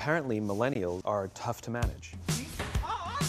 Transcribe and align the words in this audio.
Apparently, 0.00 0.40
millennials 0.40 1.02
are 1.04 1.28
tough 1.34 1.60
to 1.62 1.70
manage. 1.70 2.14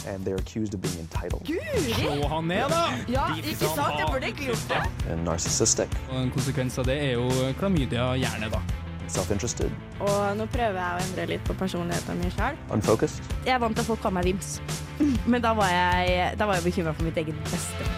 And 0.08 0.24
they're 0.26 0.38
accused 0.38 0.74
of 0.74 0.82
being 0.82 0.98
entitled 1.00 1.46
Slå 1.46 2.28
han 2.28 2.48
ned, 2.48 2.70
da! 2.70 2.86
Ja, 3.12 3.26
ikke 3.38 3.54
sant? 3.56 4.00
Jeg 4.00 4.08
burde 4.12 4.28
ikke 4.32 4.46
gjort 4.48 4.64
det. 4.70 5.12
and 5.12 5.24
narcissistic, 5.26 5.90
Og 6.10 6.22
En 6.24 6.32
konsekvens 6.32 6.78
av 6.82 6.86
det 6.88 6.96
er 7.04 7.12
jo 7.12 7.28
klamydia 7.60 8.08
gjerne, 8.18 8.50
da. 8.50 8.62
self 9.08 9.30
interested, 9.32 9.70
Og 10.00 10.38
nå 10.40 10.46
prøver 10.56 10.80
jeg 10.80 10.96
å 10.96 11.04
endre 11.06 11.26
litt 11.36 11.44
på 11.44 11.54
personligheten 11.60 12.18
min 12.24 12.32
sjøl. 12.32 12.58
unfocused. 12.74 13.22
Jeg 13.46 13.54
er 13.54 13.60
vant 13.60 13.76
til 13.76 13.84
at 13.84 13.88
folk 13.92 14.02
kaller 14.02 14.22
meg 14.22 14.26
Vims, 14.32 14.62
men 15.36 15.42
da 15.44 15.54
var 15.54 15.70
jeg, 15.70 16.38
da 16.40 16.46
var 16.50 16.56
jeg 16.62 16.64
bekymra 16.72 16.96
for 16.96 17.04
mitt 17.04 17.18
eget 17.22 17.36
beste. 17.52 17.91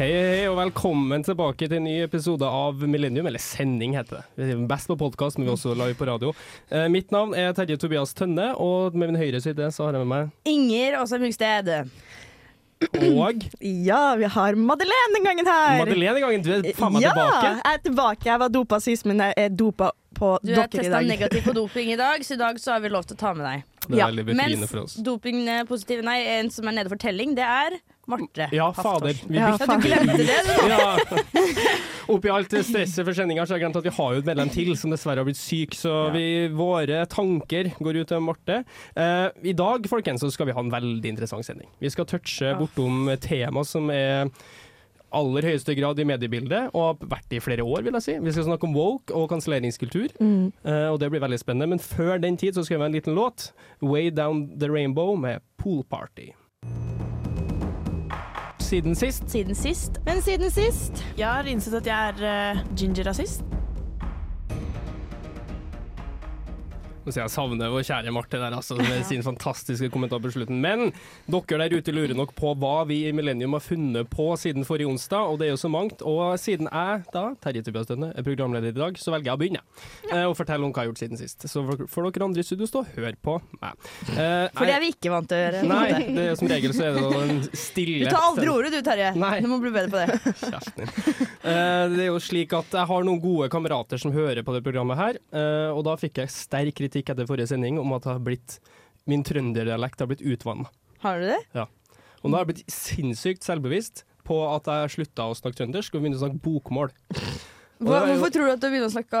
Hei, 0.00 0.06
hei, 0.08 0.44
og 0.48 0.54
velkommen 0.56 1.20
tilbake 1.20 1.66
til 1.68 1.76
en 1.76 1.84
ny 1.84 1.98
episode 2.06 2.48
av 2.48 2.78
Millennium, 2.88 3.26
eller 3.28 3.42
sending 3.44 3.92
heter 3.98 4.16
det. 4.16 4.22
Vi 4.38 4.54
er 4.54 4.62
best 4.70 4.88
på 4.88 4.94
podkast, 4.96 5.36
men 5.36 5.44
vi 5.44 5.50
er 5.50 5.58
også 5.58 5.74
live 5.76 5.92
på 5.98 6.06
radio. 6.08 6.30
Eh, 6.72 6.86
mitt 6.88 7.12
navn 7.12 7.34
er 7.36 7.52
Terje 7.52 7.76
Tobias 7.82 8.16
Tønne, 8.16 8.46
og 8.56 8.96
med 8.96 9.10
min 9.10 9.20
høyre 9.20 9.42
side 9.44 9.68
så 9.76 9.90
har 9.90 9.98
jeg 9.98 10.06
med 10.06 10.08
meg 10.14 10.48
Inger 10.48 10.96
Åse 11.02 11.20
Mungsted. 11.20 11.68
Og 13.10 13.44
Ja, 13.90 14.14
vi 14.16 14.32
har 14.38 14.56
Madeleine 14.56 15.18
den 15.18 15.28
gangen 15.28 15.52
her. 15.52 15.84
Madeleine 15.84 16.16
i 16.16 16.24
gangen. 16.24 16.48
Du 16.48 16.50
er 16.54 16.72
faen 16.80 16.96
meg 16.96 17.04
ja, 17.04 17.12
tilbake. 17.12 17.44
jeg 17.44 17.60
er 17.74 17.84
tilbake. 17.90 18.30
Jeg 18.32 18.44
var 18.46 18.56
dopa 18.56 18.80
sist, 18.80 19.04
men 19.10 19.20
jeg 19.20 19.36
er 19.36 19.52
dopa 19.52 19.92
på 20.16 20.32
Du 20.40 20.54
er 20.54 20.62
dere 20.62 20.70
i 20.70 20.76
testa 20.78 20.96
dag. 20.96 21.12
negativ 21.12 21.44
på 21.44 21.56
doping 21.60 21.92
i 21.92 22.00
dag, 22.00 22.24
så 22.24 22.38
i 22.38 22.40
dag 22.40 22.64
så 22.64 22.78
har 22.78 22.80
vi 22.80 22.96
lov 22.96 23.04
til 23.04 23.20
å 23.20 23.24
ta 23.26 23.36
med 23.36 23.50
deg. 23.50 23.68
Det 23.84 23.92
er 23.98 24.00
Ja, 24.00 24.08
veldig 24.08 24.30
befriende 24.32 24.72
for 24.72 24.86
oss. 24.86 24.96
doping 24.96 25.44
dopingpositive, 25.44 25.68
positiv, 25.68 26.04
nei, 26.08 26.18
en 26.40 26.52
som 26.56 26.72
er 26.72 26.80
nede 26.80 26.88
for 26.88 27.04
telling, 27.04 27.36
det 27.36 27.44
er 27.44 27.82
Marte. 28.10 28.48
Ja, 28.56 28.70
fader. 28.76 29.14
Vi 29.26 29.38
Ja, 29.38 29.52
fader. 29.56 29.80
Du 29.80 29.88
glemte 29.88 30.16
det, 30.18 30.40
du. 30.46 30.68
Ja. 30.68 31.74
Oppi 32.10 32.30
alt 32.34 32.50
det 32.50 32.64
stresset 32.66 33.04
for 33.06 33.14
sendinga 33.14 33.44
så 33.46 33.54
har 33.54 33.60
jeg 33.60 33.66
glemt 33.68 33.76
at 33.78 33.86
vi 33.86 33.92
har 33.94 34.14
jo 34.16 34.22
et 34.22 34.26
medlem 34.26 34.48
til 34.50 34.72
som 34.78 34.90
dessverre 34.90 35.22
har 35.22 35.28
blitt 35.28 35.38
syk, 35.38 35.76
så 35.78 35.92
vi, 36.14 36.24
våre 36.58 37.04
tanker 37.12 37.70
går 37.78 38.00
ut 38.02 38.08
til 38.10 38.24
Marte. 38.26 38.62
Eh, 38.98 39.28
I 39.52 39.54
dag 39.54 39.86
folkens, 39.90 40.24
så 40.24 40.30
skal 40.34 40.50
vi 40.50 40.56
ha 40.56 40.64
en 40.64 40.72
veldig 40.74 41.12
interessant 41.12 41.46
sending. 41.46 41.70
Vi 41.78 41.92
skal 41.94 42.08
touche 42.10 42.50
bortom 42.58 43.06
et 43.14 43.22
tema 43.30 43.62
som 43.64 43.86
er 43.94 44.26
aller 45.14 45.42
høyeste 45.42 45.74
grad 45.74 45.98
i 45.98 46.04
mediebildet, 46.06 46.68
og 46.70 46.84
har 46.84 47.08
vært 47.16 47.30
det 47.32 47.40
i 47.40 47.42
flere 47.42 47.64
år, 47.66 47.82
vil 47.82 47.96
jeg 47.98 48.04
si. 48.04 48.12
Vi 48.22 48.30
skal 48.34 48.44
snakke 48.46 48.68
om 48.68 48.74
woke 48.78 49.10
og 49.14 49.28
kanselleringskultur, 49.32 50.12
Mm. 50.22 50.52
eh, 50.64 50.86
og 50.90 51.00
det 51.02 51.10
blir 51.10 51.22
veldig 51.24 51.38
spennende. 51.42 51.68
Men 51.68 51.78
før 51.82 52.20
den 52.22 52.36
tid 52.38 52.54
så 52.54 52.62
skal 52.64 52.78
vi 52.78 52.82
ha 52.82 52.86
en 52.86 52.94
liten 52.94 53.14
låt, 53.18 53.50
'Way 53.82 54.10
Down 54.14 54.58
The 54.58 54.68
Rainbow' 54.68 55.18
med 55.18 55.40
Pool 55.58 55.82
Party. 55.82 56.30
Siden 58.70 58.94
sist 58.94 59.30
Siden 59.30 59.54
sist. 59.54 59.98
Men 60.06 60.20
siden 60.22 60.50
sist 60.50 61.00
Jeg 61.18 61.26
har 61.26 61.48
innsett 61.50 61.74
at 61.80 61.88
jeg 61.90 62.12
er 62.14 62.54
uh, 62.54 62.60
ginger-rasist. 62.78 63.42
Sier 67.08 67.22
jeg 67.24 67.32
savner 67.32 67.70
vår 67.72 67.84
kjære 67.88 68.12
Marte 68.12 68.38
der, 68.38 68.52
altså, 68.52 68.76
med 68.76 69.04
sin 69.08 69.22
fantastiske 69.24 69.88
kommentar 69.92 70.20
på 70.20 70.30
slutten. 70.34 70.58
Men 70.60 70.90
dere 71.30 71.62
der 71.64 71.76
ute 71.80 71.94
lurer 71.96 72.12
nok 72.18 72.34
på 72.36 72.52
hva 72.60 72.82
vi 72.88 73.00
i 73.08 73.14
Millennium 73.16 73.56
har 73.56 73.64
funnet 73.64 74.10
på 74.12 74.26
siden 74.40 74.66
forrige 74.68 74.90
onsdag, 74.90 75.30
og 75.32 75.40
det 75.40 75.48
er 75.48 75.54
jo 75.54 75.60
så 75.62 75.70
mangt. 75.72 76.04
Og 76.06 76.36
siden 76.40 76.68
jeg, 76.68 77.06
da, 77.14 77.22
Terje 77.40 77.64
Tobias 77.66 77.88
Tønne, 77.88 78.10
er 78.12 78.26
programleder 78.26 78.74
i 78.74 78.76
dag, 78.76 79.00
så 79.00 79.14
velger 79.14 79.30
jeg 79.30 79.38
å 79.38 79.40
begynne. 79.40 79.62
Eh, 80.10 80.26
og 80.28 80.36
fortelle 80.38 80.66
om 80.66 80.74
hva 80.74 80.84
jeg 80.84 80.90
har 80.90 80.92
gjort 80.92 81.02
siden 81.02 81.20
sist. 81.22 81.48
Så 81.48 81.64
får 81.64 82.10
dere 82.10 82.28
andre 82.28 82.44
i 82.44 82.48
studio 82.50 82.68
stå 82.68 82.84
og 82.84 82.92
høre 82.98 83.14
på 83.24 83.38
meg. 83.62 83.88
Eh, 84.12 84.46
For 84.58 84.68
det 84.68 84.76
er 84.76 84.84
vi 84.84 84.92
ikke 84.92 85.14
vant 85.14 85.30
til 85.32 85.40
å 85.40 85.42
gjøre. 85.46 85.64
Nei, 85.70 85.88
det 86.12 86.26
er, 86.26 86.36
som 86.38 86.52
regel 86.52 86.76
så 86.76 86.86
er 86.90 86.98
det 86.98 87.06
en 87.24 87.40
Du 87.40 88.06
tar 88.10 88.28
aldri 88.28 88.52
ordet 88.52 88.74
du, 88.76 88.80
Terje. 88.86 89.14
Nei. 89.16 89.32
Du 89.40 89.48
må 89.50 89.60
bli 89.64 89.72
bedre 89.74 89.88
på 89.90 90.04
det. 90.04 90.36
Kjæresten 90.44 90.84
din. 90.84 91.26
Eh, 91.40 91.84
det 91.96 92.04
er 92.04 92.10
jo 92.10 92.20
slik 92.22 92.52
at 92.60 92.76
jeg 92.76 92.86
har 92.92 93.08
noen 93.08 93.22
gode 93.24 93.48
kamerater 93.52 94.00
som 94.00 94.12
hører 94.14 94.44
på 94.44 94.52
det 94.54 94.62
programmet 94.66 95.00
her, 95.00 95.18
eh, 95.32 95.72
og 95.72 95.82
da 95.88 95.96
fikk 96.00 96.20
jeg 96.22 96.32
sterk 96.34 96.76
kritikk 96.76 96.89
etter 96.98 97.26
forrige 97.28 97.46
sending 97.52 97.78
om 97.78 97.92
at 97.96 98.06
blitt, 98.24 98.58
min 99.06 99.22
trønderdialekt 99.26 100.00
har 100.00 100.10
blitt 100.10 100.22
utvanna. 100.22 100.68
Har 101.00 101.20
du 101.20 101.26
det? 101.30 101.40
Ja. 101.56 101.66
Og 102.20 102.28
nå 102.30 102.36
har 102.36 102.44
jeg 102.44 102.50
blitt 102.54 102.72
sinnssykt 102.74 103.46
selvbevisst 103.46 104.04
på 104.28 104.42
at 104.50 104.66
jeg 104.68 104.90
slutta 104.98 105.30
å 105.30 105.36
snakke 105.38 105.62
trøndersk 105.62 105.94
og 105.96 106.02
begynte 106.02 106.20
å 106.20 106.24
snakke 106.26 106.42
bokmål. 106.44 106.90
Hva, 107.80 108.02
jo- 108.04 108.18
hvorfor 108.18 108.32
tror 108.34 108.44
du 108.46 108.52
at 108.52 108.60
du 108.60 108.68
begynner 108.68 108.90
å 108.90 108.92
snakke, 108.92 109.20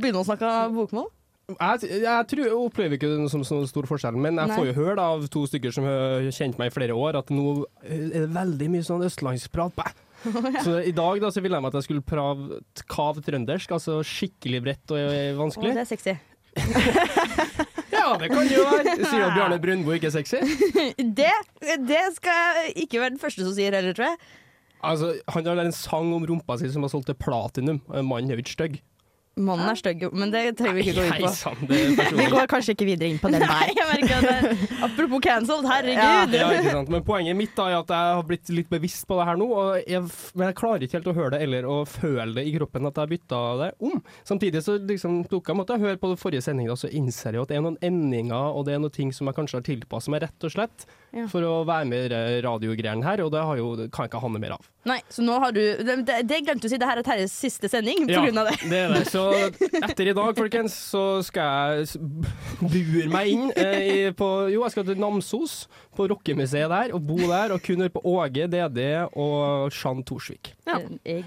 begynner 0.00 0.24
å 0.24 0.26
snakke 0.26 0.48
bokmål? 0.74 1.10
Jeg, 1.52 2.00
jeg, 2.02 2.26
tror, 2.30 2.42
jeg 2.46 2.54
opplever 2.56 2.96
ikke 2.96 3.10
det 3.12 3.30
som 3.30 3.42
så 3.44 3.58
stor 3.68 3.86
forskjell, 3.90 4.16
men 4.16 4.38
jeg 4.40 4.48
Nei. 4.48 4.56
får 4.56 4.68
jo 4.70 4.74
høre 4.78 4.94
da, 4.96 5.08
av 5.14 5.26
to 5.30 5.42
stykker 5.50 5.74
som 5.74 5.84
har 5.86 6.24
kjent 6.32 6.58
meg 6.58 6.70
i 6.70 6.74
flere 6.74 6.96
år, 6.96 7.18
at 7.18 7.30
nå 7.34 7.64
er 7.84 8.06
det 8.14 8.28
veldig 8.32 8.68
mye 8.72 8.86
sånn 8.86 9.04
østlandsprat. 9.06 9.74
Bæ. 9.76 9.90
Så 10.64 10.76
i 10.86 10.92
dag 10.94 11.18
da, 11.18 11.32
så 11.34 11.42
ville 11.42 11.58
de 11.58 11.66
at 11.66 11.74
jeg 11.80 11.86
skulle 11.88 12.04
prøve 12.06 12.60
kav 12.90 13.18
trøndersk, 13.26 13.72
altså 13.74 13.98
skikkelig 14.06 14.60
bredt 14.62 14.92
og 14.94 15.00
vanskelig. 15.40 15.72
Å, 15.72 15.78
det 15.80 15.82
er 15.82 15.90
sexy. 15.90 16.14
Ja, 17.92 18.16
det 18.18 18.28
kan 18.32 18.48
jo 18.50 18.62
være. 18.66 18.94
Sier 18.98 19.20
du 19.20 19.26
at 19.28 19.34
Bjarne 19.36 19.58
Brundbo 19.62 19.92
ikke 19.94 20.08
er 20.08 20.14
sexy? 20.14 20.40
Det, 21.18 21.32
det 21.86 22.00
skal 22.16 22.38
jeg 22.56 22.72
ikke 22.86 23.02
være 23.02 23.14
den 23.14 23.20
første 23.22 23.44
som 23.44 23.52
sier 23.54 23.74
heller, 23.76 23.94
tror 23.96 24.08
jeg. 24.10 24.18
Altså, 24.82 25.12
Han 25.36 25.46
har 25.46 25.60
en 25.62 25.74
sang 25.76 26.10
om 26.16 26.24
rumpa 26.26 26.56
si 26.58 26.70
som 26.72 26.82
har 26.82 26.90
solgt 26.90 27.06
til 27.12 27.18
platinum. 27.20 27.78
Mannen 27.92 28.32
er 28.32 28.40
jo 28.40 28.42
ikke 28.42 28.56
stygg. 28.56 28.80
Mannen 29.40 29.70
er 29.70 29.78
stygg, 29.80 30.02
men 30.12 30.28
det 30.28 30.40
trenger 30.58 30.76
vi 30.76 30.82
ikke 30.84 30.94
gå 30.98 31.04
inn 31.08 31.22
på. 31.22 31.28
sann, 31.32 31.60
det 31.64 31.78
Vi 32.18 32.24
går 32.34 32.48
kanskje 32.52 32.74
ikke 32.74 32.84
videre 32.84 33.08
inn 33.08 33.20
på 33.22 33.30
den 33.32 33.40
Nei, 33.40 33.70
der. 33.72 34.02
det 34.26 34.50
Apropos 34.86 35.22
cancelled, 35.24 35.64
herregud. 35.70 36.36
Ja, 36.36 36.50
ikke 36.58 36.74
sant? 36.74 36.90
Men 36.92 37.04
poenget 37.06 37.38
mitt 37.38 37.54
da 37.56 37.70
er 37.70 37.78
at 37.78 37.94
jeg 37.96 38.16
har 38.18 38.26
blitt 38.28 38.52
litt 38.52 38.68
bevisst 38.72 39.06
på 39.08 39.16
det 39.16 39.28
her 39.30 39.40
nå, 39.40 39.46
og 39.48 39.78
jeg, 39.88 40.04
men 40.36 40.50
jeg 40.50 40.58
klarer 40.60 40.84
ikke 40.84 40.98
helt 40.98 41.08
å 41.08 41.16
høre 41.16 41.32
det 41.36 41.40
eller 41.46 41.68
å 41.72 41.78
føle 41.88 42.28
det 42.36 42.44
i 42.50 42.52
kroppen 42.58 42.90
at 42.90 43.00
jeg 43.00 43.06
har 43.06 43.12
bytta 43.14 43.40
det 43.62 43.70
om. 43.88 44.02
Samtidig 44.28 44.64
så 44.68 44.76
liksom 44.92 45.22
tok 45.32 45.48
jeg 45.48 45.60
måtte 45.62 45.80
høre 45.80 45.96
på 46.02 46.12
det 46.12 46.20
forrige 46.20 46.44
sendinga, 46.44 46.76
så 46.76 46.92
innser 46.92 47.38
jeg 47.38 47.46
at 47.46 47.54
det 47.54 47.56
er 47.56 47.64
noen 47.64 47.80
endinger 47.80 48.52
og 48.52 48.68
det 48.68 48.76
er 48.76 48.84
noen 48.84 48.92
ting 48.92 49.16
som 49.16 49.32
jeg 49.32 49.40
kanskje 49.40 49.62
har 49.62 49.68
tilpasset 49.70 50.12
meg 50.12 50.26
rett 50.26 50.44
og 50.48 50.52
slett 50.52 50.84
Ja. 51.12 51.26
for 51.28 51.44
å 51.44 51.58
være 51.68 51.84
med 51.90 52.06
i 52.06 52.10
det 52.12 52.20
radiogreiene 52.46 53.04
her, 53.04 53.20
og 53.20 53.32
det, 53.34 53.42
har 53.44 53.58
jo, 53.60 53.72
kan 53.92 54.06
jeg 54.06 54.12
ikke 54.12 54.20
ha 54.22 54.30
noe 54.32 54.40
mer 54.40 54.54
av. 54.56 54.68
Nei, 54.88 54.96
så 55.12 55.22
nå 55.22 55.36
har 55.38 55.52
du 55.54 55.60
Det, 55.60 55.96
det, 56.26 56.38
glemte 56.42 56.64
du 56.64 56.66
å 56.66 56.72
si, 56.72 56.78
det 56.80 56.88
her 56.88 56.98
er 56.98 57.06
Terjes 57.06 57.34
siste 57.36 57.68
sending 57.70 58.08
Ja, 58.10 58.22
grunn 58.24 58.40
av 58.40 58.48
det. 58.48 58.56
det 58.70 58.80
er 58.80 58.94
det. 58.96 59.02
Så 59.12 59.26
etter 59.78 60.08
i 60.10 60.14
dag, 60.16 60.32
folkens, 60.38 60.74
så 60.90 61.04
skal 61.26 61.76
jeg 61.84 62.00
bure 62.62 63.06
meg 63.12 63.30
inn 63.34 63.52
eh, 63.54 63.76
i, 63.82 63.98
på 64.16 64.30
Jo, 64.50 64.64
jeg 64.64 64.74
skal 64.74 64.88
til 64.88 65.02
Namsos, 65.02 65.56
på 65.94 66.08
rockemuseet 66.10 66.72
der, 66.72 66.96
og 66.96 67.04
bo 67.06 67.20
der 67.20 67.54
og 67.54 67.62
kun 67.62 67.84
høre 67.84 67.92
på 67.92 68.02
Åge, 68.08 68.48
DD 68.50 68.80
og 69.12 69.68
Jean 69.70 70.02
Thorsvik. 70.08 70.54
Ja. 70.66 70.80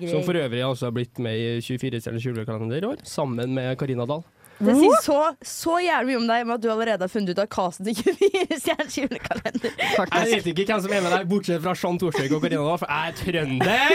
Som 0.10 0.26
for 0.26 0.42
øvrig 0.42 0.66
altså 0.66 0.90
har 0.90 0.96
blitt 0.98 1.22
med 1.22 1.38
i 1.38 1.62
24 1.62 2.02
stjerners 2.02 2.26
julekalender 2.26 2.82
i 2.82 2.90
år, 2.90 3.06
sammen 3.06 3.54
med 3.56 3.78
Karina 3.80 4.10
Dahl. 4.10 4.26
Det 4.56 4.76
sier 4.80 5.00
så, 5.04 5.18
så 5.44 5.74
jævlig 5.84 6.14
mye 6.14 6.20
om 6.22 6.28
deg 6.30 6.46
med 6.48 6.56
at 6.56 6.62
du 6.64 6.70
allerede 6.72 7.04
har 7.04 7.12
funnet 7.12 7.34
ut 7.36 7.42
av 7.44 7.50
casten 7.52 7.90
til 7.90 7.98
24 8.22 8.60
stjerners 8.62 8.98
julekalender. 9.02 9.76
Jeg 9.76 10.32
vet 10.32 10.48
ikke 10.54 10.66
hvem 10.70 10.84
som 10.86 10.96
er 10.96 11.04
med 11.04 11.12
deg, 11.18 11.28
bortsett 11.34 11.64
fra 11.66 11.74
Jean 11.76 12.00
Thorsvik 12.00 12.32
og 12.38 12.46
Karina 12.46 12.78
for 12.80 12.88
jeg 12.88 13.12
er 13.12 13.20
trønder! 13.20 13.86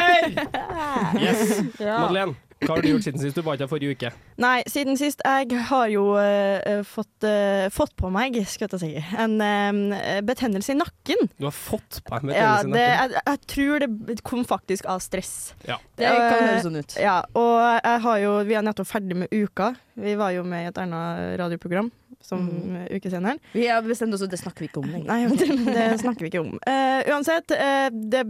Yes. 1.20 1.60
Madeleine, 1.80 2.34
hva 2.60 2.74
har 2.76 2.82
du 2.84 2.88
gjort 2.90 3.06
siden 3.06 3.22
sist? 3.22 3.36
Du 3.38 3.42
var 3.46 3.56
ikke 3.56 3.64
her 3.66 3.70
forrige 3.70 3.94
uke. 3.96 4.10
Nei, 4.40 4.56
siden 4.68 4.98
sist 5.00 5.22
Jeg 5.24 5.60
har 5.70 5.86
jo 5.92 6.02
uh, 6.16 6.82
fått, 6.84 7.24
uh, 7.24 7.66
fått 7.72 7.94
på 7.96 8.10
meg, 8.12 8.36
skal 8.50 8.68
jeg 8.74 8.80
si, 8.82 8.90
en 9.16 9.36
uh, 9.40 10.18
betennelse 10.28 10.74
i 10.74 10.78
nakken. 10.78 11.30
Du 11.38 11.46
har 11.48 11.56
fått 11.56 12.02
på 12.04 12.20
deg 12.20 12.34
Ja, 12.36 12.58
betennelse 12.60 12.66
i 12.66 12.72
nakken. 12.74 13.14
jeg, 13.16 13.24
jeg 13.30 13.40
tror 13.54 13.86
det 13.86 14.18
kom 14.26 14.44
faktisk 14.48 14.88
av 14.92 15.00
stress. 15.04 15.32
Ja. 15.68 15.78
Det 15.96 16.10
kan 16.10 16.44
høres 16.48 16.66
sånn 16.66 16.80
ut. 16.80 16.98
Ja, 17.00 17.16
og 17.36 17.56
jeg 17.80 18.04
har 18.06 18.20
jo, 18.26 18.34
vi 18.48 18.58
er 18.60 18.66
nettopp 18.68 18.90
ferdig 18.92 19.16
med 19.24 19.32
Uka. 19.32 19.72
Vi 20.00 20.14
var 20.20 20.32
jo 20.36 20.44
med 20.48 20.64
i 20.66 20.70
et 20.70 20.78
annet 20.84 21.38
radioprogram 21.40 21.90
som 22.20 22.42
Mm. 22.50 22.86
ukesenderen. 22.92 23.38
Vi 23.52 23.66
har 23.68 23.80
bestemt 23.82 24.12
oss 24.14 24.20
det 24.28 24.36
snakker 24.38 24.60
vi 24.60 24.68
ikke 24.68 24.82
om 24.82 24.90
lenger. 24.92 25.08
Nei, 25.08 25.24
det, 25.40 25.48
det 25.72 26.00
snakker 26.02 26.26
vi 26.26 26.28
ikke 26.32 26.42
om. 26.44 26.58
Eh, 26.68 27.08
uansett, 27.08 27.50
eh, 27.56 27.88
det 27.90 28.24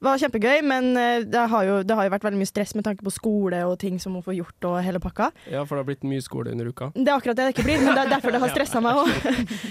var 0.00 0.20
kjempegøy, 0.20 0.62
men 0.64 0.90
eh, 0.96 1.24
det 1.28 1.42
har, 1.52 1.64
jo, 1.68 1.80
det 1.84 1.96
har 1.96 2.06
jo 2.08 2.12
vært 2.14 2.24
veldig 2.24 2.40
mye 2.40 2.48
stress 2.48 2.72
med 2.76 2.86
tanke 2.86 3.04
på 3.04 3.12
skole 3.12 3.60
og 3.68 3.76
ting 3.82 3.98
som 4.00 4.14
må 4.16 4.22
få 4.24 4.34
gjort 4.36 4.68
og 4.70 4.78
hele 4.84 5.00
pakka. 5.02 5.30
Ja, 5.52 5.64
for 5.68 5.76
det 5.76 5.84
har 5.84 5.88
blitt 5.90 6.06
mye 6.08 6.24
skole 6.24 6.54
under 6.54 6.70
uka. 6.72 6.90
Det 6.96 7.06
er 7.06 7.16
akkurat 7.16 7.36
det 7.36 7.50
det 7.50 7.54
ikke 7.56 7.66
blir, 7.68 7.84
men 7.84 7.92
det 7.96 8.06
er 8.06 8.14
derfor 8.14 8.34
det 8.34 8.40
har 8.42 8.52
stressa 8.56 8.82
meg 8.84 9.02
òg. 9.02 9.12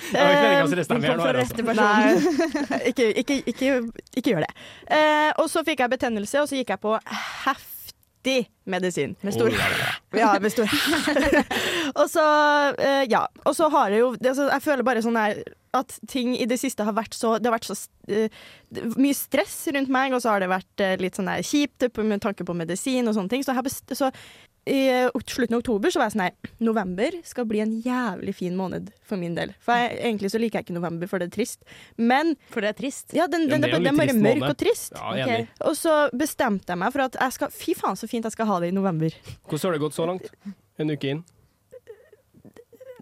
Ikke 0.10 0.62
altså. 0.62 0.78
Ikke, 2.90 3.06
ikke, 3.22 3.36
ikke, 3.50 3.68
ikke 4.18 4.32
gjør 4.32 4.46
det. 4.46 4.54
Eh, 4.90 5.32
og 5.42 5.50
så 5.52 5.64
fikk 5.68 5.84
jeg 5.84 5.94
betennelse, 5.98 6.42
og 6.42 6.50
så 6.50 6.58
gikk 6.60 6.74
jeg 6.74 6.82
på 6.82 6.96
heftig 8.20 8.52
medisin. 8.66 9.16
Med 9.22 9.34
stor 9.34 9.52
Ja, 10.12 10.40
med 10.40 10.52
stor 10.52 10.70
Og 12.02 12.10
så, 12.10 12.24
eh, 12.78 13.06
ja. 13.10 13.28
Og 13.46 13.56
så 13.56 13.70
har 13.70 13.90
jeg 13.90 14.00
jo 14.00 14.12
altså, 14.14 14.50
Jeg 14.50 14.62
føler 14.62 14.84
bare 14.84 15.02
sånn 15.02 15.18
her 15.18 15.44
at 15.72 16.00
ting 16.10 16.34
i 16.34 16.48
det 16.50 16.58
siste 16.58 16.82
har 16.82 16.96
vært 16.98 17.14
så 17.14 17.38
Det 17.38 17.46
har 17.46 17.54
vært 17.54 17.68
så 17.70 17.76
uh, 18.10 18.30
mye 18.98 19.14
stress 19.14 19.68
rundt 19.70 19.90
meg, 19.94 20.14
og 20.14 20.22
så 20.24 20.32
har 20.34 20.42
det 20.42 20.50
vært 20.50 20.82
uh, 20.82 20.96
litt 20.98 21.16
sånn 21.16 21.30
der 21.30 21.46
kjipt 21.46 21.86
med 22.02 22.22
tanke 22.24 22.44
på 22.44 22.56
medisin 22.58 23.06
og 23.06 23.14
sånne 23.14 23.30
ting. 23.30 23.46
Så, 23.46 23.54
best, 23.62 23.86
så 23.94 24.10
i 24.70 24.80
eh, 24.94 25.10
slutten 25.26 25.56
av 25.58 25.64
oktober 25.64 25.90
så 25.94 26.00
var 26.02 26.10
jeg 26.10 26.16
sånn 26.16 26.22
nei, 26.28 26.52
november 26.64 27.16
skal 27.28 27.48
bli 27.50 27.62
en 27.64 27.72
jævlig 27.82 28.36
fin 28.38 28.56
måned 28.60 28.92
for 29.10 29.18
min 29.22 29.34
del. 29.38 29.56
For 29.66 29.74
jeg, 29.74 29.98
egentlig 30.06 30.30
så 30.34 30.42
liker 30.44 30.60
jeg 30.62 30.68
ikke 30.70 30.78
november, 30.78 31.10
for 31.10 31.20
det 31.24 31.32
er 31.32 31.36
trist. 31.40 31.64
Men 31.98 32.36
For 32.54 32.62
det 32.62 32.70
er 32.76 32.78
trist. 32.80 33.14
ja, 33.18 33.26
den, 33.32 33.48
Ja, 33.50 33.58
det 33.58 33.72
er 33.74 33.80
den, 33.80 33.88
er 33.90 33.98
bare 33.98 34.14
mørk 34.14 34.40
måned. 34.44 34.50
og 34.54 34.58
trist. 34.62 34.94
Ja, 34.96 35.12
okay. 35.26 35.48
Og 35.66 35.76
så 35.80 35.96
bestemte 36.14 36.70
jeg 36.76 36.78
meg 36.84 36.94
for 36.94 37.08
at 37.10 37.18
jeg 37.20 37.34
skal 37.40 37.50
Fy 37.60 37.74
faen, 37.74 37.98
så 38.00 38.08
fint 38.08 38.24
jeg 38.30 38.32
skal 38.38 38.46
ha 38.52 38.60
det 38.62 38.70
i 38.70 38.78
november. 38.78 39.10
Hvordan 39.50 39.66
har 39.68 39.72
det 39.80 39.84
gått 39.88 39.98
så 39.98 40.06
langt? 40.08 40.30
En 40.80 40.90
uke 40.94 41.10
inn? 41.16 41.26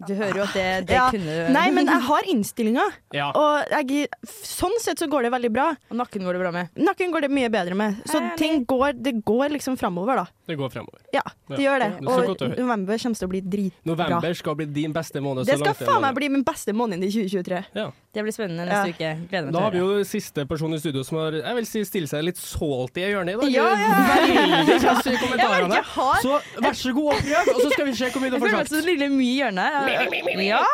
Du 0.06 0.12
hører 0.14 0.36
jo 0.38 0.42
at 0.44 0.52
det, 0.54 0.66
det 0.86 0.94
Ja. 0.94 1.08
kunne 1.10 1.26
du 1.26 1.52
Nei, 1.52 1.70
men 1.74 1.86
jeg 1.90 2.00
har 2.06 2.22
innstillinga, 2.30 2.84
Ja. 3.12 3.32
og 3.34 3.66
jeg, 3.68 4.06
sånn 4.24 4.78
sett 4.80 4.98
så 5.02 5.08
går 5.10 5.22
det 5.26 5.32
veldig 5.34 5.50
bra. 5.52 5.76
Og 5.90 5.96
nakken 5.98 6.22
går 6.22 6.34
det 6.38 6.40
bra 6.44 6.52
med. 6.54 6.68
Nakken 6.76 7.10
går 7.10 7.22
det 7.26 7.30
mye 7.34 7.50
bedre 7.50 7.74
med. 7.74 7.96
Så 8.06 8.20
ting 8.38 8.64
går, 8.64 8.92
det 9.02 9.24
går 9.24 9.50
liksom 9.58 9.76
framover, 9.76 10.22
da. 10.22 10.26
Det 10.48 10.56
går 10.56 10.70
fremover. 10.72 11.00
Ja, 11.12 11.20
det 11.48 11.58
Ja. 11.60 11.64
gjør 11.66 11.78
det. 11.84 11.88
Å 12.00 12.08
Og 12.08 12.58
november 12.58 12.96
kommer 13.02 13.18
til 13.18 13.28
å 13.28 13.30
bli 13.30 13.40
dritbra. 13.42 13.84
November 13.84 14.34
skal 14.34 14.54
bli 14.56 14.64
din 14.66 14.92
beste 14.96 15.20
måned. 15.20 15.44
Det 15.44 15.54
så 15.54 15.58
skal 15.60 15.74
langt 15.74 15.84
faen 15.90 16.00
meg 16.06 16.14
bli 16.16 16.28
min 16.32 16.42
beste 16.44 16.72
måned 16.72 17.04
i 17.04 17.10
2023. 17.12 17.64
Ja. 17.76 17.90
Det 18.14 18.22
blir 18.24 18.32
spennende 18.32 18.64
Ja. 18.66 18.82
neste 18.84 18.94
uke. 18.96 19.28
Gleder 19.28 19.44
meg 19.44 19.52
Da 19.52 19.60
har 19.60 19.70
vi 19.70 19.78
jo 19.78 20.00
siste 20.08 20.46
person 20.48 20.72
i 20.74 20.78
studio 20.80 21.02
som 21.04 21.18
har 21.18 21.32
jeg 21.32 21.54
vil 21.54 21.66
si, 21.66 21.84
stille 21.84 22.08
seg 22.08 22.24
litt 22.24 22.36
salty 22.40 23.02
i 23.04 23.12
hjørnet 23.12 23.36
i 23.36 23.40
dag. 23.44 23.52
Ja, 23.52 23.68
ja. 23.76 23.88
Veldig 24.08 24.80
krass 24.84 25.06
i 25.06 25.10
Jeg 25.10 25.20
kommentarene. 25.20 25.74
jeg 25.74 25.84
har 25.84 26.14
Så 26.24 26.40
vær 26.64 26.74
så 26.80 26.94
god 26.94 27.12
og 27.12 27.20
prøv, 27.20 27.48
og 27.54 27.60
så 27.60 27.70
skal 27.72 27.84
vi 27.86 27.92
se 27.92 28.08
hvor 28.08 28.20
mye 28.24 28.30
du 28.30 28.34
Jeg 28.34 28.40
får 28.40 28.48
føler 28.48 28.56
meg 28.56 28.68
sagt. 28.68 28.72
så 28.72 28.86
lille 28.88 29.08
mye 29.12 29.28
i 29.28 29.38
hjørnet. 29.38 30.44
Ja. 30.48 30.64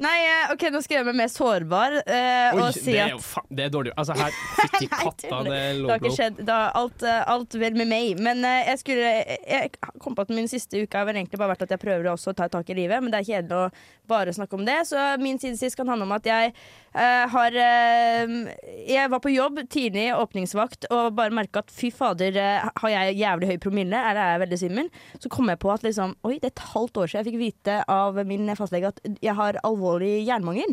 Nei, 0.00 0.18
eh, 0.24 0.52
OK, 0.52 0.62
nå 0.72 0.80
skal 0.82 0.96
jeg 0.96 1.04
gjøre 1.04 1.12
meg 1.12 1.16
mer 1.20 1.30
sårbar 1.32 1.96
Oi, 2.06 2.60
og 2.62 2.72
si 2.74 2.92
det 2.92 2.98
er 3.00 3.04
at 3.04 3.10
jo 3.12 3.18
faen 3.18 3.56
Det 3.56 3.64
er 3.66 3.70
dårlig. 3.74 3.92
Altså, 3.96 4.16
her 4.16 4.32
Fytti 4.56 4.88
katta, 4.96 5.42
det 5.44 5.52
er 5.52 5.72
Det 5.82 5.90
har 5.90 6.00
ikke 6.00 6.16
skjedd. 6.16 6.40
Da, 6.48 6.58
alt, 6.74 7.02
eh, 7.02 7.22
alt 7.26 7.52
vel 7.60 7.74
med 7.78 7.88
meg. 7.90 8.18
Men 8.22 8.42
uh, 8.44 8.64
jeg 8.70 8.78
skulle 8.86 9.10
Jeg 9.46 9.72
kom 10.02 10.14
på 10.16 10.24
at 10.26 10.32
min 10.34 10.48
siste 10.50 10.80
uke 10.82 10.98
har 10.98 11.06
vel 11.08 11.18
egentlig 11.18 11.40
bare 11.40 11.54
vært 11.54 11.66
at 11.66 11.74
jeg 11.74 11.82
prøver 11.82 12.08
å 12.12 12.16
ta 12.36 12.48
tak 12.52 12.70
i 12.70 12.78
livet, 12.78 13.02
men 13.02 13.12
det 13.12 13.20
er 13.20 13.28
kjedelig 13.30 13.58
å 13.58 14.08
bare 14.10 14.34
snakke 14.36 14.58
om 14.58 14.64
det. 14.66 14.78
Så 14.88 15.02
min 15.22 15.40
side 15.42 15.58
sist 15.58 15.78
kan 15.78 15.88
handle 15.90 16.06
om 16.06 16.14
at 16.16 16.26
jeg 16.28 16.52
uh, 16.54 17.24
har 17.32 17.58
uh, 17.58 18.34
Jeg 18.86 19.10
var 19.12 19.22
på 19.22 19.34
jobb 19.34 19.60
tidlig, 19.72 20.08
åpningsvakt, 20.14 20.88
og 20.94 21.16
bare 21.18 21.34
merka 21.34 21.64
at 21.64 21.74
fy 21.74 21.90
fader, 21.94 22.38
uh, 22.38 22.70
har 22.82 22.94
jeg 22.94 23.18
jævlig 23.22 23.50
høy 23.52 23.58
promille, 23.62 24.00
eller 24.10 24.22
er 24.22 24.34
jeg 24.34 24.44
veldig 24.46 24.60
svimmel? 24.62 24.90
Så 25.18 25.32
kom 25.32 25.50
jeg 25.52 25.62
på 25.62 25.72
at 25.74 25.86
liksom 25.86 26.16
Oi, 26.26 26.38
det 26.40 26.50
er 26.50 26.54
et 26.54 26.66
halvt 26.72 27.02
år 27.02 27.10
siden 27.10 27.22
jeg 27.22 27.30
fikk 27.30 27.40
vite 27.42 27.78
av 27.92 28.18
min 28.28 28.50
fastlege 28.58 28.90
at 28.92 29.00
jeg 29.22 29.34
har 29.36 29.58
alvorlig 29.66 30.18
jernmangel. 30.26 30.72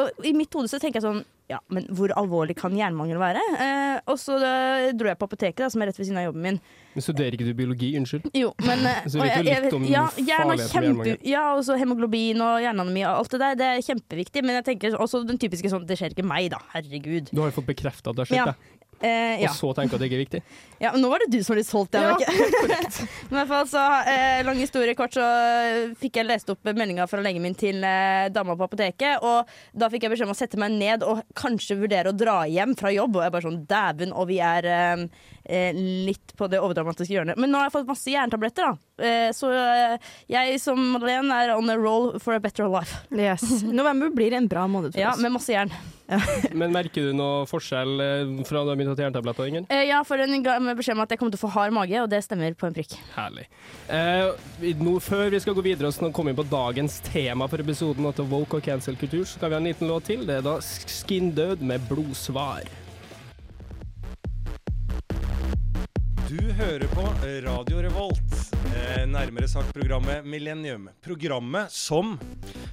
Og 0.00 0.26
i 0.26 0.34
mitt 0.36 0.54
hode 0.56 0.70
så 0.70 0.80
tenker 0.82 1.00
jeg 1.00 1.06
sånn 1.06 1.22
ja, 1.50 1.58
men 1.68 1.84
hvor 1.92 2.12
alvorlig 2.16 2.54
kan 2.56 2.72
jernmangel 2.76 3.18
være? 3.20 3.40
Eh, 3.60 3.98
og 4.08 4.16
så 4.20 4.38
eh, 4.40 4.86
dro 4.96 5.10
jeg 5.10 5.18
på 5.20 5.26
apoteket, 5.28 5.60
da, 5.60 5.68
som 5.72 5.82
er 5.84 5.90
rett 5.90 5.98
ved 6.00 6.08
siden 6.08 6.20
av 6.22 6.28
jobben 6.30 6.46
min. 6.46 6.58
Men 6.94 7.04
studerer 7.04 7.36
ikke 7.36 7.48
du 7.50 7.52
biologi? 7.58 7.90
Unnskyld. 8.00 8.30
Jo, 8.32 8.54
men 8.64 8.86
eh, 8.90 9.02
Så 9.12 9.20
vet 9.20 9.34
du 9.36 9.50
litt 9.50 9.76
om 9.76 9.84
ja, 9.84 10.06
farligheten 10.08 10.48
med 10.48 10.70
jernmangel. 10.72 11.18
Ja, 11.28 11.44
og 11.58 11.60
så 11.68 11.76
hemoglobin 11.80 12.40
og 12.44 12.62
hjerneanemi 12.64 13.04
og 13.04 13.20
alt 13.20 13.36
det 13.36 13.42
der. 13.44 13.58
Det 13.60 13.68
er 13.74 13.84
kjempeviktig. 13.90 14.44
Men 14.46 14.60
jeg 14.60 14.68
tenker 14.70 14.96
også 14.96 15.20
den 15.28 15.40
typiske 15.42 15.68
sånn 15.72 15.84
Det 15.88 15.98
skjer 16.00 16.16
ikke 16.16 16.24
meg, 16.26 16.48
da. 16.54 16.62
Herregud. 16.72 17.28
Du 17.34 17.42
har 17.42 17.52
jo 17.52 17.58
fått 17.58 17.68
bekrefta 17.74 18.14
at 18.14 18.16
det 18.16 18.24
har 18.24 18.32
skjedd, 18.32 18.54
Ja. 18.54 18.80
Det. 19.00 19.10
Eh, 19.10 19.42
ja. 19.42 19.50
og 19.50 19.56
så 19.58 19.72
tenker 19.76 19.96
at 19.96 20.02
det 20.02 20.08
ikke 20.10 20.18
er 20.18 20.24
viktig. 20.24 20.40
ja, 20.84 20.92
men 20.94 21.02
nå 21.04 21.10
var 21.12 21.24
det 21.24 21.30
du 21.32 21.38
som 21.44 21.54
hadde 21.54 21.66
solgt. 21.68 21.98
Jeg, 21.98 22.04
Ja. 22.04 22.32
Men 23.30 23.34
i 23.34 23.40
hvert 23.40 23.50
fall 23.50 23.68
så, 23.68 23.82
eh, 24.10 24.40
lang 24.46 24.58
historie 24.60 24.94
kort, 24.98 25.14
så 25.16 25.24
fikk 25.98 26.20
jeg 26.20 26.28
lest 26.28 26.50
opp 26.52 26.60
meldinga 26.66 27.06
fra 27.10 27.22
legen 27.24 27.42
min 27.42 27.56
til 27.58 27.82
eh, 27.86 28.28
dama 28.34 28.56
på 28.58 28.68
apoteket. 28.68 29.24
Og 29.24 29.50
da 29.74 29.88
fikk 29.92 30.06
jeg 30.06 30.14
beskjed 30.14 30.28
om 30.28 30.34
å 30.34 30.38
sette 30.38 30.60
meg 30.60 30.74
ned 30.76 31.06
og 31.06 31.24
kanskje 31.38 31.78
vurdere 31.80 32.12
å 32.12 32.16
dra 32.16 32.42
hjem 32.50 32.76
fra 32.78 32.92
jobb. 32.94 33.18
Og 33.18 33.26
jeg 33.26 33.34
bare 33.34 33.48
sånn 33.48 33.62
dæven, 33.70 34.14
og 34.14 34.28
vi 34.30 34.40
er 34.44 34.68
eh, 34.70 35.06
litt 35.76 36.32
på 36.38 36.46
det 36.48 36.60
overdramatiske 36.62 37.12
hjørnet. 37.12 37.36
Men 37.36 37.50
nå 37.52 37.58
har 37.60 37.68
jeg 37.68 37.74
fått 37.76 37.90
masse 37.90 38.10
jerntabletter, 38.12 38.70
da. 38.70 39.04
Eh, 39.04 39.30
så 39.34 39.50
eh, 39.52 39.96
jeg 40.30 40.60
som 40.62 40.78
Madeleine 40.94 41.34
er 41.44 41.52
on 41.56 41.68
a 41.68 41.76
roll 41.76 42.14
for 42.22 42.36
a 42.36 42.40
better 42.40 42.68
life. 42.70 43.00
Yes. 43.12 43.62
November 43.80 44.08
blir 44.14 44.32
en 44.38 44.48
bra 44.48 44.66
måned 44.70 44.94
for 44.94 45.00
Ja, 45.02 45.12
oss. 45.12 45.20
med 45.20 45.34
masse 45.34 45.52
jern. 45.52 45.72
Men 46.52 46.72
merker 46.72 47.06
du 47.08 47.14
noe 47.16 47.46
forskjell 47.48 47.92
eh, 48.04 48.32
fra 48.48 48.60
du 48.64 48.72
begynt 48.76 48.92
å 48.92 48.96
ta 48.98 49.06
jerntabletter, 49.06 49.48
Inger? 49.50 49.66
Eh, 49.72 49.86
ja, 49.88 50.02
for 50.06 50.20
en 50.20 50.44
ga 50.44 50.58
meg 50.62 50.76
beskjed 50.80 50.96
om 50.98 51.04
at 51.04 51.12
jeg 51.14 51.20
kommer 51.20 51.34
til 51.34 51.40
å 51.42 51.44
få 51.46 51.52
hard 51.56 51.74
mage, 51.76 51.96
og 52.04 52.08
det 52.12 52.22
stemmer 52.26 52.56
på 52.60 52.68
en 52.68 52.76
prikk. 52.76 52.96
Herlig. 53.16 53.46
Eh, 53.88 54.72
nå, 54.80 54.96
før 55.04 55.28
vi 55.32 55.40
skal 55.44 55.56
gå 55.58 55.64
videre 55.64 55.90
og 55.92 56.12
komme 56.16 56.32
inn 56.34 56.38
på 56.40 56.46
dagens 56.48 57.00
tema 57.10 57.48
for 57.50 57.60
episoden 57.64 58.08
til 58.16 58.28
Woke 58.32 58.60
og 58.60 58.64
cancel 58.68 58.96
kultur, 59.00 59.24
så 59.24 59.38
skal 59.38 59.52
vi 59.52 59.58
ha 59.58 59.62
en 59.64 59.68
liten 59.72 59.90
låt 59.90 60.08
til. 60.12 60.24
Det 60.28 60.38
er 60.40 60.46
da 60.46 60.58
Skin 60.64 61.32
Død 61.36 61.64
med 61.66 61.84
blodsvar. 61.90 62.68
Du 66.28 66.52
hører 66.52 66.86
på 66.94 67.02
Radio 67.44 67.82
Revolt, 67.82 68.52
eh, 68.76 69.06
nærmere 69.06 69.48
sagt 69.48 69.74
programmet 69.74 70.24
Millennium. 70.24 70.88
Programmet 71.04 71.72
som 71.72 72.18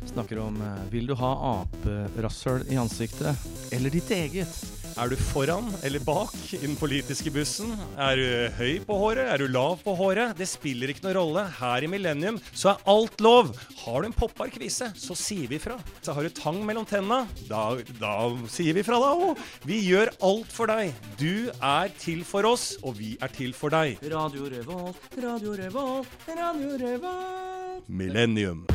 Snakker 0.06 0.40
om 0.40 0.62
eh, 0.62 0.92
Vil 0.92 1.08
du 1.08 1.14
ha 1.20 1.32
aperasshøl 1.50 2.64
i 2.72 2.80
ansiktet, 2.80 3.36
eller 3.76 3.90
ditt 3.92 4.12
eget? 4.12 4.81
Er 5.00 5.12
du 5.12 5.16
foran 5.16 5.70
eller 5.86 6.02
bak 6.04 6.34
i 6.54 6.60
den 6.62 6.76
politiske 6.80 7.32
bussen? 7.34 7.72
Er 8.00 8.20
du 8.20 8.26
høy 8.58 8.80
på 8.86 8.98
håret? 9.00 9.30
Er 9.32 9.42
du 9.42 9.48
lav 9.52 9.80
på 9.84 9.94
håret? 9.98 10.34
Det 10.38 10.48
spiller 10.50 10.92
ikke 10.92 11.06
noen 11.06 11.18
rolle. 11.18 11.46
Her 11.60 11.86
i 11.86 11.90
Millennium 11.92 12.40
så 12.52 12.74
er 12.74 12.84
alt 12.92 13.24
lov. 13.24 13.54
Har 13.84 14.02
du 14.04 14.10
en 14.10 14.18
popparkvise, 14.18 14.92
så 14.98 15.18
sier 15.18 15.48
vi 15.52 15.62
fra. 15.64 15.78
Så 16.04 16.16
har 16.18 16.28
du 16.28 16.34
tang 16.36 16.60
mellom 16.68 16.88
tenna, 16.90 17.24
da, 17.50 17.64
da 18.02 18.16
sier 18.52 18.78
vi 18.78 18.86
fra 18.88 19.00
da 19.02 19.14
òg. 19.16 19.42
Vi 19.68 19.80
gjør 19.88 20.14
alt 20.28 20.52
for 20.54 20.72
deg. 20.72 20.92
Du 21.22 21.50
er 21.54 21.94
til 22.02 22.26
for 22.28 22.48
oss, 22.52 22.74
og 22.84 22.98
vi 23.00 23.16
er 23.22 23.34
til 23.36 23.56
for 23.58 23.74
deg. 23.74 24.02
Radio 24.12 24.50
Revolt, 24.52 25.10
Radio 25.22 25.56
Revolt, 25.58 26.30
Radio 26.30 26.78
Revolt. 26.82 27.88
Millennium. 27.88 28.66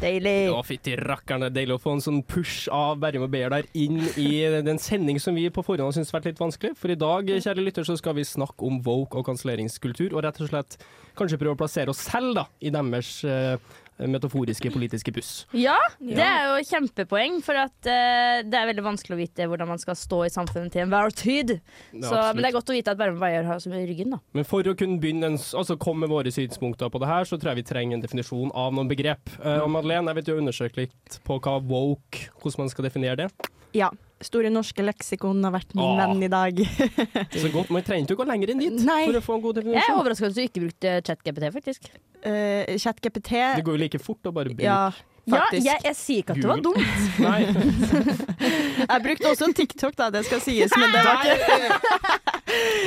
Deilig. 0.00 0.48
Å, 0.48 0.60
fytti 0.64 0.94
rakkeren, 0.96 1.44
er 1.44 1.52
deilig 1.52 1.74
å 1.76 1.80
få 1.82 1.92
en 1.92 2.00
sånn 2.00 2.22
push 2.24 2.70
av 2.72 2.96
Berrum 3.02 3.26
og 3.26 3.32
Beyer 3.34 3.52
der 3.52 3.66
inn 3.76 3.98
i 4.16 4.30
den 4.64 4.80
sending 4.80 5.20
som 5.20 5.36
vi 5.36 5.44
på 5.52 5.64
forhånd 5.66 5.90
har 5.90 5.96
syntes 5.98 6.14
vært 6.14 6.30
litt 6.30 6.40
vanskelig. 6.40 6.72
For 6.80 6.92
i 6.92 6.96
dag, 6.96 7.28
kjære 7.28 7.64
lytter, 7.66 7.84
så 7.84 7.98
skal 8.00 8.16
vi 8.16 8.24
snakke 8.24 8.64
om 8.64 8.78
woke 8.86 9.20
og 9.20 9.26
kanselleringskultur, 9.28 10.14
og 10.14 10.24
rett 10.24 10.40
og 10.40 10.48
slett 10.48 10.78
kanskje 11.18 11.40
prøve 11.42 11.58
å 11.58 11.60
plassere 11.60 11.92
oss 11.92 12.00
selv 12.08 12.32
da, 12.38 12.46
i 12.64 12.72
deres 12.72 13.12
eh, 13.28 13.76
metaforiske 14.08 14.70
politiske 14.72 15.12
buss. 15.12 15.30
Ja, 15.56 15.76
det 16.00 16.24
er 16.24 16.48
jo 16.50 16.64
kjempepoeng, 16.70 17.40
for 17.44 17.58
at 17.60 17.76
uh, 17.84 18.40
det 18.46 18.56
er 18.56 18.68
veldig 18.70 18.84
vanskelig 18.86 19.16
å 19.16 19.20
vite 19.20 19.48
hvordan 19.50 19.70
man 19.72 19.82
skal 19.82 19.98
stå 19.98 20.22
i 20.26 20.32
samfunnet 20.32 20.72
til 20.74 20.84
enhver 20.86 21.12
tid. 21.16 21.56
Ja, 21.92 22.30
men 22.32 22.42
det 22.42 22.50
er 22.50 22.56
godt 22.56 22.72
å 22.72 22.76
vite 22.76 22.94
at 22.94 23.00
Bærum 23.00 23.20
Veier 23.20 23.48
har 23.48 23.62
som 23.62 23.74
i 23.76 23.84
ryggen, 23.84 24.16
da. 24.16 24.20
Men 24.36 24.48
for 24.48 24.66
å 24.66 24.76
kunne 24.78 25.00
begynne 25.02 25.32
en, 25.32 25.38
altså 25.38 25.78
komme 25.80 26.06
med 26.06 26.14
våre 26.14 26.32
synspunkter 26.34 26.92
på 26.92 27.02
det 27.02 27.10
her, 27.10 27.28
så 27.28 27.38
tror 27.38 27.52
jeg 27.52 27.62
vi 27.62 27.68
trenger 27.70 27.98
en 27.98 28.04
definisjon 28.04 28.54
av 28.56 28.74
noen 28.76 28.90
begrep. 28.90 29.32
Uh, 29.38 29.60
og 29.64 29.72
Madeleine, 29.76 30.08
jeg 30.10 30.20
vet 30.20 30.30
du 30.30 30.34
har 30.34 30.44
undersøkt 30.44 30.80
litt 30.80 31.20
på 31.26 31.40
hva 31.42 31.58
woke, 31.60 32.30
hvordan 32.40 32.64
man 32.64 32.72
skal 32.72 32.88
definere 32.88 33.24
det. 33.24 33.50
Ja. 33.76 33.92
Store 34.20 34.50
norske 34.52 34.84
leksikon 34.84 35.38
har 35.46 35.54
vært 35.54 35.70
min 35.72 35.84
Åh. 35.86 36.00
venn 36.00 36.24
i 36.26 36.28
dag. 36.28 36.58
Så 37.40 37.48
godt, 37.54 37.70
Man 37.72 37.84
trenger 37.86 38.04
ikke 38.04 38.18
å 38.18 38.20
gå 38.20 38.26
lenger 38.28 38.52
inn 38.52 38.60
dit 38.60 38.82
Nei. 38.84 39.04
for 39.08 39.16
å 39.16 39.22
få 39.24 39.36
en 39.38 39.44
god 39.46 39.60
Jeg 39.60 39.64
er 39.64 39.70
definisjon. 39.70 40.00
overraska 40.02 40.26
over 40.26 40.34
at 40.34 40.36
du 40.36 40.42
ikke 40.44 40.64
brukte 40.66 40.96
ChatGPT, 41.08 41.46
faktisk. 41.54 41.88
Uh, 42.20 42.76
ChatGPT 42.76 43.30
Det 43.56 43.64
går 43.64 43.78
jo 43.78 43.80
like 43.80 44.02
fort 44.02 44.28
å 44.28 44.32
bare 44.36 44.52
bruke 44.52 44.66
Ja, 44.66 44.90
Ja, 45.30 45.46
jeg, 45.54 45.78
jeg 45.86 45.96
sier 45.96 46.20
ikke 46.20 46.34
at 46.36 46.42
det 46.42 46.50
var 46.50 46.60
dumt. 46.60 46.84
Jeg 48.90 49.02
brukte 49.04 49.30
også 49.30 49.48
TikTok, 49.56 49.96
da, 49.96 50.10
det 50.12 50.24
skal 50.28 50.40
sies, 50.44 50.72
men 50.76 50.92
det 50.92 51.02
var 51.06 51.24
ikke 51.24 51.58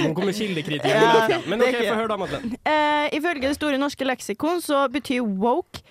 Nå 0.03 0.13
kommer 0.17 0.33
frem. 0.37 1.49
Men 1.49 1.65
OK, 1.65 1.77
få 1.79 1.97
høre 1.97 2.09
da, 2.11 2.17
Madeleine. 2.19 2.61
Uh, 2.67 3.05
ifølge 3.15 3.47
Det 3.47 3.57
store 3.57 3.79
norske 3.81 4.05
leksikon 4.05 4.61
så 4.61 4.85
betyr 4.93 5.23
woke 5.25 5.81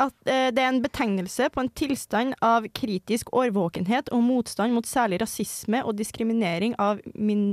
at 0.00 0.28
eh, 0.30 0.48
det 0.54 0.62
er 0.64 0.70
en 0.72 0.82
betegnelse 0.84 1.50
på 1.52 1.62
en 1.64 1.70
tilstand 1.76 2.36
av 2.44 2.66
kritisk 2.76 3.32
årvåkenhet 3.36 4.10
og 4.16 4.22
motstand 4.24 4.74
mot 4.76 4.88
særlig 4.88 5.20
rasisme 5.22 5.82
og 5.84 5.96
diskriminering 6.00 6.76
av 6.80 7.02
min 7.14 7.50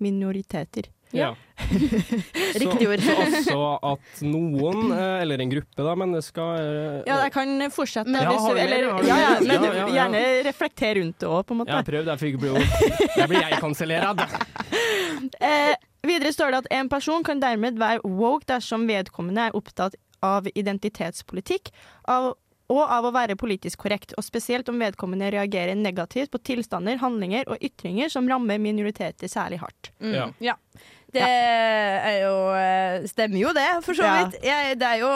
minoriteter. 0.00 0.88
Ja. 1.12 1.34
Riktig 2.54 2.88
ord. 2.88 3.00
Så, 3.02 3.14
så 3.14 3.22
altså 3.26 3.56
at 3.90 4.20
noen, 4.22 4.92
eh, 4.94 5.16
eller 5.24 5.42
en 5.42 5.50
gruppe 5.50 5.82
da, 5.84 5.94
mennesker 5.98 6.60
eh, 6.60 7.00
Ja, 7.08 7.16
jeg 7.24 7.32
kan 7.34 7.64
fortsette. 7.74 8.10
Men- 8.10 8.22
Ja, 8.22 8.36
har 8.38 8.54
du 8.54 8.60
eller, 8.62 8.86
Har 8.92 9.02
du 9.02 9.08
ja, 9.08 9.16
ja, 9.18 9.30
men 9.40 9.50
Ja, 9.50 9.64
ja, 9.64 9.74
ja. 9.80 9.88
gjerne 9.96 10.22
reflekter 10.46 10.94
rundt 11.00 11.18
det 11.18 11.28
òg, 11.28 11.42
på 11.48 11.56
en 11.56 11.62
måte. 11.64 11.74
Ja, 11.74 11.82
prøv 11.82 12.06
det, 12.06 12.18
for 12.20 12.26
jeg 12.30 12.38
blir 12.38 12.60
Jeg 13.18 13.28
blir 13.32 13.42
jeg 13.42 13.60
kansellert. 13.60 14.26
Eh, 15.20 15.74
videre 16.06 16.30
står 16.32 16.54
det 16.54 16.58
at 16.62 16.68
en 16.78 16.88
person 16.88 17.24
kan 17.26 17.40
dermed 17.42 17.76
være 17.76 18.00
woke 18.08 18.46
dersom 18.48 18.86
vedkommende 18.88 19.50
er 19.50 19.56
opptatt 19.58 19.98
av 20.22 20.46
identitetspolitikk 20.54 21.70
av, 22.08 22.34
og 22.70 22.82
av 22.86 23.04
å 23.08 23.12
være 23.14 23.34
politisk 23.40 23.78
korrekt, 23.82 24.14
og 24.16 24.22
spesielt 24.24 24.68
om 24.70 24.78
vedkommende 24.78 25.30
reagerer 25.34 25.74
negativt 25.74 26.30
på 26.30 26.38
tilstander, 26.46 27.00
handlinger 27.02 27.48
og 27.50 27.58
ytringer 27.66 28.08
som 28.12 28.28
rammer 28.30 28.58
minoriteter 28.62 29.26
særlig 29.28 29.58
hardt. 29.64 29.90
Mm. 30.00 30.14
Ja. 30.14 30.28
Ja. 30.52 30.56
Det 31.10 31.24
er 31.26 32.20
jo 32.22 32.34
eh, 32.54 33.06
Stemmer 33.10 33.40
jo 33.40 33.50
det, 33.56 33.64
for 33.82 33.98
så 33.98 34.04
Ja. 34.06 34.12
vidt. 34.24 34.42
Jeg, 34.46 34.78
det 34.78 34.86
er 34.96 35.00
jo 35.06 35.14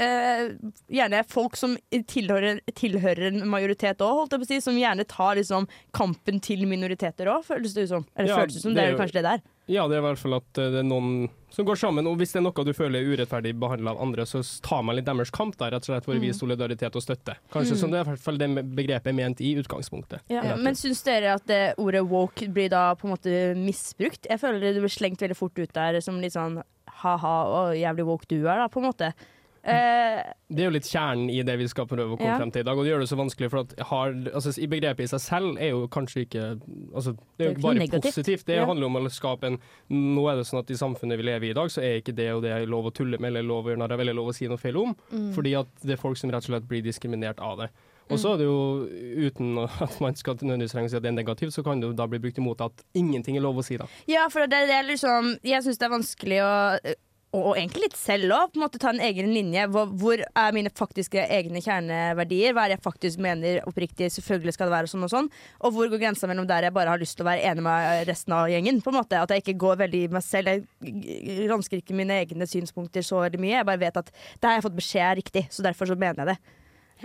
Uh, 0.00 0.54
gjerne 0.88 1.18
folk 1.28 1.58
som 1.60 1.74
tilhører, 1.92 2.62
tilhører 2.72 3.26
en 3.34 3.42
majoritet 3.52 4.00
òg, 4.00 4.14
holdt 4.22 4.32
jeg 4.32 4.40
på 4.40 4.46
å 4.46 4.48
si, 4.48 4.60
som 4.64 4.78
gjerne 4.80 5.04
tar 5.04 5.34
liksom 5.36 5.66
kampen 5.92 6.38
til 6.40 6.62
minoriteter 6.64 7.28
òg, 7.28 7.42
føles 7.44 7.74
det 7.76 7.82
ut 7.84 7.90
som. 7.90 8.06
Eller 8.16 8.30
Ja, 8.32 8.38
føles 8.38 8.54
det 8.56 8.62
som, 8.62 8.72
det 8.72 8.80
det 8.80 8.86
er 8.86 8.94
jo- 8.94 9.00
kanskje 9.02 9.18
det 9.18 9.24
der. 9.26 9.42
Ja, 9.70 9.84
det 9.86 9.96
er 9.96 10.02
i 10.02 10.06
hvert 10.08 10.18
fall 10.18 10.34
at 10.40 10.58
eh, 10.58 10.70
det 10.74 10.80
er 10.82 10.86
noen 10.88 11.28
som 11.54 11.66
går 11.66 11.78
sammen. 11.78 12.06
Og 12.10 12.18
hvis 12.18 12.34
det 12.34 12.40
er 12.40 12.44
noe 12.46 12.64
du 12.66 12.72
føler 12.74 13.00
er 13.00 13.12
urettferdig 13.14 13.52
behandla 13.58 13.94
av 13.94 14.02
andre, 14.02 14.26
så 14.26 14.42
tar 14.64 14.82
man 14.86 14.98
litt 14.98 15.06
deres 15.06 15.30
kamp 15.34 15.56
der, 15.60 15.74
rett 15.74 15.86
og 15.86 15.92
slett 15.92 16.06
for 16.06 16.18
å 16.18 16.22
vise 16.22 16.38
solidaritet 16.42 16.98
og 16.98 17.04
støtte. 17.04 17.36
Kanskje 17.54 17.78
som 17.78 17.92
det 17.92 18.00
er 18.00 18.06
i 18.06 18.10
hvert 18.12 18.24
fall 18.24 18.40
det 18.40 18.50
begrepet 18.76 19.12
er 19.12 19.16
ment 19.16 19.42
i 19.44 19.52
utgangspunktet. 19.60 20.26
Ja, 20.32 20.56
men 20.58 20.78
syns 20.78 21.02
dere 21.06 21.36
at 21.38 21.46
det 21.50 21.62
ordet 21.82 22.02
woke 22.10 22.50
blir 22.50 22.70
da 22.72 22.90
på 22.98 23.08
en 23.08 23.14
måte 23.14 23.36
misbrukt? 23.58 24.26
Jeg 24.30 24.42
føler 24.42 24.62
det 24.62 24.82
blir 24.82 24.94
slengt 24.94 25.22
veldig 25.22 25.38
fort 25.38 25.58
ut 25.58 25.74
der 25.76 26.00
som 26.04 26.18
litt 26.22 26.34
sånn 26.34 26.60
ha-ha, 27.00 27.36
og 27.54 27.76
jævlig 27.78 28.06
woke 28.08 28.30
du 28.30 28.40
er, 28.42 28.64
da, 28.64 28.70
på 28.70 28.82
en 28.82 28.90
måte. 28.90 29.14
Eh, 29.62 30.32
Det 30.50 30.62
er 30.64 30.70
jo 30.70 30.72
litt 30.74 30.88
kjernen 30.88 31.28
i 31.30 31.42
det 31.46 31.54
vi 31.60 31.66
skal 31.68 31.86
prøve 31.86 32.14
å 32.14 32.18
komme 32.18 32.30
Ja. 32.32 32.38
frem 32.38 32.50
til 32.50 32.60
i 32.60 32.64
dag, 32.64 32.78
og 32.78 32.84
det 32.84 32.90
gjør 32.92 33.00
det 33.04 33.08
så 33.10 33.16
vanskelig. 33.20 33.50
For 33.50 33.58
at 33.60 33.74
har, 33.90 34.12
altså, 34.34 34.58
i 34.58 34.66
begrepet 34.66 35.00
i 35.04 35.06
seg 35.06 35.20
selv 35.20 35.58
er 35.60 35.70
jo 35.70 35.86
kanskje 35.88 36.24
ikke 36.26 36.60
altså, 36.94 37.16
Det 37.38 37.44
er 37.46 37.50
jo 37.50 37.54
ikke 37.56 37.62
bare 37.62 37.74
negativt. 37.78 38.02
positivt. 38.14 38.44
Det 38.46 38.56
Ja. 38.56 38.64
handler 38.66 38.86
om 38.86 38.96
å 38.96 39.10
skape 39.10 39.44
en 39.44 39.58
Nå 39.90 40.30
er 40.32 40.36
det 40.36 40.46
sånn 40.46 40.58
at 40.60 40.70
i 40.70 40.74
samfunnet 40.74 41.16
vi 41.18 41.22
lever 41.24 41.44
i 41.46 41.50
i 41.50 41.52
dag, 41.54 41.68
så 41.68 41.82
er 41.82 42.00
ikke 42.00 42.14
det 42.14 42.32
og 42.32 42.42
det 42.42 42.50
er 42.52 42.66
lov 42.66 42.86
å 42.86 42.92
tulle 42.94 43.18
med, 43.20 43.28
eller 43.28 43.42
lov 43.42 43.64
å 43.64 43.68
gjøre 43.68 43.78
narr 43.78 43.92
av, 43.92 44.00
eller 44.00 44.14
lov 44.14 44.28
å 44.28 44.34
si 44.34 44.46
noe 44.48 44.56
feil 44.58 44.76
om. 44.76 44.96
Mm. 45.12 45.32
Fordi 45.34 45.54
at 45.58 45.66
det 45.84 45.92
er 45.92 45.96
folk 46.02 46.16
som 46.16 46.30
rett 46.30 46.36
og 46.48 46.50
slett 46.54 46.68
blir 46.68 46.82
diskriminert 46.82 47.38
av 47.38 47.58
det. 47.58 47.70
Og 48.10 48.18
så 48.18 48.34
er 48.34 48.38
det 48.38 48.46
jo, 48.46 48.88
uten 49.30 49.58
at 49.82 50.00
man 50.00 50.14
skal 50.16 50.34
nødvendigvis 50.34 50.72
trenge 50.72 50.86
å 50.86 50.90
si 50.90 50.96
at 50.96 51.02
det 51.02 51.12
er 51.12 51.22
negativt, 51.22 51.52
så 51.54 51.62
kan 51.62 51.78
det 51.80 51.86
jo 51.90 51.92
da 51.92 52.06
bli 52.06 52.18
brukt 52.18 52.38
imot 52.38 52.60
at 52.60 52.72
ingenting 52.94 53.36
er 53.36 53.40
lov 53.42 53.56
å 53.58 53.62
si, 53.64 53.76
da. 53.76 53.86
ja, 54.08 54.26
for 54.28 54.40
det, 54.46 54.66
det 54.66 54.74
er 54.74 54.82
liksom 54.88 55.38
Jeg 55.44 55.62
syns 55.62 55.78
det 55.78 55.86
er 55.86 55.94
vanskelig 55.94 56.40
å 56.42 56.94
og, 57.30 57.52
egentlig 57.54 57.84
litt 57.84 57.98
selv 57.98 58.32
òg, 58.34 58.56
ta 58.74 58.90
en 58.90 59.02
egen 59.06 59.28
linje. 59.30 59.62
Hvor, 59.70 59.90
hvor 60.00 60.18
er 60.18 60.54
mine 60.56 60.72
faktiske 60.74 61.22
egne 61.30 61.62
kjerneverdier? 61.62 62.56
Hva 62.56 62.64
er 62.64 62.72
det 62.72 62.78
jeg 62.80 62.84
faktisk 62.88 63.22
mener 63.22 63.60
oppriktig? 63.70 64.08
Selvfølgelig 64.16 64.56
skal 64.56 64.66
det 64.66 64.74
være 64.74 64.90
sånn 64.90 65.06
og 65.06 65.12
sånn. 65.12 65.30
Og 65.62 65.76
hvor 65.76 65.92
går 65.92 66.02
grensa 66.02 66.26
mellom 66.30 66.48
der 66.50 66.66
jeg 66.66 66.74
bare 66.74 66.90
har 66.90 67.02
lyst 67.02 67.14
til 67.18 67.26
å 67.26 67.30
være 67.30 67.46
enig 67.52 67.62
med 67.68 68.02
resten 68.10 68.34
av 68.34 68.50
gjengen? 68.50 68.82
på 68.82 68.90
en 68.90 68.98
måte 68.98 69.20
At 69.20 69.30
jeg 69.30 69.44
ikke 69.44 69.60
går 69.62 69.78
veldig 69.84 70.02
i 70.08 70.10
meg 70.10 70.26
selv. 70.26 70.66
Jeg 70.82 71.46
ransker 71.52 71.78
ikke 71.78 71.98
mine 72.02 72.18
egne 72.24 72.50
synspunkter 72.50 73.06
så 73.06 73.22
veldig 73.22 73.42
mye. 73.46 73.56
Jeg 73.60 73.70
bare 73.70 73.84
vet 73.84 74.02
at 74.02 74.10
det 74.10 74.50
har 74.50 74.58
jeg 74.58 74.66
fått 74.66 74.78
beskjed 74.80 75.06
er 75.06 75.20
riktig, 75.22 75.46
så 75.54 75.62
derfor 75.62 75.86
så 75.86 75.98
mener 76.00 76.24
jeg 76.24 76.34
det. 76.34 76.38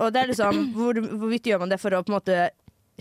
Og 0.01 0.11
det 0.11 0.23
er 0.23 0.33
liksom, 0.33 0.61
hvor, 0.75 0.97
Hvorvidt 1.05 1.53
gjør 1.53 1.61
man 1.61 1.71
det 1.71 1.81
for 1.83 1.93
å 1.93 2.01
på 2.01 2.11
en 2.11 2.17
måte 2.17 2.49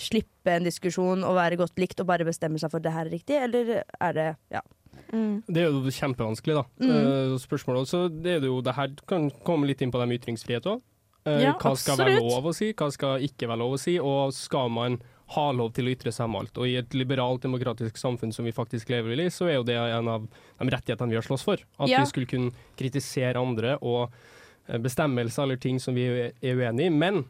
slippe 0.00 0.52
en 0.52 0.66
diskusjon 0.66 1.25
og 1.25 1.37
være 1.38 1.59
godt 1.59 1.78
likt 1.81 2.00
og 2.02 2.09
bare 2.11 2.26
bestemme 2.26 2.61
seg 2.61 2.73
for 2.73 2.83
det 2.83 2.93
her 2.95 3.07
er 3.07 3.14
riktig, 3.14 3.38
eller 3.38 3.76
er 3.81 4.16
det 4.16 4.31
ja. 4.52 4.61
Det 5.47 5.62
er 5.62 5.71
jo 5.71 5.80
kjempevanskelig, 5.94 6.54
da. 6.59 6.64
Mm. 6.83 6.90
Eh, 6.90 7.37
spørsmålet 7.42 7.87
også, 7.87 8.00
det 8.23 8.37
er 8.38 8.47
jo, 8.49 8.61
det 8.64 8.75
her 8.76 8.92
kan 9.11 9.30
komme 9.47 9.68
litt 9.71 9.83
inn 9.85 9.92
på 9.94 10.00
det 10.02 10.09
med 10.11 10.21
ytringsfrihet 10.21 10.66
òg. 10.73 10.83
Ja, 11.25 11.54
hva 11.56 11.73
skal 11.80 11.97
være 11.97 12.18
lov 12.21 12.50
å 12.50 12.52
si, 12.52 12.73
hva 12.76 12.90
skal 12.92 13.23
ikke 13.25 13.49
være 13.49 13.62
lov 13.62 13.78
å 13.78 13.80
si, 13.80 13.94
og 13.99 14.35
skal 14.37 14.68
man 14.68 14.99
ha 15.33 15.44
lov 15.56 15.71
til 15.73 15.87
å 15.88 15.92
ytre 15.94 16.12
seg 16.12 16.26
om 16.28 16.35
alt. 16.37 16.59
Og 16.61 16.68
i 16.68 16.75
et 16.76 16.92
liberalt, 16.92 17.40
demokratisk 17.47 17.97
samfunn 17.97 18.35
som 18.35 18.44
vi 18.44 18.52
faktisk 18.52 18.90
lever 18.92 19.23
i, 19.25 19.30
så 19.33 19.49
er 19.49 19.54
jo 19.56 19.64
det 19.64 19.78
en 19.80 20.11
av 20.12 20.26
de 20.28 20.68
rettighetene 20.75 21.09
vi 21.14 21.16
har 21.16 21.25
slåss 21.25 21.47
for. 21.47 21.62
At 21.78 21.88
Ja. 21.88 22.02
vi 22.04 22.11
skulle 22.12 22.28
kunne 22.28 22.52
kritisere 22.76 23.40
andre 23.40 23.78
og 23.80 24.11
eh, 24.68 24.76
bestemmelser 24.78 25.42
eller 25.47 25.56
ting 25.56 25.80
som 25.80 25.94
vi 25.97 26.04
er 26.04 26.33
uenig 26.42 26.90
i. 26.90 26.92
Men 26.92 27.25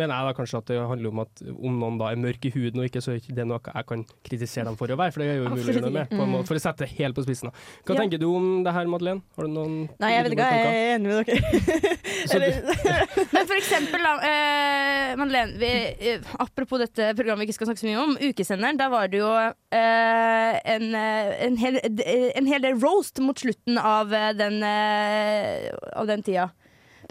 mener 0.00 0.16
jeg 0.16 0.30
da 0.30 0.36
kanskje 0.40 0.58
at 0.62 0.70
det 0.72 0.78
handler 0.90 1.12
om 1.12 1.20
at 1.26 1.42
om 1.52 1.78
noen 1.84 1.98
da 2.00 2.08
er 2.14 2.20
mørk 2.24 2.48
i 2.48 2.52
huden 2.54 2.80
og 2.82 2.88
ikke, 2.88 3.02
så 3.04 3.14
er 3.14 3.20
det 3.36 3.46
noe 3.46 3.60
jeg 3.68 3.86
kan 3.92 4.04
kritisere 4.26 4.66
dem 4.70 4.78
for 4.80 4.90
å 4.90 4.96
være, 4.98 5.12
for 5.14 5.22
det 5.22 5.28
er 5.30 5.38
jo 5.42 5.46
umulig 5.50 5.66
å 5.66 5.74
gjøre 5.76 5.84
noe 5.86 5.96
med. 5.98 6.10
På 6.14 6.24
en 6.24 6.32
måte, 6.34 6.48
for 6.50 6.58
å 6.58 6.62
sette 6.64 6.86
det 6.86 6.94
helt 6.98 7.18
på 7.18 7.24
spissen. 7.28 7.50
da. 7.52 7.66
Hva 7.84 7.94
Ja. 7.94 8.00
tenker 8.02 8.18
du 8.22 8.26
om 8.32 8.48
det 8.64 8.72
her, 8.74 8.88
Madeleine? 8.90 9.22
Har 9.36 9.46
du 9.46 9.52
noen 9.54 9.76
Nei, 10.00 10.10
jeg 10.16 10.24
vet 10.24 10.32
ikke, 10.38 10.50
jeg 10.50 10.66
er 10.70 10.94
enig 10.96 11.06
med 11.10 11.16
dere. 11.26 11.98
Men 13.34 13.46
for 13.48 13.56
eksempel, 13.56 14.02
da, 14.04 14.12
eh, 14.30 15.16
Madeleine, 15.20 15.56
vi, 15.60 15.70
eh, 16.14 16.20
apropos 16.42 16.78
dette 16.82 17.12
programmet 17.18 17.44
vi 17.44 17.50
ikke 17.50 17.58
skal 17.60 17.70
snakke 17.70 17.82
så 17.84 17.88
mye 17.90 18.02
om, 18.04 18.16
Ukesenderen, 18.20 18.78
der 18.80 18.90
var 18.92 19.08
det 19.12 19.20
jo 19.22 19.30
eh, 19.36 20.60
en, 20.74 20.86
eh, 20.94 21.44
en, 21.46 21.56
hel, 21.60 21.78
en 21.82 22.46
hel 22.50 22.64
del 22.64 22.78
roast 22.82 23.20
mot 23.24 23.38
slutten 23.40 23.78
av 23.80 24.12
eh, 24.14 24.32
den, 24.38 24.62
eh, 24.62 25.70
av 25.96 26.06
den 26.10 26.22
tida. 26.26 26.50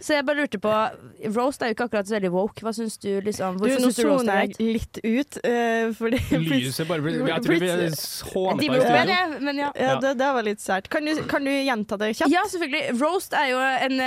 Så 0.02 0.16
jeg 0.16 0.26
bare 0.28 0.40
lurte 0.40 0.60
på 0.64 0.72
Roast 1.36 1.62
er 1.62 1.72
jo 1.72 1.76
ikke 1.76 1.86
akkurat 1.90 2.08
så 2.08 2.16
veldig 2.16 2.32
woke. 2.32 2.64
Hva 2.64 2.72
syns 2.76 2.96
du? 3.02 3.10
liksom? 3.26 3.58
du, 3.60 3.66
Hvorfor 3.66 3.82
nå 3.84 3.90
du 3.90 4.04
roast 4.08 4.24
soner 4.24 4.34
er 4.34 4.48
jeg 4.48 4.76
litt 4.80 5.00
ut, 5.04 5.40
Uh, 5.40 5.92
fordi 5.96 6.20
Lyset 6.50 6.88
bare 6.90 7.04
blir 7.04 7.20
Jeg 7.28 7.44
tror 7.46 7.60
vi 7.60 7.70
er 7.70 7.84
hånete 7.84 8.64
i 8.64 8.80
studio. 8.80 9.44
men 9.46 9.60
ja. 9.62 9.70
Ja, 9.80 9.96
det, 10.04 10.14
det 10.20 10.30
var 10.36 10.46
litt 10.48 10.64
sært. 10.64 10.90
Kan 10.92 11.06
du, 11.08 11.14
kan 11.30 11.44
du 11.46 11.52
gjenta 11.52 11.98
det 12.00 12.12
kjapt? 12.18 12.32
Ja, 12.34 12.44
selvfølgelig. 12.52 12.96
Roast 13.02 13.36
er 13.38 13.52
jo 13.52 13.60
en, 13.60 14.02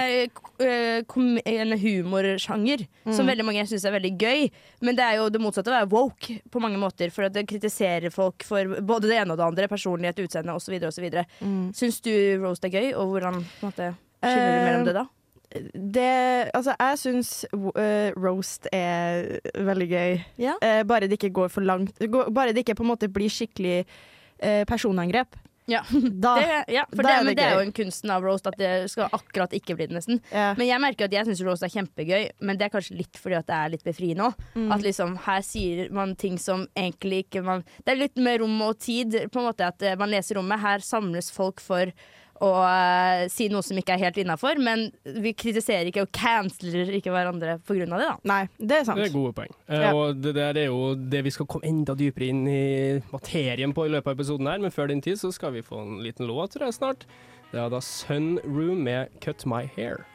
kom- 1.07 1.41
en 1.45 1.75
humorsjanger 1.79 2.87
som 3.13 3.27
veldig 3.29 3.47
mange 3.47 3.65
syns 3.69 3.85
er 3.89 3.95
veldig 3.97 4.13
gøy. 4.21 4.49
Men 4.85 4.97
det 4.99 5.05
er 5.07 5.21
jo 5.21 5.29
det 5.33 5.41
motsatte 5.43 5.71
av 5.73 5.77
å 5.77 5.81
være 5.83 5.93
woke 5.93 6.39
på 6.53 6.63
mange 6.63 6.81
måter. 6.81 7.13
For 7.15 7.27
at 7.29 7.35
det 7.37 7.47
kritiserer 7.51 8.13
folk 8.15 8.45
for 8.47 8.79
både 8.81 9.11
det 9.11 9.19
ene 9.23 9.35
og 9.35 9.41
det 9.41 9.49
andre. 9.49 9.69
Personlighet, 9.73 10.21
utseende 10.25 10.55
osv. 10.57 10.77
osv. 10.89 11.09
Mm. 11.43 11.73
Syns 11.77 12.01
du 12.05 12.13
roast 12.43 12.65
er 12.69 12.73
gøy, 12.75 12.93
og 12.99 13.15
hvordan 13.15 13.41
på 13.43 13.67
en 13.67 13.71
måte, 13.71 13.91
skiller 14.23 14.53
du 14.53 14.65
mellom 14.69 14.89
det 14.89 14.97
da? 15.01 15.07
Det, 15.75 16.51
altså, 16.55 16.75
jeg 16.79 16.99
syns 17.03 17.31
uh, 17.53 18.11
roast 18.17 18.69
er 18.73 19.39
veldig 19.55 19.89
gøy. 19.91 20.19
Ja. 20.43 20.57
Uh, 20.63 20.83
bare 20.89 21.09
det 21.09 21.19
ikke 21.21 21.35
går 21.43 21.53
for 21.53 21.67
langt. 21.67 21.99
Bare 22.09 22.53
det 22.53 22.65
ikke 22.65 22.79
på 22.79 22.87
en 22.87 22.93
måte 22.95 23.11
blir 23.13 23.33
skikkelig 23.33 23.83
uh, 23.85 24.63
personangrep. 24.69 25.39
Ja. 25.71 25.83
Da, 26.23 26.35
Det, 26.41 26.75
ja, 26.75 26.85
for 26.91 27.03
da 27.03 27.09
det, 27.09 27.15
er 27.15 27.25
det 27.25 27.35
det 27.39 27.45
er 27.47 27.55
jo 27.57 27.67
en 27.67 27.75
kunsten 27.75 28.11
av 28.13 28.25
roast 28.27 28.47
at 28.51 28.57
det 28.59 28.73
skal 28.91 29.13
akkurat 29.15 29.53
ikke 29.57 29.77
bli 29.79 29.87
det, 29.89 29.97
nesten. 29.97 30.21
ja. 30.33 30.53
Men 30.59 30.69
jeg 30.69 30.83
merker 30.83 31.07
at 31.07 31.15
jeg 31.15 31.29
syns 31.29 31.43
roast 31.47 31.67
er 31.67 31.73
kjempegøy, 31.73 32.27
men 32.43 32.59
det 32.59 32.67
er 32.67 32.73
kanskje 32.75 32.99
litt 32.99 33.21
fordi 33.21 33.39
at 33.39 33.49
det 33.49 33.59
er 33.59 33.75
litt 33.77 33.87
befriende 33.87 34.31
òg. 34.31 34.49
Mm. 34.57 34.73
At 34.75 34.87
liksom 34.87 35.15
her 35.27 35.45
sier 35.47 35.93
man 35.95 36.17
ting 36.19 36.39
som 36.43 36.67
egentlig 36.75 37.25
ikke 37.27 37.45
man 37.47 37.63
Det 37.85 37.95
er 37.95 38.03
litt 38.03 38.19
med 38.19 38.43
rom 38.43 38.59
og 38.67 38.81
tid, 38.83 39.17
på 39.31 39.43
en 39.43 39.49
måte 39.51 39.71
at 39.71 39.87
man 40.01 40.11
leser 40.13 40.39
rommet. 40.39 40.63
Her 40.63 40.85
samles 40.85 41.31
folk 41.35 41.63
for 41.63 41.93
å 42.43 42.51
uh, 42.65 43.25
si 43.31 43.49
noe 43.53 43.63
som 43.67 43.79
ikke 43.79 43.95
er 43.97 44.05
helt 44.07 44.19
innafor, 44.23 44.59
men 44.63 44.89
vi 45.05 45.35
kritiserer 45.37 45.91
ikke 45.91 46.07
og 46.07 46.13
canceler 46.17 46.91
ikke 46.99 47.13
hverandre 47.15 47.59
av 47.59 47.73
det, 47.77 47.89
da. 47.91 48.15
Nei, 48.29 48.41
det 48.59 48.79
er 48.81 48.87
sant. 48.89 48.99
Det 48.99 49.11
er 49.11 49.15
gode 49.17 49.35
poeng. 49.37 49.53
Uh, 49.69 49.77
Ja. 49.83 49.93
Og 49.95 50.23
det 50.23 50.35
der 50.39 50.59
er 50.65 50.71
jo 50.71 50.95
det 50.95 51.25
vi 51.27 51.35
skal 51.35 51.47
komme 51.47 51.67
enda 51.69 51.95
dypere 51.99 52.31
inn 52.33 52.43
i 52.49 52.63
materien 53.13 53.75
på 53.75 53.87
i 53.87 53.93
løpet 53.93 54.13
av 54.13 54.19
episoden 54.19 54.51
her, 54.51 54.63
men 54.63 54.75
før 54.75 54.89
den 54.93 55.03
tid 55.05 55.21
så 55.21 55.33
skal 55.35 55.53
vi 55.57 55.63
få 55.67 55.83
en 55.83 56.01
liten 56.05 56.27
låt, 56.31 56.55
tror 56.57 56.69
jeg, 56.71 56.79
snart. 56.79 57.07
Det 57.53 57.61
er 57.61 57.69
da 57.73 57.81
Sunroom 57.85 58.85
med 58.87 59.13
Cut 59.21 59.45
My 59.47 59.67
Hair. 59.77 60.07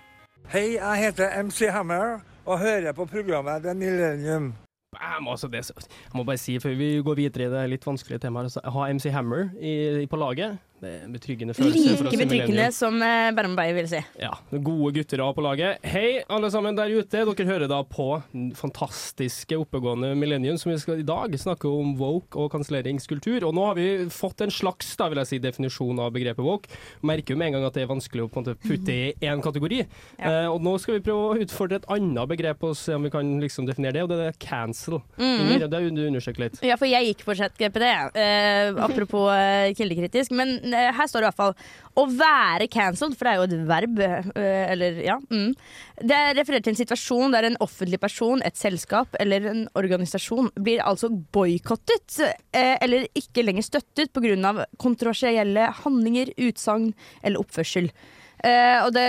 Hei, 0.49 0.77
jeg 0.77 1.03
heter 1.03 1.43
MC 1.43 1.67
Hammer 1.69 2.21
og 2.47 2.59
hører 2.63 2.95
på 2.95 3.05
programmet 3.05 3.61
The 3.63 3.73
Millennium. 3.75 4.53
Bam, 4.95 5.27
altså 5.27 5.49
det, 5.51 5.65
så- 5.65 5.73
jeg 5.75 6.15
må 6.15 6.23
bare 6.23 6.37
si, 6.37 6.57
før 6.59 6.73
vi 6.77 7.01
går 7.03 7.15
videre 7.15 7.45
i 7.45 7.49
det 7.51 7.69
litt 7.69 7.85
vanskelige 7.85 8.19
temaet, 8.23 8.51
så 8.51 8.61
ha 8.63 8.87
MC 8.87 9.11
Hammer 9.11 9.49
i, 9.59 10.05
på 10.07 10.15
laget. 10.17 10.57
Betryggende 10.79 11.53
følelse. 11.57 11.97
for 11.97 12.07
oss 12.07 12.13
Like 12.13 12.25
betryggende 12.27 12.71
som 12.71 12.99
uh, 13.01 13.31
Bærum 13.33 13.55
Bay 13.57 13.73
vil 13.73 13.87
si. 13.89 14.01
Ja, 14.21 14.35
gode 14.51 14.91
gutter 14.93 15.23
av 15.25 15.33
på 15.33 15.41
laget. 15.41 15.81
Hei, 15.81 16.21
alle 16.29 16.51
sammen 16.53 16.77
der 16.77 16.91
ute. 16.93 17.23
Dere 17.25 17.47
hører 17.47 17.69
da 17.71 17.79
på 17.81 18.21
fantastiske 18.59 19.57
oppegående 19.57 20.13
Millennium, 20.15 20.59
som 20.61 20.71
vi 20.71 20.77
skal 20.81 21.01
i 21.01 21.07
dag 21.07 21.33
snakke 21.39 21.69
om 21.69 21.95
woke 21.97 22.37
og 22.37 22.51
kanselleringskultur. 22.53 23.47
Og 23.47 23.55
nå 23.57 23.65
har 23.71 23.79
vi 23.79 23.87
fått 24.13 24.45
en 24.45 24.53
slags 24.53 24.93
da 24.97 25.09
vil 25.09 25.21
jeg 25.23 25.31
si, 25.31 25.41
definisjon 25.41 25.97
av 26.03 26.13
begrepet 26.13 26.45
woke. 26.45 26.69
Merker 27.01 27.33
jo 27.33 27.41
med 27.41 27.51
en 27.51 27.57
gang 27.57 27.67
at 27.71 27.77
det 27.77 27.85
er 27.87 27.91
vanskelig 27.91 28.27
å 28.27 28.29
på 28.29 28.41
en 28.41 28.45
måte 28.45 28.57
putte 28.61 28.93
i 28.93 29.13
én 29.17 29.43
kategori. 29.43 29.83
Ja. 30.17 30.47
Uh, 30.47 30.55
og 30.55 30.63
nå 30.65 30.71
skal 30.81 30.95
vi 30.95 31.01
prøve 31.05 31.25
å 31.27 31.43
utfordre 31.43 31.77
et 31.77 31.85
annet 31.93 32.29
begrep 32.29 32.63
og 32.65 32.73
se 32.79 32.95
om 32.95 33.03
vi 33.05 33.11
kan 33.13 33.27
liksom 33.41 33.67
definere 33.67 33.93
det, 33.97 34.03
og 34.05 34.09
det 34.09 34.29
er 34.31 34.37
cancel. 34.41 34.97
Mm. 35.19 35.59
Det 35.61 35.67
er 35.67 35.89
du 35.93 36.01
undersøkt 36.07 36.39
litt. 36.41 36.57
Ja, 36.65 36.77
for 36.79 36.89
jeg 36.89 37.11
gikk 37.11 37.21
på 37.27 37.35
ChatGPT, 37.37 37.85
uh, 38.17 38.79
apropos 38.87 39.29
uh, 39.29 39.69
kildekritisk. 39.77 40.33
Men 40.37 40.55
eh, 40.63 40.66
her 40.73 41.07
står 41.07 41.23
det 41.23 41.27
i 41.27 41.29
hvert 41.29 41.39
fall 41.41 41.55
å 41.97 42.05
være 42.11 42.67
cancelled, 42.71 43.15
for 43.17 43.25
det 43.27 43.31
er 43.31 43.39
jo 43.39 43.45
et 43.47 43.69
verb. 43.69 44.01
eh, 44.01 44.65
eller, 44.73 44.99
ja. 45.05 45.17
Mm. 45.31 45.55
Det 46.01 46.19
refererer 46.37 46.65
til 46.65 46.75
en 46.75 46.81
situasjon 46.81 47.33
der 47.33 47.47
en 47.47 47.57
offentlig 47.63 47.99
person, 47.99 48.43
et 48.45 48.57
selskap 48.57 49.15
eller 49.19 49.47
en 49.49 49.63
organisasjon 49.75 50.51
blir 50.55 50.83
altså 50.85 51.09
boikottet 51.09 52.19
eh, 52.53 52.75
eller 52.81 53.07
ikke 53.17 53.45
lenger 53.45 53.65
støttet 53.65 54.13
pga. 54.13 54.65
kontroversielle 54.77 55.71
handlinger, 55.83 56.33
utsagn 56.37 56.93
eller 57.23 57.39
oppførsel. 57.41 57.91
Uh, 58.37 58.85
og 58.85 58.91
det 58.93 59.07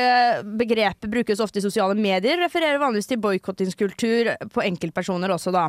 Begrepet 0.56 1.10
brukes 1.12 1.40
ofte 1.44 1.60
i 1.60 1.64
sosiale 1.64 1.92
medier, 1.98 2.38
refererer 2.40 2.80
vanligvis 2.80 3.10
til 3.10 3.20
boikottingskultur 3.20 4.30
på 4.54 4.64
enkeltpersoner 4.64 5.34
også, 5.34 5.52
da. 5.52 5.66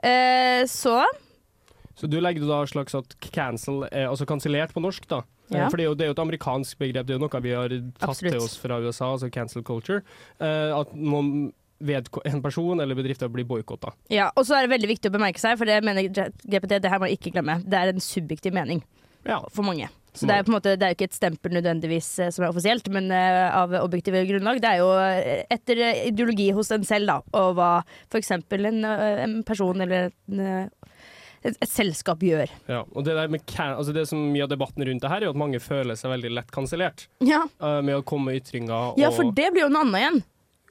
Uh, 0.00 0.62
så 0.64 1.02
Så 1.96 2.08
du 2.12 2.18
legger 2.20 2.44
da 2.48 2.62
slags 2.68 2.94
at 2.98 3.14
cancel 3.32 3.86
er 3.88 4.10
altså 4.10 4.26
kansellert 4.28 4.74
på 4.76 4.82
norsk, 4.84 5.06
da? 5.08 5.22
Ja. 5.48 5.64
Eh, 5.64 5.68
For 5.70 5.76
det 5.78 5.84
er, 5.86 5.88
jo, 5.90 5.94
det 5.96 6.04
er 6.06 6.10
jo 6.10 6.16
et 6.16 6.24
amerikansk 6.26 6.78
begrep, 6.82 7.06
det 7.08 7.14
er 7.14 7.20
jo 7.20 7.24
noe 7.24 7.40
vi 7.44 7.54
har 7.56 7.72
tatt 7.96 8.10
Absolutt. 8.10 8.34
til 8.36 8.42
oss 8.44 8.56
fra 8.60 8.80
USA, 8.84 9.12
altså 9.14 9.30
cancel 9.32 9.64
culture. 9.64 10.02
Uh, 10.40 10.82
at 10.82 10.92
noen 10.92 11.52
ved 11.78 12.08
en 12.24 12.40
person 12.44 12.80
eller 12.80 12.96
bedrifter 12.96 13.28
blir 13.28 13.44
boikotta. 13.48 13.92
Ja, 14.12 14.30
og 14.36 14.46
så 14.48 14.56
er 14.56 14.64
det 14.64 14.72
veldig 14.72 14.88
viktig 14.94 15.10
å 15.10 15.16
bemerke 15.16 15.40
seg, 15.42 15.58
for 15.60 15.68
det 15.68 15.82
mener 15.84 16.08
GPT, 16.08 16.78
det 16.80 16.88
her 16.92 17.00
må 17.00 17.08
jeg 17.10 17.18
ikke 17.20 17.34
glemme. 17.36 17.58
Det 17.64 17.76
er 17.80 17.92
en 17.92 18.00
subjektiv 18.00 18.56
mening 18.56 18.80
Ja. 19.28 19.42
for 19.52 19.66
mange. 19.66 19.88
Så 20.16 20.24
det 20.24 20.32
er, 20.32 20.44
på 20.46 20.48
en 20.48 20.54
måte, 20.56 20.72
det 20.80 20.86
er 20.86 20.94
jo 20.94 20.96
ikke 20.96 21.08
et 21.10 21.16
stempel 21.18 21.52
nødvendigvis 21.52 22.06
eh, 22.24 22.30
som 22.32 22.46
er 22.46 22.48
offisielt, 22.48 22.86
men 22.88 23.10
uh, 23.12 23.52
av 23.52 23.74
objektive 23.82 24.22
grunnlag. 24.24 24.62
Det 24.64 24.70
er 24.70 24.78
jo 24.80 24.86
eh, 24.96 25.42
etter 25.52 25.82
eh, 25.84 25.98
ideologi 26.08 26.46
hos 26.56 26.70
en 26.72 26.86
selv, 26.88 27.10
da, 27.10 27.16
og 27.36 27.58
hva 27.58 27.70
f.eks. 28.08 28.32
En, 28.32 28.78
eh, 28.88 29.20
en 29.26 29.34
person 29.44 29.84
eller 29.84 30.08
en, 30.08 30.40
eh, 30.40 30.85
et, 31.50 31.58
et 31.62 31.70
selskap 31.70 32.22
gjør. 32.24 32.52
Ja, 32.70 32.82
og 32.92 33.06
det, 33.06 33.16
med 33.32 33.56
altså 33.62 33.94
det 33.96 34.06
som 34.10 34.22
Mye 34.32 34.46
av 34.46 34.52
debatten 34.52 34.84
rundt 34.86 35.04
det 35.04 35.10
her 35.10 35.22
er 35.22 35.28
jo 35.28 35.34
at 35.34 35.40
mange 35.40 35.60
føler 35.62 35.98
seg 35.98 36.12
veldig 36.12 36.32
lett 36.38 36.54
kansellert. 36.54 37.06
Ja. 37.24 37.44
uh, 37.62 37.80
med 37.84 38.00
å 38.00 38.04
komme 38.06 38.32
med 38.32 38.42
ytringer 38.42 38.92
og 38.92 39.00
ja, 39.00 39.12
for 39.14 39.30
det 39.36 39.52
blir 39.54 39.66
jo 39.66 39.72
noe 39.72 39.86
annet 39.86 40.02
igjen. 40.02 40.24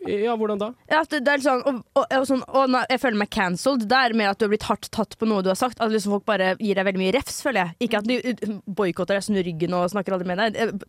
Ja, 0.06 0.36
hvordan 0.38 0.60
da? 0.62 0.68
Ja, 0.92 1.02
det, 1.10 1.22
det 1.26 1.34
er 1.34 1.42
sånn, 1.42 1.62
og, 1.66 1.80
og, 1.98 2.04
og 2.14 2.26
sånn 2.30 2.44
å, 2.46 2.66
nei, 2.70 2.84
Jeg 2.92 3.02
føler 3.02 3.20
meg 3.24 3.32
cancelled. 3.34 3.86
Det 3.90 3.98
er 3.98 4.16
mer 4.18 4.34
at 4.34 4.40
du 4.42 4.46
har 4.46 4.52
blitt 4.54 4.68
hardt 4.68 4.90
tatt 4.94 5.16
på 5.18 5.28
noe 5.30 5.42
du 5.46 5.50
har 5.50 5.58
sagt. 5.60 5.82
At 5.82 5.94
liksom 5.94 6.14
folk 6.18 6.28
bare 6.30 6.52
gir 6.60 6.78
deg 6.78 6.86
veldig 6.88 7.02
mye 7.02 7.14
refs, 7.16 7.40
føler 7.46 7.64
jeg. 7.64 7.88
Ikke 7.88 8.02
at 8.02 8.10
de 8.10 8.60
boikotter 8.68 9.18
deg, 9.18 9.26
snur 9.26 9.46
ryggen 9.48 9.78
og 9.78 9.88
snakker 9.94 10.18
aldri 10.18 10.30
med 10.30 10.44
deg. 10.44 10.86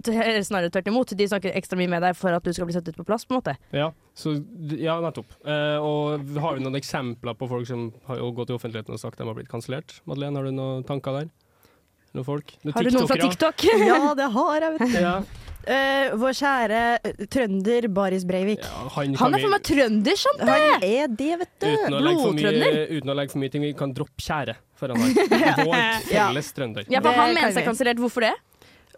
Snarere 0.47 0.73
tvert 0.75 0.91
imot. 0.93 1.15
De 1.17 1.31
snakker 1.31 1.57
ekstra 1.57 1.79
mye 1.81 1.93
med 1.97 2.05
deg 2.05 2.19
for 2.19 2.37
at 2.37 2.45
du 2.45 2.53
skal 2.57 2.69
bli 2.69 2.77
satt 2.77 2.91
ut 2.91 2.99
på 2.99 3.07
plass. 3.09 3.25
på 3.25 3.37
en 3.37 3.41
måte 3.41 3.57
Ja, 3.77 3.89
så, 4.17 4.37
ja 4.77 4.99
nettopp. 5.05 5.33
Eh, 5.47 5.79
og 5.81 6.37
har 6.43 6.59
vi 6.59 6.67
noen 6.67 6.79
eksempler 6.79 7.39
på 7.39 7.49
folk 7.51 7.69
som 7.69 7.89
har 8.11 8.21
gått 8.37 8.53
i 8.53 8.59
offentligheten 8.59 8.97
og 8.97 9.03
sagt 9.03 9.21
de 9.23 9.29
har 9.29 9.39
blitt 9.39 9.53
kansellert? 9.53 10.01
Madeleine, 10.05 10.37
har 10.41 10.51
du 10.51 10.57
noen 10.57 10.87
tanker 10.89 11.23
der? 11.23 11.33
Noen 12.17 12.27
folk? 12.27 12.55
Noen 12.65 12.77
Har 12.77 12.87
du 12.87 12.95
noen 12.97 13.11
fra? 13.11 13.19
TikTok? 13.21 13.67
Ja, 13.87 13.99
det 14.17 14.31
har 14.37 14.65
jeg, 14.65 14.79
vet 14.79 14.95
du. 14.95 15.03
Ja. 15.05 15.19
Uh, 15.67 16.13
vår 16.21 16.35
kjære 16.39 16.81
eh, 17.03 17.25
trønder 17.27 17.89
Baris 17.91 18.23
Breivik. 18.25 18.61
Ja, 18.63 18.85
han, 18.95 19.17
Han 19.19 19.35
er 19.35 19.43
for 19.43 19.51
meg 19.51 19.65
trønder, 19.67 20.21
sant 20.21 20.39
det? 20.39 20.47
Han 20.47 20.85
er 20.87 21.11
det, 21.11 21.33
vet 21.41 21.65
du. 21.65 21.67
blodtrønder. 21.91 22.79
uten 22.93 23.11
å 23.11 23.17
legge 23.19 23.35
for 23.35 23.43
mye 23.43 23.53
ting, 23.53 23.65
vi 23.67 23.73
kan 23.77 23.95
droppe 23.97 24.23
kjære 24.23 24.55
foran 24.79 25.03
han. 25.03 25.17
Vår 25.67 26.07
felles 26.07 26.53
trønder. 26.55 26.87
Ja, 26.93 27.03
for 27.03 27.19
han 27.19 27.35
mener 27.35 27.51
seg 27.57 27.67
kansellert. 27.67 27.99
Hvorfor 27.99 28.29
det? 28.29 28.33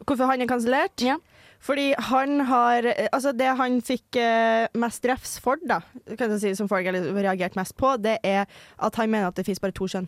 Hvorfor 0.04 0.28
han 0.28 0.44
er 0.44 0.50
kansellert? 0.50 1.06
Ja. 1.08 1.16
Fordi 1.64 1.88
han 2.10 2.44
har 2.46 2.86
Altså, 3.08 3.32
det 3.32 3.48
han 3.58 3.80
fikk 3.82 4.20
eh, 4.20 4.68
mest 4.78 5.08
refs 5.08 5.38
for, 5.42 5.58
da, 5.64 5.80
kan 6.18 6.36
jeg 6.36 6.42
si, 6.44 6.52
som 6.60 6.68
folk 6.70 6.86
har 6.86 7.00
reagert 7.16 7.56
mest 7.58 7.74
på, 7.80 7.96
det 7.96 8.18
er 8.22 8.44
at 8.44 9.00
han 9.00 9.10
mener 9.10 9.32
at 9.32 9.40
det 9.40 9.48
finnes 9.48 9.64
bare 9.64 9.74
to 9.74 9.88
kjønn. 9.88 10.06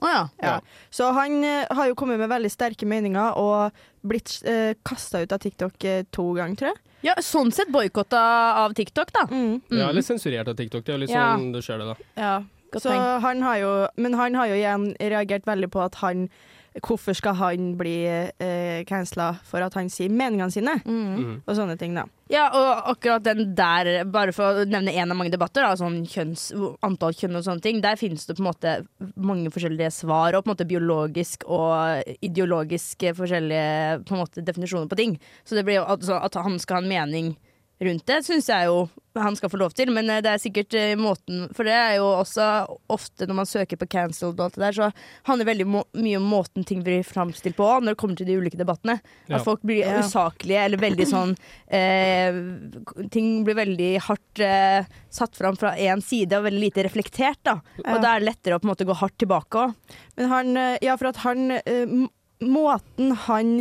Å 0.00 0.10
ja. 0.10 0.20
Ja. 0.42 0.54
Så 0.90 1.10
han 1.16 1.42
eh, 1.44 1.66
har 1.76 1.90
jo 1.90 1.96
kommet 1.98 2.18
med 2.20 2.30
veldig 2.32 2.50
sterke 2.52 2.86
meninger 2.88 3.36
og 3.40 3.72
blitt 4.00 4.38
uh, 4.48 4.72
kasta 4.86 5.20
ut 5.20 5.32
av 5.36 5.38
TikTok 5.42 5.84
eh, 5.84 6.04
to 6.10 6.30
ganger, 6.38 6.56
tror 6.56 6.70
jeg. 6.70 6.78
ja. 7.10 7.14
Sånn 7.20 7.52
sett 7.52 7.68
boikotta 7.72 8.20
av 8.62 8.72
TikTok, 8.78 9.12
da. 9.12 9.26
Mm. 9.30 9.58
Ja, 9.68 9.90
eller 9.90 10.02
sensurert 10.06 10.48
av 10.48 10.56
TikTok. 10.56 10.86
Det 10.86 10.94
er 10.94 11.02
litt 11.04 11.12
Ja. 11.12 11.34
sånn 11.36 11.52
du 11.52 11.60
ser 11.62 11.78
det, 11.82 11.90
da. 11.92 11.96
Ja. 12.16 12.32
Godt 12.72 12.84
Så 12.86 12.94
han 13.20 13.42
har 13.42 13.56
jo, 13.58 13.70
men 13.96 14.14
han 14.14 14.34
har 14.38 14.46
jo 14.46 14.54
igjen 14.54 14.94
reagert 15.00 15.44
veldig 15.44 15.68
på 15.74 15.82
at 15.84 15.96
han 16.04 16.28
Hvorfor 16.78 17.16
skal 17.18 17.34
han 17.34 17.72
bli 17.74 18.04
eh, 18.06 18.84
cancela 18.86 19.32
for 19.42 19.58
at 19.66 19.74
han 19.74 19.88
sier 19.90 20.08
meningene 20.08 20.52
sine, 20.54 20.76
Mm. 20.86 21.42
og 21.42 21.56
sånne 21.58 21.74
ting, 21.76 21.96
da. 21.98 22.04
Ja, 22.30 22.44
og 22.54 22.92
akkurat 22.92 23.24
den 23.26 23.56
der, 23.58 24.04
bare 24.06 24.30
for 24.32 24.60
å 24.62 24.64
nevne 24.64 24.94
én 24.94 25.10
av 25.10 25.16
mange 25.18 25.32
debatter, 25.34 25.66
da, 25.66 25.74
sånn 25.74 26.04
kjønns, 26.06 26.52
antall 26.86 27.12
kjønn 27.18 27.34
og 27.40 27.42
sånne 27.42 27.60
ting, 27.64 27.80
der 27.82 27.98
finnes 27.98 28.22
det 28.28 28.36
på 28.38 28.44
en 28.44 28.50
måte 28.52 28.76
mange 29.18 29.50
forskjellige 29.50 29.90
svar, 29.90 30.36
og 30.38 30.44
på 30.44 30.50
en 30.52 30.54
måte 30.54 30.68
biologisk 30.70 31.42
og 31.50 32.06
ideologisk 32.22 33.02
forskjellige 33.18 34.04
på 34.06 34.14
en 34.14 34.22
måte, 34.22 34.44
definisjoner 34.46 34.86
på 34.88 34.96
ting. 35.02 35.18
Så 35.44 35.58
det 35.58 35.64
blir 35.66 35.80
jo 35.80 35.88
altså, 35.90 36.22
at 36.22 36.38
han 36.38 36.58
skal 36.62 36.78
ha 36.78 36.82
en 36.86 36.92
mening 36.94 37.32
rundt 37.80 38.04
det, 38.06 38.18
syns 38.26 38.48
jeg 38.50 38.66
jo 38.68 38.88
han 39.18 39.34
skal 39.34 39.50
få 39.50 39.58
lov 39.58 39.72
til, 39.74 39.90
men 39.90 40.06
eh, 40.12 40.20
det 40.22 40.30
er 40.30 40.38
sikkert 40.38 40.74
eh, 40.78 40.92
måten 41.00 41.48
For 41.56 41.66
det 41.66 41.72
er 41.74 41.94
jo 41.96 42.04
også 42.20 42.44
ofte 42.94 43.26
når 43.26 43.38
man 43.40 43.48
søker 43.48 43.80
på 43.80 43.88
cancelled 43.90 44.38
og 44.38 44.44
alt 44.44 44.58
det 44.58 44.62
der, 44.62 44.76
så 44.76 44.88
handler 45.26 45.48
veldig 45.48 45.66
må, 45.66 45.82
mye 45.98 46.20
om 46.20 46.28
måten 46.30 46.62
ting 46.68 46.84
blir 46.86 47.02
framstilt 47.08 47.56
på 47.58 47.66
når 47.80 47.96
det 47.96 47.98
kommer 47.98 48.20
til 48.20 48.28
de 48.28 48.36
ulike 48.38 48.60
debattene. 48.60 49.00
Ja. 49.26 49.40
At 49.40 49.46
folk 49.48 49.64
blir 49.66 49.82
Ja. 49.82 49.96
usaklige 50.04 50.62
eller 50.68 50.78
veldig 50.78 51.06
sånn 51.10 51.32
eh, 51.80 52.38
Ting 53.10 53.32
blir 53.48 53.58
veldig 53.58 53.90
hardt 54.06 54.44
eh, 54.46 54.86
satt 55.10 55.34
fram 55.40 55.58
fra 55.58 55.72
én 55.74 56.04
side 56.04 56.38
og 56.38 56.46
veldig 56.46 56.62
lite 56.68 56.84
reflektert. 56.86 57.40
da 57.42 57.58
Ja. 57.80 57.96
Og 57.96 58.04
da 58.04 58.14
er 58.14 58.20
det 58.22 58.28
lettere 58.30 58.60
å 58.60 58.62
på 58.62 58.68
en 58.68 58.74
måte 58.74 58.86
gå 58.86 58.94
hardt 59.00 59.18
tilbake 59.18 59.64
òg. 59.66 59.74
Men 60.20 60.28
han 60.36 60.56
eh, 60.56 60.78
Ja, 60.86 60.94
for 61.00 61.10
at 61.10 61.24
han 61.26 61.48
Måten 62.40 63.10
han 63.26 63.58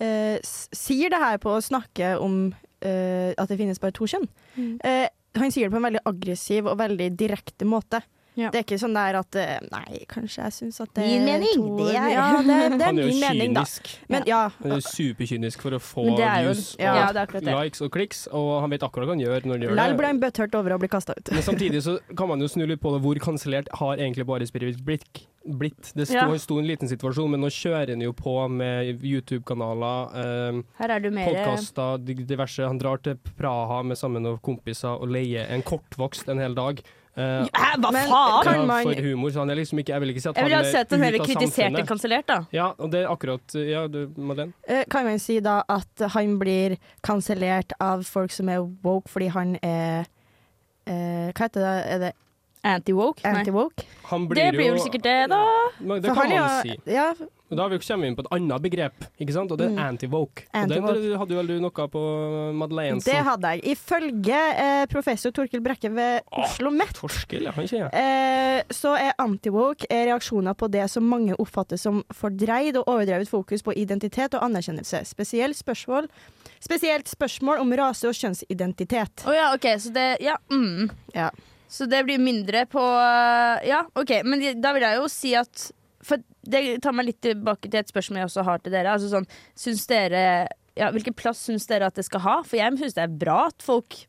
eh, 0.00 0.38
sier 0.72 1.10
det 1.12 1.18
her 1.20 1.36
på 1.42 1.56
å 1.56 1.64
snakke 1.64 2.14
om 2.22 2.54
eh, 2.82 3.32
at 3.36 3.48
det 3.48 3.58
finnes 3.60 3.80
bare 3.82 3.94
to 3.96 4.08
kjønn 4.10 4.26
eh, 4.84 5.06
Han 5.36 5.52
sier 5.52 5.68
det 5.68 5.74
på 5.74 5.80
en 5.80 5.88
veldig 5.90 6.04
aggressiv 6.08 6.66
og 6.70 6.78
veldig 6.80 7.10
direkte 7.18 7.66
måte. 7.68 8.00
Ja. 8.36 8.50
Det 8.52 8.58
er 8.60 8.64
ikke 8.66 8.76
sånn 8.80 8.92
der 8.96 9.16
at 9.16 9.36
eh, 9.40 9.54
Nei, 9.72 10.02
kanskje 10.10 10.42
jeg 10.44 10.52
syns 10.52 10.80
at 10.84 10.90
det 10.96 11.06
Min 11.08 11.24
mening, 11.24 11.54
to, 11.56 11.76
det 11.80 11.94
er- 11.96 12.10
Ja, 12.12 12.24
det, 12.36 12.48
det 12.48 12.56
er 12.56 12.84
Han 12.84 12.98
er 12.98 13.00
jo 13.00 13.06
min 13.08 13.22
mening, 13.22 13.54
da. 13.56 13.64
Men 14.12 14.26
ja. 14.28 14.40
Han 14.60 14.74
er 14.76 14.82
superkynisk 14.84 15.64
for 15.64 15.76
å 15.76 15.80
få 15.80 16.04
det 16.10 16.26
jo 16.26 16.50
views 16.50 16.66
ja, 16.76 17.08
og 17.08 17.16
det 17.16 17.42
det. 17.46 17.54
likes 17.56 17.80
og 17.86 17.92
kliks, 17.96 18.26
og 18.28 18.50
han 18.60 18.74
vet 18.74 18.84
akkurat 18.84 19.08
hva 19.08 19.16
han 19.16 19.24
gjør 19.24 19.48
når 19.48 19.56
han 19.56 19.64
gjør 19.64 19.78
Lell 19.80 19.96
ble 19.96 20.10
han 20.12 20.20
bøtthørt 20.20 20.58
over 20.60 20.76
å 20.76 20.78
bli 20.82 20.90
kasta 20.92 21.16
ut. 21.16 21.32
Men 21.32 21.46
samtidig 21.48 21.80
så 21.86 21.96
kan 22.16 22.28
man 22.28 22.44
jo 22.44 22.50
snu 22.52 22.66
litt 22.68 22.82
på 22.82 22.92
det. 22.92 23.00
Hvor 23.06 23.22
kansellert 23.24 23.72
har 23.80 23.96
egentlig 23.96 24.28
bare 24.28 24.44
Breivik 24.52 24.84
blitt? 24.84 25.24
Blitt? 25.46 25.92
Det 25.94 26.06
sto, 26.08 26.14
Ja. 26.14 26.36
sto 26.38 26.58
en 26.58 26.66
liten 26.66 26.88
situasjon, 26.88 27.30
men 27.30 27.40
nå 27.40 27.46
kjører 27.48 27.90
han 27.94 28.00
jo 28.00 28.12
på 28.12 28.48
med 28.50 29.00
YouTube-kanaler, 29.02 30.16
eh, 30.16 30.62
er 30.84 31.00
du 31.00 31.10
mer 31.10 31.26
podkaster, 31.30 31.98
diverse. 32.26 32.58
Han 32.66 32.78
drar 32.78 32.98
til 33.02 33.16
Praha 33.38 33.82
med 33.84 33.96
sammen 33.96 34.22
med 34.22 34.40
kompiser 34.42 35.00
og 35.00 35.08
leier 35.08 35.46
en 35.50 35.62
kortvokst 35.62 36.28
en 36.28 36.38
hel 36.38 36.54
dag. 36.54 36.80
Eh, 37.16 37.46
Hæ, 37.48 37.78
hva 37.80 37.90
Men 37.92 38.08
faen?! 38.10 38.66
man- 38.66 38.82
for 38.84 38.94
humor, 39.00 39.30
så 39.30 39.38
han 39.38 39.48
er 39.50 39.54
liksom 39.56 39.78
ikke 39.80 39.88
Jeg 39.94 40.00
vil 40.00 40.08
ikke 40.12 40.20
si 40.20 40.28
at 40.28 40.36
han 40.36 40.52
er 40.52 40.64
sett 40.64 40.90
heller 40.90 41.20
av 41.20 41.26
kritisert 41.26 41.38
enn 41.40 41.76
samfunnet. 41.76 41.86
kansellert, 41.88 42.26
da. 42.26 42.46
Ja, 42.52 42.72
og 42.78 42.90
det 42.90 43.04
er 43.04 43.08
akkurat 43.08 43.54
Ja, 43.54 43.86
du, 43.88 44.08
Madeleine? 44.18 44.52
Eh, 44.68 44.84
kan 44.90 45.04
man 45.06 45.18
si 45.18 45.40
da 45.40 45.62
at 45.66 45.98
han 46.12 46.38
blir 46.38 46.76
kansellert 47.02 47.72
av 47.80 48.04
folk 48.04 48.30
som 48.30 48.48
er 48.50 48.60
woke 48.84 49.08
fordi 49.08 49.28
han 49.30 49.56
er 49.62 50.04
eh, 50.86 51.32
Hva 51.32 51.48
heter 51.48 51.60
det? 51.64 51.86
Er 51.94 51.98
det 51.98 52.12
Anti-woke? 52.66 53.22
Anti-woke? 53.22 53.86
Det 54.34 54.50
blir 54.54 54.72
vel 54.74 54.80
sikkert 54.82 55.02
det, 55.06 55.16
da. 55.30 55.40
Men 55.80 56.02
det 56.02 56.12
kan 56.14 56.30
han 56.30 56.36
man 56.42 56.62
si. 56.62 56.76
Ja, 56.90 57.08
da 57.50 57.62
har 57.62 57.70
vi- 57.70 57.78
kommer 57.78 58.02
vi 58.02 58.08
inn 58.10 58.16
på 58.16 58.24
et 58.24 58.30
annet 58.34 58.62
begrep, 58.62 59.04
ikke 59.22 59.32
sant? 59.32 59.52
og 59.52 59.58
det 59.58 59.66
er 59.68 59.74
Mm. 59.76 59.78
anti-woke. 59.98 60.42
Og 60.54 60.68
det, 60.68 61.18
hadde 61.18 61.36
vel 61.36 61.46
du 61.46 61.60
noe 61.60 61.70
på 61.70 62.02
Madeleine? 62.54 63.00
det 63.00 63.14
hadde 63.28 63.42
jeg. 63.54 63.62
Ifølge 63.76 64.40
eh, 64.58 64.86
professor 64.86 65.30
Torkil 65.30 65.60
Brekke 65.62 65.90
ved 65.94 66.22
Oslo 66.32 66.70
Met 66.70 66.92
Torskel, 66.94 67.42
ja. 67.46 67.88
Eh, 67.92 68.62
så 68.70 68.96
er 68.98 69.12
anti-woke 69.18 69.86
reaksjoner 69.90 70.54
på 70.54 70.68
det 70.70 70.88
som 70.90 71.04
mange 71.08 71.34
oppfatter 71.38 71.78
som 71.78 72.02
fordreid 72.12 72.76
og 72.76 72.84
overdrevet 72.88 73.28
fokus 73.28 73.62
på 73.62 73.72
identitet 73.76 74.34
og 74.34 74.42
anerkjennelse. 74.42 75.04
Spesielt 75.06 75.56
spørsmål, 75.56 76.08
spesielt 76.60 77.06
spørsmål 77.06 77.60
om 77.60 77.70
rase 77.72 78.08
og 78.08 78.14
kjønnsidentitet. 78.14 79.22
Å 79.26 79.34
ja, 79.34 79.52
OK, 79.54 79.66
så 79.78 79.92
det 79.92 80.20
Ja. 80.20 80.36
Mm. 80.50 80.90
Ja. 81.14 81.30
Så 81.68 81.88
det 81.90 82.04
blir 82.06 82.22
mindre 82.22 82.64
på 82.70 82.82
Ja, 83.66 83.82
OK, 83.98 84.12
men 84.24 84.44
da 84.62 84.72
vil 84.76 84.86
jeg 84.86 85.00
jo 85.00 85.08
si 85.10 85.34
at 85.38 85.68
For 86.06 86.22
det 86.46 86.62
tar 86.84 86.94
meg 86.94 87.08
litt 87.08 87.22
tilbake 87.24 87.66
til 87.66 87.80
et 87.80 87.90
spørsmål 87.90 88.22
jeg 88.22 88.30
også 88.30 88.44
har 88.46 88.62
til 88.62 88.74
dere. 88.76 88.92
Altså 88.94 89.10
sånn, 89.10 89.26
syns 89.58 89.86
dere 89.90 90.22
ja, 90.76 90.90
Hvilken 90.94 91.16
plass 91.16 91.40
syns 91.48 91.66
dere 91.66 91.88
at 91.88 91.98
det 91.98 92.06
skal 92.06 92.22
ha? 92.22 92.36
For 92.46 92.60
jeg 92.60 92.78
syns 92.78 92.96
det 92.98 93.06
er 93.06 93.18
bra 93.24 93.46
at 93.48 93.64
folk 93.64 94.04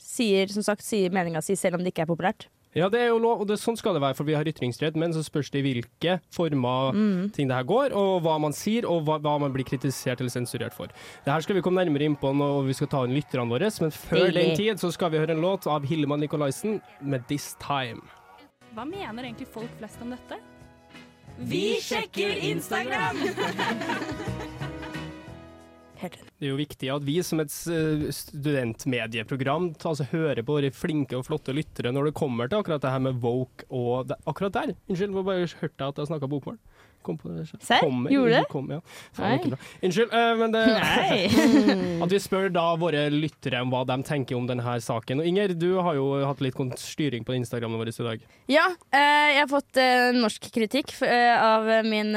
sier, 0.00 0.50
som 0.50 0.64
sagt, 0.66 0.82
sier 0.84 1.12
meninga 1.14 1.42
si 1.44 1.54
selv 1.58 1.78
om 1.78 1.84
det 1.84 1.92
ikke 1.92 2.02
er 2.04 2.10
populært. 2.10 2.48
Ja, 2.76 2.86
det 2.88 3.00
er 3.02 3.08
jo 3.10 3.18
lov, 3.18 3.40
og 3.42 3.48
det, 3.50 3.56
sånn 3.58 3.74
skal 3.76 3.96
det 3.96 4.00
være, 4.04 4.14
for 4.14 4.22
vi 4.28 4.36
har 4.38 4.46
ytringsfrihet, 4.46 4.94
men 4.94 5.10
så 5.10 5.24
spørs 5.26 5.48
det 5.50 5.58
i 5.58 5.64
hvilke 5.66 6.20
former 6.30 6.92
Mm. 6.94 7.32
ting 7.34 7.48
det 7.50 7.56
her 7.56 7.64
går, 7.66 7.90
og 7.98 8.22
hva 8.22 8.36
man 8.40 8.52
sier, 8.54 8.86
og 8.86 9.02
hva, 9.08 9.18
hva 9.18 9.40
man 9.40 9.52
blir 9.52 9.64
kritisert 9.66 10.20
eller 10.20 10.30
sensurert 10.30 10.72
for. 10.72 10.86
Det 11.24 11.32
her 11.32 11.40
skal 11.40 11.56
vi 11.56 11.62
komme 11.62 11.82
nærmere 11.82 12.06
inn 12.06 12.14
på 12.16 12.30
når 12.32 12.66
vi 12.68 12.72
skal 12.78 12.86
ta 12.86 13.02
inn 13.04 13.14
lytterne 13.16 13.50
våre, 13.50 13.70
men 13.80 13.90
før 13.90 14.30
Deilig. 14.30 14.34
den 14.46 14.56
tid 14.56 14.78
så 14.78 14.92
skal 14.92 15.10
vi 15.10 15.18
høre 15.18 15.34
en 15.34 15.42
låt 15.42 15.66
av 15.66 15.82
Hillemann 15.84 16.20
Nikolaisen 16.22 16.80
med 17.02 17.26
'This 17.26 17.56
Time'. 17.58 18.06
Hva 18.72 18.84
mener 18.86 19.24
egentlig 19.24 19.48
folk 19.48 19.70
flest 19.78 19.98
om 20.02 20.10
dette? 20.10 20.38
Vi 21.40 21.80
sjekker 21.80 22.38
Instagram! 22.54 23.16
Det 26.00 26.46
er 26.46 26.52
jo 26.52 26.58
viktig 26.58 26.90
at 26.94 27.04
vi 27.04 27.18
som 27.26 27.42
et 27.42 27.52
eh, 27.68 28.06
studentmedieprogram 28.16 29.70
altså, 29.76 30.06
hører 30.12 30.42
på 30.46 30.56
våre 30.56 30.72
flinke 30.74 31.18
og 31.18 31.26
flotte 31.28 31.54
lyttere 31.56 31.92
når 31.92 32.10
det 32.10 32.18
kommer 32.20 32.48
til 32.48 32.62
akkurat 32.62 32.84
det 32.84 32.92
her 32.94 33.04
med 33.04 33.20
woke 33.22 33.68
og 33.68 34.08
det, 34.10 34.18
akkurat 34.30 34.56
der. 34.56 34.74
Unnskyld, 34.88 35.16
jeg 35.16 35.28
bare 35.28 35.50
hørte 35.62 35.90
at 35.90 36.00
jeg 36.00 36.10
snakka 36.12 36.30
bokmål. 36.30 36.58
Kom 37.02 37.16
på 37.16 37.30
det. 37.32 37.46
selv. 37.48 37.62
Serr? 37.64 37.86
Gjorde 38.12 38.28
du 38.28 38.34
det? 38.34 38.42
Kom, 38.50 38.66
ja. 38.68 38.80
Nei. 39.16 39.38
Unnskyld, 39.80 40.12
uh, 40.12 40.32
men 40.36 40.52
det 40.52 40.64
Nei. 40.68 41.20
At 42.04 42.12
vi 42.12 42.18
spør 42.20 42.50
da 42.52 42.64
våre 42.80 43.06
lyttere 43.12 43.62
om 43.64 43.70
hva 43.72 43.86
de 43.88 43.96
tenker 44.04 44.36
om 44.36 44.48
denne 44.48 44.74
saken. 44.84 45.22
Og 45.22 45.28
Inger, 45.30 45.54
du 45.56 45.78
har 45.80 45.96
jo 45.96 46.10
hatt 46.28 46.42
litt 46.44 46.58
styring 46.80 47.24
på 47.24 47.36
Instagramen 47.38 47.80
vår 47.80 47.92
i 47.92 48.06
dag. 48.06 48.26
Ja, 48.52 48.66
uh, 48.68 49.28
jeg 49.32 49.38
har 49.40 49.48
fått 49.48 49.80
uh, 49.80 50.10
norsk 50.16 50.50
kritikk 50.52 50.92
av 51.00 51.68
min, 51.86 52.10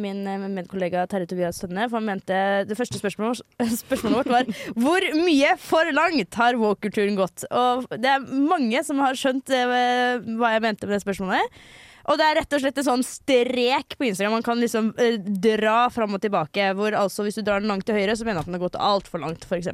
min 0.00 0.22
medkollega 0.54 1.04
Terje 1.10 1.28
Tobias 1.28 1.60
Tønne. 1.60 1.88
For 1.90 1.98
han 1.98 2.06
mente 2.08 2.38
Det 2.68 2.76
første 2.78 3.00
spørsmålet, 3.00 3.42
spørsmålet 3.82 4.18
vårt 4.22 4.32
var 4.32 4.48
hvor 4.78 5.08
mye 5.18 5.52
for 5.60 5.92
langt 5.92 6.38
har 6.40 6.56
woke-kulturen 6.60 7.18
gått? 7.18 7.44
Og 7.52 7.84
det 8.00 8.14
er 8.14 8.24
mange 8.24 8.80
som 8.86 9.02
har 9.04 9.18
skjønt 9.18 9.52
hva 9.52 10.54
jeg 10.54 10.64
mente 10.64 10.88
med 10.88 10.96
det 10.96 11.04
spørsmålet. 11.04 11.60
Og 12.08 12.16
det 12.16 12.24
er 12.24 12.38
rett 12.40 12.54
og 12.56 12.62
slett 12.62 12.78
en 12.80 12.86
sånn 12.86 13.04
strek 13.04 13.98
på 13.98 14.06
Instagram 14.08 14.38
man 14.38 14.46
kan 14.46 14.60
liksom 14.62 14.94
eh, 15.00 15.18
dra 15.20 15.90
fram 15.92 16.16
og 16.16 16.22
tilbake. 16.24 16.70
Hvor 16.78 16.96
altså 16.96 17.26
hvis 17.26 17.36
du 17.36 17.42
drar 17.44 17.60
den 17.60 17.68
langt 17.68 17.84
til 17.88 17.98
høyre, 17.98 18.16
så 18.16 18.24
mener 18.24 18.40
jeg 18.40 18.46
at 18.46 18.50
den 18.50 18.56
har 18.56 18.64
gått 18.64 18.80
altfor 18.88 19.22
langt, 19.24 19.44
f.eks. 19.44 19.68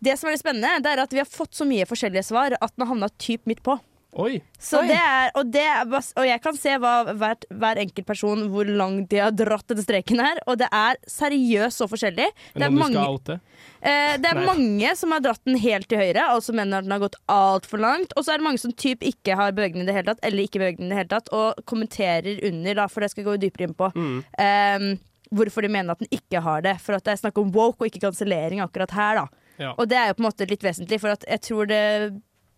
Det 0.00 0.16
som 0.16 0.30
er 0.30 0.36
litt 0.36 0.44
spennende, 0.44 0.80
det 0.80 0.94
er 0.94 1.04
at 1.04 1.12
vi 1.12 1.20
har 1.20 1.28
fått 1.28 1.58
så 1.58 1.68
mye 1.68 1.88
forskjellige 1.88 2.24
svar 2.30 2.56
at 2.56 2.72
den 2.72 2.86
har 2.86 2.94
havna 2.94 3.10
typ 3.20 3.44
midt 3.50 3.60
på. 3.66 3.76
Oi. 4.18 4.40
Så 4.58 4.80
Oi. 4.80 4.88
det 4.90 4.96
er, 4.98 5.28
og, 5.38 5.50
det 5.54 5.62
er, 5.62 5.86
og 5.86 6.24
jeg 6.26 6.42
kan 6.42 6.56
se 6.58 6.72
hva, 6.82 6.94
hver, 7.14 7.36
hver 7.62 7.78
enkelt 7.78 8.06
person 8.08 8.42
hvor 8.50 8.66
langt 8.66 9.10
de 9.12 9.20
har 9.22 9.34
dratt 9.36 9.68
denne 9.70 9.84
streken 9.84 10.22
her, 10.22 10.40
og 10.50 10.58
det 10.58 10.66
er 10.74 10.98
seriøst 11.10 11.82
så 11.82 11.86
forskjellig. 11.90 12.26
Det 12.56 12.66
er 12.66 12.74
mange, 12.74 13.04
oute? 13.06 13.38
eh, 13.78 14.16
det 14.18 14.32
er 14.32 14.40
Nei. 14.40 14.46
mange 14.48 14.94
som 14.98 15.14
har 15.14 15.22
dratt 15.22 15.44
den 15.46 15.60
helt 15.62 15.86
til 15.90 16.02
høyre, 16.02 16.26
altså 16.34 16.54
mener 16.56 16.80
at 16.80 16.88
den 16.88 16.96
har 16.96 17.04
gått 17.04 17.20
altfor 17.30 17.82
langt. 17.84 18.16
Og 18.16 18.26
så 18.26 18.34
er 18.34 18.42
det 18.42 18.48
mange 18.48 18.62
som 18.62 18.74
typ 18.74 19.06
ikke 19.06 19.38
har 19.38 19.54
beveget 19.54 19.78
den 19.78 19.86
i 19.86 19.90
det 19.90 19.94
hele 20.00 20.10
tatt, 20.10 20.24
eller 20.26 20.46
ikke 20.46 20.62
beveget 20.62 20.82
den 20.82 20.90
i 20.90 20.94
det 20.96 21.02
hele 21.04 21.12
tatt, 21.14 21.30
og 21.36 21.62
kommenterer 21.70 22.42
under, 22.50 22.80
da, 22.82 22.88
for 22.90 23.04
det 23.06 23.12
skal 23.12 23.22
jeg 23.22 23.30
gå 23.30 23.38
dypere 23.46 23.68
inn 23.70 23.78
på. 23.78 23.92
Mm. 23.94 24.18
eh, 24.42 24.90
hvorfor 25.30 25.62
de 25.62 25.70
mener 25.70 25.94
at 25.94 26.00
den 26.02 26.10
ikke 26.10 26.40
har 26.42 26.64
det. 26.66 26.74
For 26.82 26.96
at 26.96 27.04
det 27.06 27.14
er 27.14 27.20
snakk 27.22 27.38
om 27.38 27.52
woke 27.54 27.84
og 27.84 27.86
ikke 27.86 28.02
kansellering 28.08 28.62
akkurat 28.64 28.90
her, 28.96 29.20
da. 29.22 29.46
Ja. 29.60 29.74
Og 29.76 29.86
det 29.90 29.98
er 30.00 30.08
jo 30.10 30.16
på 30.18 30.24
en 30.24 30.26
måte 30.30 30.48
litt 30.48 30.64
vesentlig, 30.64 30.98
for 31.02 31.12
at 31.14 31.22
jeg 31.28 31.42
tror 31.46 31.68
det 31.70 31.82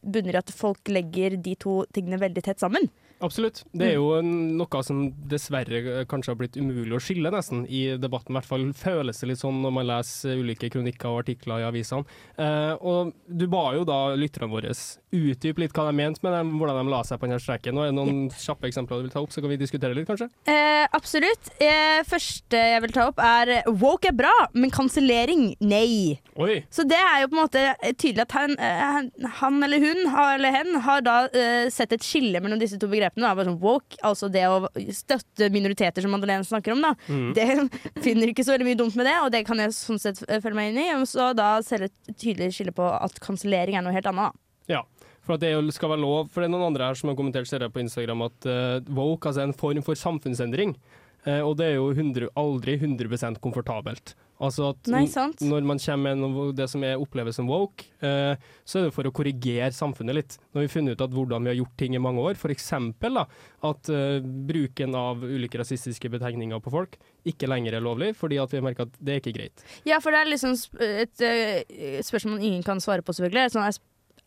bunner 0.02 0.36
i 0.36 0.42
at 0.42 0.52
folk 0.54 0.90
legger 0.92 1.36
de 1.40 1.54
to 1.56 1.82
tingene 1.94 2.20
veldig 2.20 2.44
tett 2.44 2.62
sammen. 2.62 2.88
Absolutt. 3.22 3.62
Det 3.72 3.92
er 3.92 3.94
jo 3.96 4.20
noe 4.22 4.82
som 4.85 5.04
dessverre 5.30 5.80
eh, 6.00 6.04
kanskje 6.11 6.32
har 6.32 6.38
blitt 6.40 6.56
umulig 6.58 6.96
å 6.96 7.00
skille, 7.02 7.30
nesten, 7.32 7.64
i 7.70 7.96
debatten. 8.00 8.35
I 8.35 8.38
hvert 8.40 8.48
fall 8.50 8.66
føles 8.76 9.20
det 9.22 9.28
litt 9.30 9.40
sånn 9.42 9.61
når 9.62 9.74
man 9.78 9.87
leser 9.88 10.40
ulike 10.42 10.70
kronikker 10.74 11.08
og 11.12 11.22
artikler 11.22 11.62
i 11.62 11.66
avisene. 11.68 12.04
Eh, 12.37 12.74
og 12.82 13.12
du 13.28 13.46
ba 13.52 13.68
jo 13.76 13.85
da 13.88 14.00
lytterne 14.18 14.50
våre 14.52 14.72
utdype 15.12 15.61
litt 15.61 15.74
hva 15.76 15.87
de 15.90 15.96
mente 15.98 16.22
med 16.24 16.32
dem, 16.35 16.54
hvordan 16.58 16.82
de 16.82 16.92
la 16.92 17.02
seg 17.06 17.20
på 17.20 17.28
denne 17.28 17.40
streiken. 17.42 17.78
Er 17.78 17.90
det 17.92 17.96
noen 17.98 18.22
kjappe 18.32 18.66
eksempler 18.70 19.02
du 19.02 19.06
vil 19.08 19.14
ta 19.14 19.22
opp, 19.22 19.32
så 19.35 19.42
kan 19.44 19.52
vi 19.52 19.61
diskutere 19.61 19.94
litt, 19.96 20.08
kanskje? 20.08 20.28
Eh, 20.48 20.87
absolutt. 20.96 21.52
Eh, 21.62 22.00
første 22.08 22.58
jeg 22.72 22.82
vil 22.87 22.94
ta 22.96 23.06
opp, 23.11 23.20
er 23.22 23.62
woke 23.70 24.08
er 24.11 24.16
bra, 24.16 24.32
men 24.56 24.72
kansellering 24.72 25.52
nei. 25.62 26.18
Oi! 26.40 26.62
Så 26.72 26.87
det 26.88 26.98
er 26.98 27.22
jo 27.22 27.30
på 27.32 27.37
en 27.38 27.42
måte 27.44 27.64
tydelig 28.00 28.24
at 28.26 28.37
han, 28.38 28.56
eh, 28.58 29.28
han- 29.38 29.62
eller 29.62 29.78
hun 29.78 30.00
eller 30.32 30.50
hen 30.50 30.80
har 30.87 31.00
da 31.04 31.16
eh, 31.28 31.68
sett 31.70 31.92
et 31.92 32.00
skille 32.02 32.40
mellom 32.42 32.58
disse 32.58 32.78
to 32.80 32.88
begrepene. 32.88 33.12
Da. 33.16 33.35
Bare 33.35 33.48
sånn 33.51 33.61
woke, 33.61 33.98
altså 34.07 34.31
det 34.33 34.44
å 34.48 34.70
støtte 34.94 35.51
minoriteter, 35.53 36.05
som 36.05 36.14
Madeleine 36.14 36.46
snakker 36.46 36.75
om. 36.75 36.85
Da. 36.85 36.94
Mm. 37.09 37.29
Det 37.37 37.46
finner 38.07 38.33
ikke 38.33 38.46
så 38.46 38.55
veldig 38.55 38.70
mye 38.70 38.81
dumt 38.81 38.96
med 38.98 39.09
det, 39.11 39.18
og 39.20 39.31
det 39.35 39.44
kan 39.48 39.61
jeg 39.62 39.75
sånn 39.77 40.01
sett 40.03 40.22
eh, 40.29 40.40
følge 40.42 40.59
meg 40.59 40.72
inn 40.72 40.81
i. 40.83 40.88
Så 41.09 41.33
da 41.37 41.55
selv 41.66 41.90
et 41.90 42.16
tydelig 42.16 42.53
skille 42.57 42.75
på 42.77 42.88
at 42.88 43.20
kansellering 43.25 43.79
er 43.79 43.85
noe 43.85 43.94
helt 43.96 44.09
annet. 44.11 44.33
Da. 44.33 44.77
Ja. 44.79 44.83
For 45.22 45.37
at 45.37 45.44
det 45.44 45.55
skal 45.77 45.92
være 45.92 46.03
lov, 46.03 46.33
for 46.33 46.42
det 46.42 46.48
er 46.48 46.55
noen 46.57 46.72
andre 46.72 46.88
her 46.88 46.98
som 46.98 47.12
har 47.12 47.18
kommentert 47.18 47.46
på 47.46 47.83
Instagram 47.85 48.25
at 48.27 48.48
uh, 48.48 48.81
woke 48.90 49.29
altså 49.29 49.44
er 49.44 49.53
en 49.53 49.55
form 49.55 49.85
for 49.87 49.98
samfunnsendring. 49.98 50.75
Uh, 51.22 51.44
og 51.46 51.55
det 51.61 51.68
er 51.68 51.77
jo 51.77 51.92
100, 51.92 52.33
aldri 52.35 52.75
100 52.81 53.38
komfortabelt. 53.44 54.16
Altså 54.42 54.72
at 54.72 54.88
Nei, 54.90 55.05
når 55.46 55.66
man 55.70 55.78
kommer 55.78 56.16
med 56.18 56.57
det 56.59 56.66
som 56.70 56.83
er 56.87 57.00
oppleves 57.00 57.38
som 57.38 57.46
woke, 57.50 57.87
eh, 58.02 58.35
så 58.66 58.81
er 58.81 58.88
det 58.88 58.94
for 58.96 59.07
å 59.07 59.12
korrigere 59.14 59.70
samfunnet 59.76 60.18
litt. 60.18 60.37
Når 60.50 60.64
vi 60.64 60.66
har 60.66 60.74
funnet 60.74 60.96
ut 60.96 61.05
at 61.07 61.14
hvordan 61.14 61.46
vi 61.46 61.52
har 61.52 61.59
gjort 61.61 61.76
ting 61.78 61.94
i 61.94 62.02
mange 62.02 62.24
år, 62.24 62.35
f.eks. 62.35 62.72
at 62.74 63.92
eh, 63.94 64.26
bruken 64.50 64.98
av 64.98 65.22
ulike 65.22 65.62
rasistiske 65.62 66.11
betegninger 66.11 66.62
på 66.64 66.74
folk 66.74 66.98
ikke 67.28 67.46
lenger 67.46 67.78
er 67.78 67.87
lovlig, 67.87 68.11
fordi 68.18 68.40
at 68.42 68.50
vi 68.50 68.59
har 68.59 68.66
merket 68.66 68.90
at 68.90 68.98
det 68.98 69.14
er 69.14 69.22
ikke 69.22 69.37
greit. 69.38 69.64
Ja, 69.87 70.02
for 70.02 70.11
det 70.11 70.24
er 70.24 70.33
liksom 70.33 70.59
et 70.83 71.22
eh, 71.22 72.02
spørsmål 72.02 72.42
ingen 72.42 72.66
kan 72.66 72.83
svare 72.83 73.07
på, 73.07 73.14
selvfølgelig. 73.14 73.55
Sånn, 73.55 73.68
er 73.70 73.78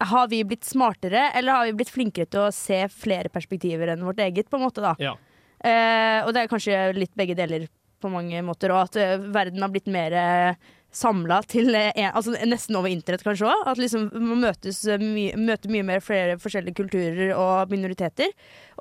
har 0.03 0.27
vi 0.27 0.41
blitt 0.43 0.65
smartere, 0.67 1.29
eller 1.35 1.55
har 1.55 1.67
vi 1.69 1.77
blitt 1.79 1.91
flinkere 1.91 2.27
til 2.27 2.47
å 2.47 2.51
se 2.55 2.81
flere 2.91 3.31
perspektiver 3.31 3.93
enn 3.93 4.03
vårt 4.03 4.19
eget, 4.23 4.49
på 4.51 4.59
en 4.59 4.65
måte, 4.65 4.83
da? 4.83 4.95
Ja. 4.99 5.13
Eh, 5.63 6.19
og 6.25 6.33
det 6.35 6.43
er 6.43 6.51
kanskje 6.51 6.79
litt 6.97 7.13
begge 7.15 7.37
deler 7.37 7.67
på 8.01 8.11
mange 8.13 8.41
måter, 8.45 8.73
og 8.73 8.87
at 8.87 8.99
eh, 9.01 9.29
verden 9.33 9.63
har 9.63 9.71
blitt 9.73 9.91
mer 9.91 10.15
uh, 10.15 10.73
samla 10.95 11.41
til 11.49 11.75
eh, 11.75 12.07
altså 12.07 12.35
Nesten 12.47 12.77
over 12.79 12.91
internett, 12.91 13.25
kanskje 13.25 13.49
òg. 13.51 13.67
At 13.71 13.81
liksom 13.81 14.09
man 14.15 14.43
møtes, 14.47 14.83
eh, 14.87 15.01
my, 15.01 15.29
møter 15.39 15.71
mye 15.73 15.85
mer 15.87 16.03
flere 16.03 16.39
forskjellige 16.41 16.77
kulturer 16.79 17.35
og 17.35 17.71
minoriteter. 17.73 18.31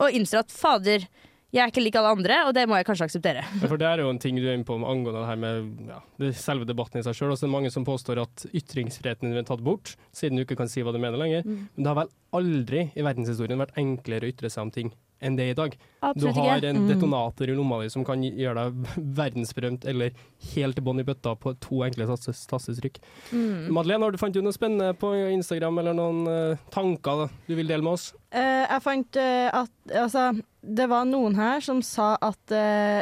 Og 0.00 0.14
innser 0.14 0.42
at 0.44 0.54
fader, 0.54 1.06
jeg 1.54 1.62
er 1.62 1.70
ikke 1.70 1.84
lik 1.84 1.98
alle 1.98 2.14
andre, 2.16 2.40
og 2.48 2.54
det 2.56 2.66
må 2.70 2.78
jeg 2.78 2.88
kanskje 2.88 3.08
akseptere. 3.08 3.44
Ja, 3.62 3.70
For 3.70 3.80
det 3.80 3.88
er 3.90 4.02
jo 4.04 4.10
en 4.12 4.20
ting 4.22 4.38
du 4.38 4.46
er 4.46 4.56
inne 4.56 4.66
på 4.66 4.78
angående 4.78 5.20
det 5.20 5.28
her 5.30 5.40
med 5.42 5.90
ja, 5.90 6.00
selve 6.38 6.68
debatten 6.68 7.00
i 7.00 7.06
seg 7.06 7.18
sjøl. 7.18 7.34
Det 7.34 7.48
er 7.48 7.54
mange 7.54 7.72
som 7.74 7.86
påstår 7.86 8.22
at 8.24 8.46
ytringsfriheten 8.52 9.30
din 9.30 9.42
er 9.42 9.48
tatt 9.48 9.64
bort, 9.66 9.96
siden 10.14 10.38
du 10.38 10.46
ikke 10.46 10.58
kan 10.60 10.70
si 10.70 10.84
hva 10.84 10.94
du 10.94 11.00
mener 11.02 11.20
lenger. 11.20 11.46
Mm. 11.46 11.66
Men 11.74 11.86
det 11.86 11.92
har 11.92 12.02
vel 12.02 12.14
aldri 12.34 12.86
i 12.94 13.06
verdenshistorien 13.06 13.62
vært 13.62 13.78
enklere 13.80 14.26
å 14.26 14.34
ytre 14.34 14.50
seg 14.50 14.68
om 14.68 14.74
ting 14.74 14.94
enn 15.24 15.36
det 15.38 15.46
er 15.48 15.54
i 15.54 15.56
dag. 15.58 15.76
Absolutt 16.04 16.34
du 16.36 16.40
har 16.40 16.64
en 16.68 16.76
Mm. 16.84 16.88
detonator 16.90 17.48
i 17.48 17.54
lomma 17.56 17.78
di 17.82 17.88
som 17.92 18.04
kan 18.04 18.20
gjøre 18.22 18.66
deg 18.66 18.88
verdensberømt 19.16 19.86
eller 19.88 20.12
helt 20.54 20.80
bånn 20.84 21.00
i 21.00 21.06
bøtta 21.08 21.32
på 21.40 21.54
to 21.64 21.80
enkle 21.86 22.06
tastes- 22.10 22.44
tastetrykk. 22.50 23.00
Mm. 23.32 23.70
Madeleine, 23.72 24.02
har 24.04 24.12
du 24.12 24.18
fant 24.20 24.36
ut 24.36 24.44
noe 24.44 24.52
spennende 24.56 24.92
på 25.00 25.14
Instagram, 25.32 25.78
eller 25.80 25.96
noen 25.96 26.20
uh, 26.28 26.56
tanker 26.74 27.24
da, 27.24 27.28
du 27.48 27.54
vil 27.56 27.66
dele 27.70 27.82
med 27.86 27.96
oss? 27.96 28.10
Uh, 28.34 28.66
jeg 28.68 28.82
fant 28.84 29.16
uh, 29.16 29.62
at 29.64 29.96
altså, 30.04 30.26
det 30.62 30.88
var 30.92 31.08
noen 31.08 31.34
her 31.40 31.64
som 31.64 31.80
sa 31.82 32.14
at 32.20 32.38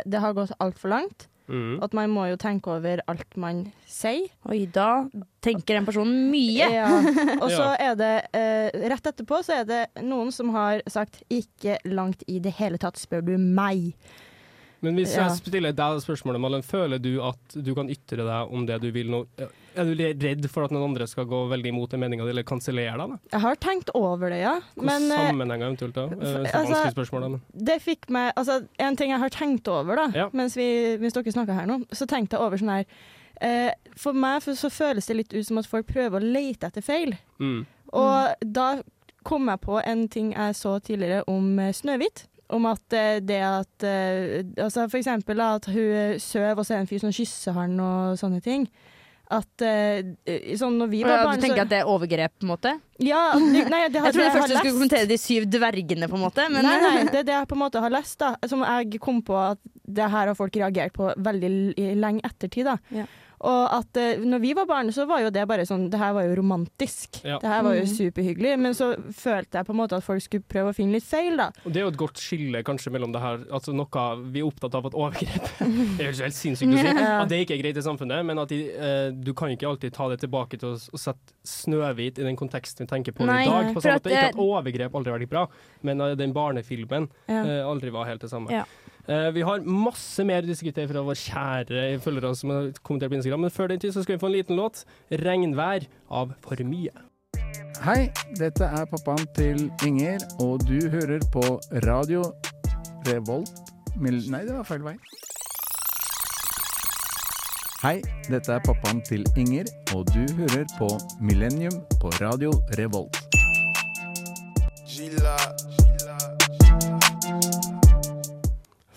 det 0.06 0.20
har 0.22 0.34
gått 0.34 0.54
altfor 0.62 0.90
langt. 0.94 1.28
Mm. 1.52 1.82
At 1.84 1.92
man 1.96 2.10
må 2.10 2.24
jo 2.30 2.38
tenke 2.40 2.72
over 2.72 3.02
alt 3.12 3.36
man 3.40 3.66
sier. 3.88 4.30
Oi, 4.48 4.64
da 4.72 5.04
tenker 5.44 5.76
den 5.76 5.86
personen 5.88 6.30
mye. 6.32 6.68
Ja. 6.72 6.88
Og 7.36 7.48
så 7.52 7.68
er 7.88 7.96
det 8.00 8.12
eh, 8.32 8.88
Rett 8.92 9.12
etterpå 9.12 9.42
så 9.44 9.60
er 9.60 9.68
det 9.68 9.82
noen 10.00 10.32
som 10.32 10.52
har 10.56 10.80
sagt 10.90 11.20
'ikke 11.28 11.78
langt 11.92 12.24
i 12.26 12.38
det 12.42 12.54
hele 12.56 12.80
tatt, 12.80 13.00
spør 13.00 13.26
du 13.26 13.34
meg'. 13.36 13.92
Men 14.82 14.96
hvis 14.98 15.14
Ja. 15.14 15.28
jeg 15.28 15.38
stiller 15.38 15.72
deg 15.72 16.00
spørsmålet, 16.02 16.40
Malin, 16.42 16.62
føler 16.62 16.98
du 17.00 17.20
at 17.22 17.54
du 17.54 17.72
kan 17.74 17.88
ytre 17.88 18.16
deg 18.26 18.52
om 18.52 18.66
det 18.66 18.80
du 18.82 18.90
vil 18.90 19.06
nå? 19.12 19.26
Er 19.76 19.84
du 19.84 19.94
redd 19.94 20.48
for 20.50 20.64
at 20.64 20.72
noen 20.74 20.90
andre 20.90 21.06
skal 21.06 21.24
gå 21.24 21.48
veldig 21.48 21.70
imot 21.70 21.90
den 21.94 22.00
meninga 22.00 22.24
di, 22.26 22.30
eller 22.34 22.42
kansellere 22.42 22.98
deg? 22.98 23.14
da? 23.14 23.18
Jeg 23.32 23.40
har 23.40 23.54
tenkt 23.62 23.90
over 23.94 24.28
det, 24.28 24.40
ja. 24.42 24.56
Hvilke 24.74 24.84
Men 24.84 25.06
eh, 25.12 25.28
sammenhenger 25.30 25.66
eventuelt 25.70 25.94
da? 25.94 26.04
Eh, 26.10 26.50
altså- 26.52 26.92
spørsmål, 26.92 27.30
da. 27.32 27.40
Det 27.64 27.78
fikk 27.82 28.10
meg 28.10 28.32
Altså, 28.36 28.66
en 28.78 28.96
ting 28.96 29.10
jeg 29.10 29.20
har 29.20 29.30
tenkt 29.30 29.68
over, 29.68 29.96
da, 29.96 30.08
Ja. 30.14 30.28
mens, 30.32 30.56
vi, 30.56 30.96
mens 30.98 31.12
dere 31.12 31.24
snakka 31.32 31.54
her 31.54 31.66
nå, 31.66 31.86
så 31.90 32.06
tenkte 32.06 32.32
jeg 32.32 32.40
over 32.40 32.56
sånn 32.58 32.70
her 32.70 32.84
eh, 33.40 33.72
For 33.96 34.12
meg 34.12 34.42
så 34.42 34.68
føles 34.70 35.06
det 35.06 35.16
litt 35.16 35.32
ut 35.34 35.46
som 35.46 35.58
at 35.58 35.66
folk 35.66 35.86
prøver 35.86 36.20
å 36.20 36.32
lete 36.32 36.66
etter 36.66 36.82
feil. 36.82 37.16
Mm. 37.40 37.66
Og 37.92 38.34
da 38.52 38.82
kom 39.24 39.46
jeg 39.46 39.60
på 39.60 39.80
en 39.84 40.08
ting 40.08 40.32
jeg 40.32 40.54
så 40.54 40.80
tidligere 40.82 41.22
om 41.28 41.58
eh, 41.58 41.70
Snøhvit. 41.72 42.26
Om 42.52 42.66
at 42.68 42.96
eh, 42.96 43.18
det 43.24 43.40
at 43.48 43.84
eh, 43.88 44.42
altså 44.60 44.86
For 44.92 45.00
eksempel 45.00 45.40
at 45.40 45.68
hun 45.72 46.18
søv, 46.20 46.58
og 46.58 46.66
så 46.66 46.74
er 46.74 46.82
det 46.82 46.86
en 46.86 46.90
fyr 46.90 47.04
som 47.06 47.14
kysser 47.14 47.56
han 47.56 47.78
og 47.80 48.18
sånne 48.20 48.42
ting. 48.44 48.66
At 49.32 49.64
eh, 49.64 50.02
sånn 50.60 50.76
når 50.76 50.90
vi 50.92 51.00
var 51.06 51.22
Ja, 51.22 51.24
barn 51.24 51.40
du 51.40 51.46
tenker 51.46 51.62
at 51.64 51.70
det 51.70 51.78
er 51.80 51.88
overgrep, 51.88 52.34
på 52.36 52.44
en 52.44 52.50
måte? 52.52 52.74
Ja, 53.00 53.22
nei, 53.40 53.62
det 53.88 54.00
har, 54.02 54.10
Jeg 54.10 54.18
trodde 54.18 54.26
har 54.28 54.36
først 54.36 54.52
du 54.52 54.56
skulle 54.58 54.74
kommentere 54.76 55.08
de 55.08 55.18
syv 55.20 55.46
dvergene, 55.48 56.08
på 56.12 56.18
en 56.18 56.24
måte. 56.26 56.44
Men 56.52 56.68
nei, 56.68 56.76
nei, 56.84 57.06
det 57.08 57.22
er 57.22 57.28
det 57.30 57.36
jeg 57.38 57.48
på 57.48 57.56
en 57.56 57.62
måte 57.64 57.80
har 57.80 57.94
lest, 57.94 58.18
da. 58.20 58.34
Som 58.50 58.66
jeg 58.66 59.00
kom 59.00 59.22
på 59.24 59.38
at 59.40 59.62
det 59.88 60.10
her 60.12 60.28
har 60.28 60.36
folk 60.36 60.56
reagert 60.60 60.92
på 60.96 61.08
veldig 61.16 61.52
lenge 62.00 62.20
ettertid. 62.28 62.68
da. 62.68 62.76
Ja. 62.92 63.08
Og 63.42 63.72
at 63.74 63.96
eh, 63.98 64.20
når 64.22 64.38
vi 64.40 64.52
var 64.54 64.66
barn, 64.70 64.92
så 64.94 65.02
var 65.08 65.18
jo 65.24 65.30
det 65.34 65.42
bare 65.50 65.64
sånn 65.66 65.88
Det 65.90 65.98
her 65.98 66.12
var 66.14 66.22
jo 66.28 66.36
romantisk. 66.38 67.18
Ja. 67.26 67.38
Det 67.42 67.48
her 67.50 67.62
var 67.66 67.74
jo 67.74 67.82
Mm. 67.82 67.90
superhyggelig. 67.96 68.58
Men 68.58 68.72
så 68.78 68.92
følte 69.12 69.58
jeg 69.58 69.66
på 69.66 69.72
en 69.74 69.80
måte 69.80 69.96
at 69.98 70.04
folk 70.06 70.22
skulle 70.22 70.44
prøve 70.46 70.70
å 70.70 70.74
finne 70.76 70.92
litt 70.94 71.02
feil, 71.08 71.36
da. 71.36 71.48
Og 71.66 71.72
Det 71.72 71.80
er 71.80 71.84
jo 71.86 71.90
et 71.90 71.96
godt 71.98 72.20
skille 72.22 72.62
kanskje 72.62 72.92
mellom 72.94 73.12
det 73.12 73.20
her 73.20 73.38
altså 73.50 73.74
noe 73.74 74.04
Vi 74.32 74.40
er 74.40 74.46
opptatt 74.46 74.74
av 74.78 74.86
at 74.86 74.94
overgrep 74.94 75.48
Det 75.98 76.06
er 76.06 76.12
jo 76.12 76.22
helt 76.22 76.38
sinnssykt 76.38 76.70
å 76.72 76.78
si. 76.78 76.86
Ja. 77.02 77.22
At 77.22 77.28
det 77.28 77.40
ikke 77.46 77.58
er 77.58 77.62
greit 77.64 77.76
i 77.76 77.82
samfunnet, 77.82 78.24
men 78.24 78.38
at 78.38 78.48
de, 78.48 78.60
eh, 78.70 79.10
du 79.10 79.32
kan 79.34 79.50
ikke 79.50 79.66
alltid 79.68 79.92
ta 79.92 80.08
det 80.08 80.20
tilbake 80.22 80.58
til 80.62 80.74
å, 80.74 80.78
å 80.78 80.98
sette 81.02 81.34
Snøhvit 81.42 82.20
i 82.22 82.22
den 82.22 82.36
konteksten 82.38 82.86
vi 82.86 82.90
tenker 82.94 83.12
på 83.16 83.26
Nei, 83.26 83.42
i 83.42 83.50
dag. 83.50 83.74
På 83.74 83.82
samme 83.82 83.98
at 83.98 84.04
måte, 84.06 84.14
ikke 84.14 84.28
at 84.30 84.38
overgrep 84.38 84.94
aldri 84.94 85.10
har 85.12 85.18
vært 85.18 85.32
bra, 85.32 85.46
men 85.82 86.00
at 86.00 86.16
den 86.18 86.32
barnefilmen 86.32 87.08
Ja. 87.28 87.42
eh, 87.42 87.62
aldri 87.66 87.90
var 87.90 88.06
helt 88.06 88.20
det 88.22 88.30
samme. 88.30 88.50
Ja. 88.54 88.62
Eh, 89.08 89.30
vi 89.34 89.42
har 89.42 89.64
masse 89.66 90.22
mer 90.24 90.44
å 90.44 90.46
diskutere 90.46 90.86
fra 90.86 91.02
våre 91.02 91.18
kjære 91.18 91.86
følgere 92.04 92.34
som 92.38 92.52
har 92.54 92.68
kommentert 92.86 93.10
på 93.10 93.18
Instagram, 93.18 93.40
men 93.46 93.50
før 93.54 93.72
den 93.72 93.80
tid 93.82 93.94
så 93.94 94.04
skal 94.04 94.14
vi 94.14 94.22
få 94.22 94.30
en 94.30 94.36
liten 94.36 94.56
låt. 94.56 94.84
'Regnvær' 95.10 95.88
av 96.10 96.34
For 96.40 96.62
mye. 96.62 96.94
Hei, 97.82 98.12
dette 98.38 98.62
er 98.62 98.86
pappaen 98.86 99.26
til 99.34 99.70
Inger, 99.86 100.22
og 100.38 100.62
du 100.68 100.78
hører 100.88 101.18
på 101.32 101.42
Radio 101.82 102.22
Revolt 103.08 103.50
Mil 103.98 104.22
Nei, 104.30 104.44
det 104.46 104.54
var 104.54 104.62
feil 104.62 104.86
vei. 104.86 104.94
Hei, 107.82 107.98
dette 108.30 108.54
er 108.54 108.62
pappaen 108.62 109.02
til 109.02 109.26
Inger, 109.36 109.66
og 109.96 110.06
du 110.14 110.22
hører 110.38 110.64
på 110.78 110.88
Millennium 111.20 111.82
på 111.98 112.14
Radio 112.22 112.54
Revolt. 112.78 113.18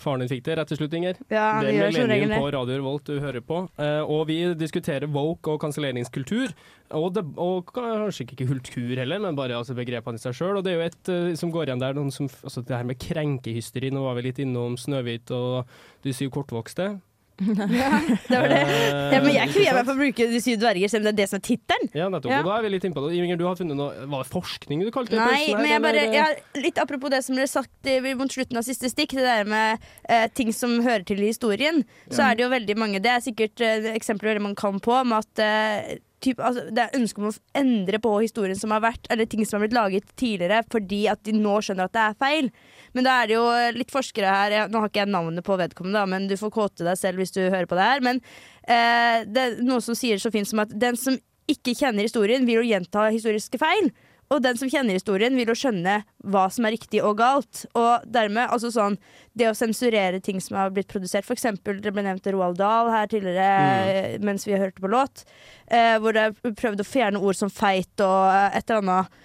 Faren 0.06 0.22
din 0.22 0.30
fikk 0.30 0.44
det 0.46 0.54
rett 0.60 0.70
til 0.70 0.78
slutt, 0.78 0.94
Inger. 0.94 1.18
Ja, 1.32 1.58
det 1.64 1.72
er 1.74 1.90
Millennium 1.90 2.30
det. 2.30 2.38
på 2.38 2.50
Radio 2.54 2.78
Revolt 2.78 3.08
du 3.08 3.16
hører 3.22 3.42
på. 3.42 3.64
Eh, 3.82 4.02
og 4.06 4.28
vi 4.28 4.38
diskuterer 4.54 5.10
woke 5.10 5.50
og 5.50 5.58
kanselleringskultur. 5.64 6.54
Og, 6.94 7.18
og 7.42 7.72
kanskje 7.74 8.28
ikke 8.28 8.46
kultur 8.46 8.94
heller, 8.94 9.18
men 9.24 9.38
bare 9.38 9.56
altså, 9.58 9.74
begrepene 9.74 10.20
i 10.20 10.22
seg 10.22 10.36
sjøl. 10.38 10.60
Og 10.60 10.62
det 10.66 10.76
er 10.76 10.78
jo 10.78 10.86
et 10.86 11.10
eh, 11.10 11.32
som 11.40 11.50
går 11.54 11.72
igjen 11.72 11.82
der, 11.82 11.98
som, 12.14 12.30
altså, 12.46 12.62
det 12.62 12.76
her 12.76 12.86
med 12.86 13.00
krenkehysteri. 13.02 13.90
Nå 13.90 14.04
var 14.06 14.14
vi 14.20 14.28
litt 14.28 14.38
innom 14.44 14.78
Snøhvit 14.78 15.34
og 15.34 15.66
de 16.06 16.14
syv 16.14 16.30
kortvokste. 16.38 16.92
Det 17.36 18.38
var 18.40 18.48
det. 18.48 18.60
Eh, 18.62 19.12
Ja, 19.12 19.20
men 19.20 19.34
jeg 19.34 19.50
kvier 19.52 19.74
meg 19.76 19.84
for 19.84 19.92
å 19.92 19.98
bruke 19.98 20.26
De 20.32 20.38
syv 20.40 20.56
dverger, 20.62 20.88
selv 20.90 21.02
om 21.02 21.08
det 21.08 21.12
er 21.12 21.18
det 21.20 21.26
som 21.30 21.36
er 21.38 21.44
tittelen. 21.44 21.90
Ja, 21.96 22.06
nettopp. 22.12 22.32
Ja. 22.32 22.38
Og 22.40 22.48
da 22.48 22.54
er 22.58 22.64
vi 22.66 22.70
litt 22.72 22.86
innpå 22.88 23.02
det. 23.04 23.10
Inger, 23.18 23.36
du 23.40 23.44
har 23.48 23.58
funnet 23.58 23.76
noe 23.76 24.06
Var 24.08 24.24
det 24.24 24.32
forskning 24.32 24.84
du 24.86 24.90
kalte 24.94 25.12
det? 25.16 25.20
Nei, 25.20 25.42
men 25.54 25.68
jeg 25.68 25.84
bare 25.84 26.06
jeg, 26.16 26.40
Litt 26.64 26.80
apropos 26.82 27.12
det 27.12 27.22
som 27.26 27.36
ble 27.36 27.46
sagt 27.50 27.90
i- 27.92 28.14
mot 28.16 28.32
slutten 28.32 28.56
av 28.56 28.64
siste 28.66 28.88
stikk, 28.92 29.12
det 29.18 29.26
der 29.28 29.44
med 29.44 29.84
eh, 30.08 30.26
ting 30.34 30.52
som 30.56 30.78
hører 30.80 31.04
til 31.06 31.20
i 31.22 31.28
historien, 31.32 31.82
så 32.08 32.22
Ja. 32.24 32.30
er 32.30 32.34
det 32.40 32.46
jo 32.46 32.50
veldig 32.56 32.76
mange 32.80 33.02
Det 33.04 33.12
er 33.12 33.20
sikkert 33.24 33.60
eh, 33.60 33.92
eksempler 33.94 34.40
man 34.40 34.54
kan 34.56 34.80
på, 34.80 34.96
med 35.04 35.18
at 35.24 35.38
eh, 35.44 35.98
typ, 36.26 36.42
altså, 36.42 36.66
det 36.74 36.82
er 36.84 36.98
ønske 36.98 37.22
om 37.22 37.28
å 37.30 37.34
endre 37.56 38.00
på 38.02 38.12
historien 38.20 38.58
som 38.58 38.74
har 38.74 38.82
vært, 38.84 39.06
eller 39.12 39.28
ting 39.30 39.46
som 39.46 39.58
har 39.58 39.66
blitt 39.66 39.76
laget 39.76 40.10
tidligere, 40.18 40.64
fordi 40.72 41.04
at 41.12 41.22
de 41.26 41.36
nå 41.36 41.60
skjønner 41.64 41.88
at 41.88 41.94
det 41.96 42.02
er 42.04 42.18
feil. 42.24 42.50
Men 42.96 43.06
da 43.06 43.14
er 43.20 43.30
det 43.30 43.38
jo 43.38 43.46
litt 43.76 43.94
forskere 43.94 44.34
her 44.34 44.56
jeg, 44.56 44.72
Nå 44.72 44.82
har 44.82 44.90
ikke 44.90 45.02
jeg 45.04 45.12
navnet 45.14 45.46
på 45.46 45.58
vedkommende, 45.60 46.02
da, 46.02 46.10
men 46.10 46.28
du 46.30 46.36
får 46.40 46.52
kåte 46.54 46.86
deg 46.86 46.98
selv 47.00 47.22
hvis 47.22 47.34
du 47.36 47.42
hører 47.44 47.68
på 47.70 47.78
det 47.78 47.88
her. 47.88 48.04
Men 48.04 48.20
eh, 48.66 49.22
det 49.28 49.46
er 49.46 49.56
noe 49.64 49.84
som 49.84 49.96
sier 49.98 50.20
så 50.22 50.32
fint 50.34 50.48
som 50.48 50.64
at 50.64 50.74
den 50.74 50.98
som 51.00 51.18
ikke 51.50 51.76
kjenner 51.78 52.06
historien, 52.06 52.46
vil 52.46 52.60
jo 52.60 52.68
gjenta 52.72 53.06
historiske 53.14 53.60
feil. 53.62 53.92
Og 54.34 54.42
den 54.42 54.58
som 54.58 54.70
kjenner 54.70 54.96
historien, 54.96 55.36
vil 55.38 55.52
jo 55.52 55.54
skjønne 55.54 56.00
hva 56.26 56.46
som 56.50 56.66
er 56.66 56.74
riktig 56.74 56.98
og 57.06 57.18
galt. 57.20 57.62
Og 57.78 58.06
dermed, 58.10 58.48
altså 58.50 58.72
sånn 58.74 58.98
Det 59.36 59.50
å 59.50 59.54
sensurere 59.54 60.18
ting 60.24 60.40
som 60.40 60.56
har 60.56 60.72
blitt 60.74 60.88
produsert, 60.90 61.26
f.eks. 61.28 61.44
det 61.62 61.92
ble 61.92 62.02
nevnt 62.06 62.26
Roald 62.32 62.56
Dahl 62.56 62.88
her 62.90 63.10
tidligere 63.12 64.16
mm. 64.16 64.24
mens 64.24 64.46
vi 64.48 64.56
hørte 64.56 64.80
på 64.80 64.88
låt, 64.88 65.26
eh, 65.66 65.96
hvor 66.02 66.18
jeg 66.18 66.54
prøvde 66.58 66.84
å 66.84 66.88
fjerne 66.88 67.22
ord 67.22 67.38
som 67.38 67.52
feit 67.52 68.04
og 68.04 68.28
eh, 68.32 68.58
et 68.58 68.70
eller 68.70 68.82
annet 68.82 69.16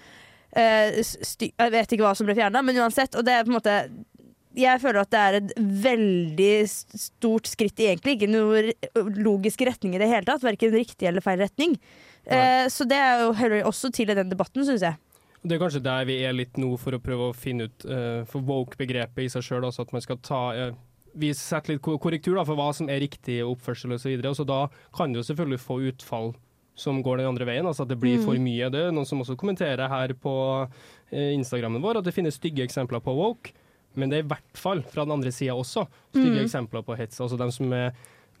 eh, 0.56 1.02
Jeg 1.48 1.74
vet 1.76 1.94
ikke 1.94 2.06
hva 2.06 2.14
som 2.18 2.28
ble 2.28 2.38
fjerna, 2.38 2.62
men 2.64 2.80
uansett. 2.82 3.16
Og 3.18 3.26
det 3.26 3.36
er 3.36 3.46
på 3.46 3.52
en 3.52 3.58
måte 3.58 3.76
jeg 4.52 4.82
føler 4.82 5.00
at 5.00 5.12
det 5.12 5.20
er 5.20 5.36
et 5.38 5.52
veldig 5.86 6.54
stort 6.68 7.48
skritt 7.48 7.80
i 7.80 7.86
egentlig 7.88 8.18
ikke 8.18 8.28
noe 8.28 9.06
logisk 9.16 9.62
retning 9.64 9.96
i 9.96 10.02
det 10.02 10.10
hele 10.10 10.28
tatt. 10.28 10.44
Verken 10.44 10.74
riktig 10.74 11.08
eller 11.08 11.24
feil 11.24 11.40
retning. 11.40 11.78
Eh, 12.24 12.66
så 12.68 12.86
det 12.88 12.98
er 13.00 13.24
jo 13.24 13.32
hører 13.38 13.64
også 13.68 13.90
til 13.94 14.12
i 14.12 14.16
den 14.18 14.30
debatten, 14.30 14.64
syns 14.66 14.84
jeg. 14.84 15.00
Det 15.42 15.56
er 15.56 15.62
kanskje 15.62 15.82
der 15.82 16.06
vi 16.06 16.20
er 16.22 16.36
litt 16.36 16.58
nå, 16.60 16.70
for 16.78 16.94
å 16.94 17.02
prøve 17.02 17.30
å 17.30 17.34
finne 17.34 17.66
ut 17.66 17.86
uh, 17.88 18.22
for 18.30 18.44
woke-begrepet 18.46 19.24
i 19.24 19.30
seg 19.32 19.42
sjøl. 19.42 19.64
Altså 19.66 19.82
at 19.82 19.94
man 19.94 20.04
skal 20.04 20.20
ta 20.22 20.42
eh, 20.54 20.76
Vi 21.14 21.32
setter 21.36 21.74
litt 21.74 21.82
korrektur 21.82 22.34
da, 22.38 22.44
for 22.44 22.56
hva 22.56 22.70
som 22.74 22.88
er 22.88 23.00
riktig 23.04 23.40
oppførsel 23.44 23.92
osv. 23.92 24.14
Og 24.24 24.36
så 24.38 24.46
da 24.48 24.66
kan 24.96 25.12
det 25.12 25.20
jo 25.22 25.34
selvfølgelig 25.34 25.60
få 25.60 25.80
utfall 25.90 26.34
som 26.74 27.02
går 27.04 27.18
den 27.20 27.26
andre 27.28 27.44
veien, 27.44 27.66
altså 27.68 27.82
at 27.84 27.88
det 27.88 27.98
blir 28.00 28.16
Mm. 28.18 28.24
for 28.24 28.34
mye. 28.40 28.70
Det 28.72 28.80
er 28.88 28.92
noen 28.92 29.04
som 29.06 29.20
også 29.20 29.36
kommenterer 29.36 29.88
her 29.92 30.08
på 30.14 30.68
eh, 31.12 31.34
Instagrammen 31.36 31.82
vår 31.82 31.98
at 31.98 32.04
det 32.04 32.14
finnes 32.14 32.34
stygge 32.40 32.64
eksempler 32.64 33.02
på 33.04 33.12
woke, 33.14 33.52
men 33.94 34.08
det 34.08 34.18
er 34.18 34.24
i 34.24 34.28
hvert 34.28 34.56
fall 34.56 34.80
fra 34.82 35.04
den 35.04 35.12
andre 35.12 35.30
sida 35.30 35.52
også 35.52 35.86
stygge 36.14 36.38
Mm. 36.40 36.44
eksempler 36.46 36.82
på 36.82 36.96
hets. 36.96 37.20
Altså 37.20 37.36
dem 37.36 37.50
som 37.50 37.70
er 37.72 37.92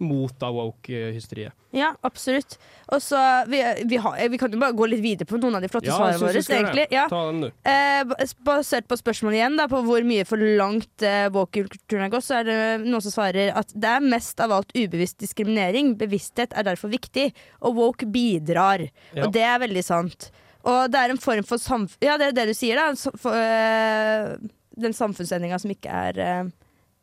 mot 0.02 0.32
da 0.40 0.48
woke-hysteriet. 0.52 1.52
Ja, 1.72 1.92
absolutt. 2.04 2.58
Og 2.92 3.00
så 3.00 3.18
vi, 3.48 3.60
vi, 3.88 3.98
vi 4.32 4.38
kan 4.40 4.52
jo 4.52 4.60
bare 4.60 4.76
gå 4.76 4.88
litt 4.90 5.00
videre 5.04 5.28
på 5.28 5.38
noen 5.40 5.56
av 5.56 5.64
de 5.64 5.70
flotte 5.72 5.88
Ja, 5.88 5.96
svarene 5.96 6.20
våre. 6.20 6.42
egentlig. 6.42 6.86
Ja. 6.92 7.06
Ta 7.08 7.20
dem. 7.30 7.46
Eh, 7.64 8.32
basert 8.44 8.88
på 8.90 8.98
spørsmålet 9.00 9.38
igjen, 9.38 9.56
da, 9.60 9.68
på 9.72 9.80
hvor 9.86 10.04
mye 10.04 10.26
for 10.28 10.42
langt 10.60 11.06
eh, 11.06 11.28
woke-kulturen 11.32 12.06
har 12.06 12.12
gått, 12.12 12.26
så 12.28 12.40
er 12.40 12.48
det 12.50 12.58
noen 12.84 13.04
som 13.04 13.14
svarer 13.14 13.54
at 13.56 13.72
det 13.72 13.94
er 13.94 14.04
mest 14.04 14.42
av 14.44 14.52
alt 14.58 14.74
ubevisst 14.76 15.22
diskriminering. 15.22 15.94
Bevissthet 16.00 16.52
er 16.52 16.68
derfor 16.68 16.92
viktig, 16.92 17.30
og 17.64 17.78
woke 17.80 18.08
bidrar. 18.12 18.84
Ja. 19.14 19.26
Og 19.26 19.32
det 19.34 19.46
er 19.48 19.62
veldig 19.64 19.84
sant. 19.86 20.30
Og 20.62 20.90
det 20.92 20.98
er 21.00 21.10
en 21.10 21.18
form 21.18 21.46
for 21.46 21.58
samfunn... 21.58 21.98
Ja, 22.04 22.18
det 22.20 22.28
er 22.30 22.36
det 22.36 22.50
du 22.52 22.54
sier, 22.54 22.78
da. 22.78 22.92
For, 23.18 23.34
øh, 23.34 24.36
den 24.82 24.94
samfunnsendringa 24.96 25.58
som 25.60 25.72
ikke 25.74 25.90
er 25.92 26.20
eh, 26.22 26.44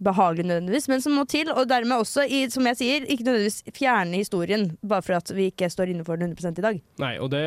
behagelig 0.03 0.45
nødvendigvis, 0.47 0.87
men 0.91 1.01
som 1.03 1.15
må 1.17 1.25
til. 1.29 1.51
Og 1.51 1.67
dermed 1.69 1.99
også, 1.99 2.25
i, 2.27 2.45
som 2.51 2.67
jeg 2.69 2.79
sier, 2.79 3.05
ikke 3.05 3.25
nødvendigvis 3.27 3.63
fjerne 3.75 4.21
historien, 4.21 4.65
bare 4.89 5.05
for 5.05 5.19
at 5.19 5.31
vi 5.35 5.49
ikke 5.51 5.69
står 5.69 5.93
inne 5.93 6.05
for 6.07 6.19
den 6.19 6.33
100 6.33 6.61
i 6.61 6.65
dag. 6.65 6.81
Nei, 7.03 7.13
og 7.19 7.31
det, 7.33 7.43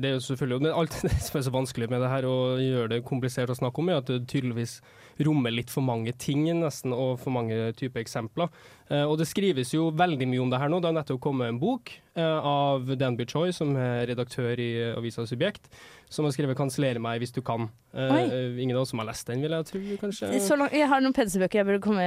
det 0.00 0.10
er 0.10 0.16
jo 0.16 0.24
selvfølgelig 0.24 0.62
Men 0.66 0.78
alt 0.82 0.96
det 1.04 1.14
som 1.26 1.38
er 1.40 1.46
så 1.46 1.54
vanskelig 1.54 1.90
med 1.90 2.02
det 2.04 2.12
her 2.12 2.28
og 2.30 2.62
gjør 2.64 2.92
det 2.94 3.04
komplisert 3.08 3.52
å 3.52 3.58
snakke 3.58 3.82
om, 3.82 3.90
er 3.90 4.02
at 4.02 4.10
det 4.10 4.22
tydeligvis 4.30 4.80
rommer 5.26 5.52
litt 5.52 5.72
for 5.72 5.84
mange 5.84 6.14
ting 6.16 6.46
nesten, 6.60 6.94
og 6.96 7.18
for 7.20 7.34
mange 7.34 7.72
typer 7.76 8.00
eksempler. 8.00 8.48
Eh, 8.90 9.06
og 9.06 9.20
det 9.20 9.28
skrives 9.30 9.70
jo 9.74 9.88
veldig 9.94 10.26
mye 10.30 10.42
om 10.42 10.50
det 10.50 10.58
her 10.58 10.70
nå. 10.70 10.80
Det 10.82 10.90
har 10.90 10.98
nettopp 10.98 11.22
kommet 11.22 11.52
en 11.52 11.60
bok 11.62 11.92
eh, 12.18 12.48
av 12.50 12.90
Danby 12.98 13.26
Choi, 13.30 13.52
som 13.54 13.76
er 13.78 14.08
redaktør 14.10 14.58
i 14.58 14.70
eh, 14.80 14.96
avisa 14.98 15.22
Subjekt, 15.30 15.70
som 16.10 16.26
har 16.26 16.34
skrevet 16.34 16.58
'Kansellere 16.58 16.98
meg 16.98 17.20
hvis 17.22 17.30
du 17.36 17.38
kan'. 17.40 17.68
Oi. 17.90 18.22
ingen 18.62 18.76
av 18.76 18.84
oss 18.84 18.92
som 18.92 19.00
har 19.02 19.08
lest 19.08 19.26
den, 19.26 19.40
vil 19.42 19.50
jeg 19.50 19.66
tro, 19.66 19.78
kanskje. 19.98 20.28
Så 20.42 20.54
langt, 20.54 20.74
jeg 20.74 20.86
har 20.86 21.00
noen 21.02 21.14
penselbøker 21.14 21.58
jeg 21.58 21.66
burde 21.66 21.82
komme 21.82 22.04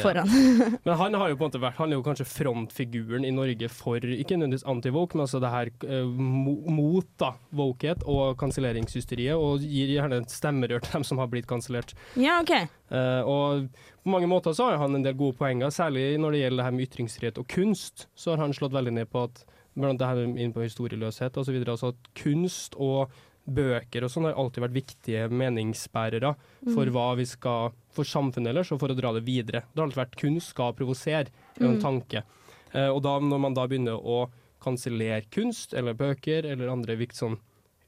foran. 0.00 0.28
foran. 0.28 0.78
Men 0.86 0.96
han 0.96 1.16
har 1.20 1.28
jo 1.28 1.36
på 1.36 1.44
en 1.44 1.50
måte 1.50 1.60
vært 1.60 1.76
Han 1.76 1.92
er 1.92 1.98
jo 1.98 2.04
kanskje 2.06 2.24
frontfiguren 2.24 3.26
i 3.28 3.32
Norge 3.32 3.68
for 3.68 4.00
ikke 4.00 4.38
nødvendigvis 4.40 4.64
anti-woke, 4.64 5.16
men 5.16 5.26
altså 5.26 5.40
det 5.44 5.52
her 5.52 5.68
mot 6.08 7.04
da, 7.20 7.34
wokehet 7.52 8.04
og 8.08 8.38
kanselleringshysteriet, 8.40 9.36
og 9.36 9.60
gir 9.60 9.92
gjerne 9.92 10.24
stemmerør 10.28 10.80
til 10.80 10.92
dem 11.00 11.04
som 11.04 11.20
har 11.20 11.28
blitt 11.28 11.48
kansellert. 11.48 11.92
ja, 12.16 12.40
OK. 12.40 12.56
Eh, 12.90 13.22
og 13.22 13.68
på 14.02 14.10
mange 14.10 14.26
måter 14.28 14.52
så 14.56 14.70
har 14.70 14.78
han 14.82 14.94
en 14.96 15.02
del 15.04 15.14
gode 15.14 15.36
poenger, 15.38 15.70
særlig 15.70 16.18
når 16.18 16.32
det 16.32 16.40
gjelder 16.42 16.56
det 16.56 16.64
her 16.66 16.76
med 16.76 16.86
ytringsfrihet 16.88 17.38
og 17.38 17.48
kunst. 17.48 18.06
Så 18.18 18.32
har 18.34 18.38
han 18.42 18.52
slått 18.56 18.72
veldig 18.74 18.92
ned 18.92 19.10
på 19.10 19.24
at 19.28 19.44
blant 19.78 19.98
det 20.00 20.06
her 20.08 20.22
inn 20.26 20.52
på 20.52 20.64
historieløshet 20.66 21.36
osv. 21.38 21.60
Altså 21.64 21.92
at 21.94 22.08
kunst 22.18 22.74
og 22.76 23.10
bøker 23.50 24.04
og 24.04 24.10
sånn 24.12 24.26
har 24.28 24.34
alltid 24.38 24.62
vært 24.62 24.76
viktige 24.76 25.28
meningsbærere 25.30 26.34
for 26.74 26.84
Mm. 26.86 26.92
hva 26.92 27.16
vi 27.16 27.24
skal 27.24 27.72
For 27.92 28.04
samfunnet 28.04 28.50
ellers, 28.52 28.70
og 28.70 28.78
for 28.78 28.88
å 28.88 28.94
dra 28.96 29.12
det 29.12 29.24
videre. 29.24 29.64
Det 29.74 29.76
har 29.80 29.86
alltid 29.88 29.98
vært 30.06 30.16
kunst 30.20 30.48
skal 30.50 30.72
provosere, 30.72 31.26
er 31.26 31.60
jo 31.60 31.70
en 31.70 31.78
Mm. 31.78 31.82
tanke. 31.82 32.22
Eh, 32.72 32.86
og 32.88 33.02
da 33.02 33.18
når 33.18 33.40
man 33.40 33.54
da 33.54 33.66
begynner 33.66 33.98
å 34.00 34.30
kansellere 34.60 35.24
kunst 35.30 35.74
eller 35.74 35.92
bøker 35.94 36.44
eller 36.44 36.68
andre 36.68 36.94
viktige 36.96 37.18
sånn 37.18 37.38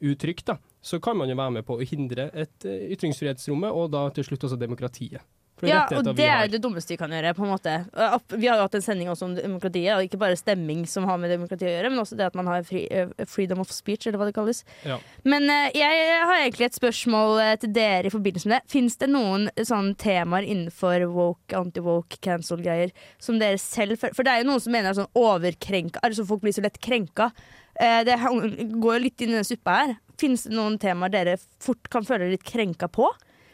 uttrykk, 0.03 0.45
da, 0.45 0.57
så 0.83 0.99
kan 1.03 1.17
man 1.17 1.31
jo 1.31 1.39
være 1.39 1.59
med 1.59 1.67
på 1.67 1.79
å 1.79 1.87
hindre 1.87 2.29
et 2.35 2.67
eh, 2.67 2.89
ytringsfrihetsrommet, 2.97 3.71
og 3.71 3.93
da 3.95 4.09
til 4.15 4.27
slutt 4.27 4.49
også 4.49 4.59
demokratiet. 4.61 5.23
Ja, 5.63 5.85
og 5.95 6.09
det 6.19 6.27
er 6.27 6.49
det 6.51 6.59
dummeste 6.63 6.95
vi 6.95 6.99
kan 6.99 7.13
gjøre. 7.13 7.35
på 7.39 7.45
en 7.45 7.53
måte. 7.53 7.75
Uh, 7.95 8.19
Vi 8.35 8.49
har 8.49 8.59
jo 8.59 8.65
hatt 8.67 8.75
en 8.75 8.83
sending 8.83 9.11
også 9.13 9.29
om 9.29 9.37
demokratiet, 9.37 9.95
og 9.95 10.03
ikke 10.03 10.19
bare 10.19 10.39
stemming 10.39 10.85
som 10.91 11.07
har 11.07 11.21
med 11.23 11.31
demokrati 11.31 11.69
å 11.69 11.71
gjøre, 11.71 11.93
men 11.93 12.03
også 12.03 12.19
det 12.19 12.27
at 12.27 12.39
man 12.39 12.51
har 12.51 12.67
fri, 12.67 12.83
uh, 12.91 13.13
freedom 13.31 13.63
of 13.63 13.71
speech, 13.71 14.07
eller 14.07 14.19
hva 14.19 14.27
det 14.27 14.35
kalles. 14.35 14.65
Ja. 14.83 14.99
Men 15.23 15.47
jeg 15.47 16.03
har 16.27 16.35
egentlig 16.41 16.67
et 16.67 16.81
spørsmål 16.81 17.39
til 17.63 17.75
dere 17.77 18.11
i 18.11 18.15
forbindelse 18.15 18.49
med 18.49 18.59
det. 18.59 18.73
Fins 18.73 18.99
det 18.99 19.11
noen 19.13 19.49
sånne 19.55 19.95
temaer 20.03 20.49
innenfor 20.49 21.07
woke, 21.15 21.55
anti-woke, 21.55 22.19
cancel-greier 22.25 22.91
som 23.23 23.39
dere 23.39 23.61
selv 23.61 24.01
For, 24.01 24.15
for 24.17 24.27
det 24.27 24.33
er 24.33 24.43
jo 24.43 24.51
noen 24.51 24.63
som 24.63 24.73
mener 24.75 24.95
sånn 24.97 25.11
overkrenka 25.19 26.01
Altså 26.03 26.25
folk 26.27 26.43
blir 26.43 26.55
så 26.55 26.63
lett 26.65 26.79
krenka. 26.83 27.29
Det 27.77 28.17
går 28.19 28.97
jo 28.97 29.03
litt 29.03 29.23
inn 29.23 29.33
i 29.33 29.39
den 29.39 29.47
suppa 29.47 29.77
her. 29.79 29.95
Fins 30.23 30.47
det 30.47 30.55
noen 30.55 30.79
temaer 30.79 31.11
dere 31.13 31.37
fort 31.63 31.91
kan 31.91 32.07
føle 32.07 32.25
dere 32.27 32.37
litt 32.37 32.47
krenka 32.47 32.87
på? 32.93 33.09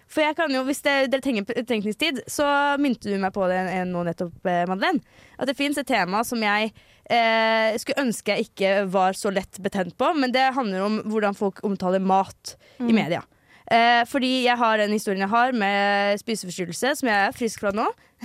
For 0.08 0.24
jeg 0.24 0.36
kan 0.38 0.52
jo, 0.52 0.62
Hvis 0.64 0.80
det, 0.84 0.94
dere 1.12 1.20
trenger 1.24 1.44
tenkningstid, 1.68 2.22
så 2.32 2.44
mynte 2.80 3.10
du 3.12 3.18
meg 3.20 3.32
på 3.36 3.44
det 3.50 3.58
nå 3.90 4.04
nettopp, 4.06 4.38
eh, 4.48 4.62
Madeleine. 4.68 5.02
At 5.38 5.50
det 5.50 5.56
fins 5.58 5.76
et 5.80 5.88
tema 5.88 6.22
som 6.24 6.40
jeg 6.40 6.70
eh, 7.08 7.76
skulle 7.80 8.04
ønske 8.06 8.32
jeg 8.36 8.48
ikke 8.48 8.70
var 8.92 9.12
så 9.16 9.32
lett 9.32 9.60
betent 9.64 9.96
på, 10.00 10.12
men 10.16 10.32
det 10.32 10.46
handler 10.56 10.84
om 10.86 10.98
hvordan 11.08 11.36
folk 11.36 11.60
omtaler 11.64 12.00
mat 12.00 12.56
i 12.80 12.88
Mm. 12.88 12.94
media. 12.94 13.22
Eh, 13.68 14.02
fordi 14.08 14.30
jeg 14.46 14.56
har 14.56 14.80
den 14.80 14.94
historien 14.96 15.20
jeg 15.26 15.32
har 15.32 15.52
med 15.56 16.20
spiseforstyrrelse, 16.22 16.94
som 17.00 17.10
jeg 17.10 17.26
er 17.26 17.34
frisk 17.36 17.60
fra 17.64 17.72
nå. 17.76 17.84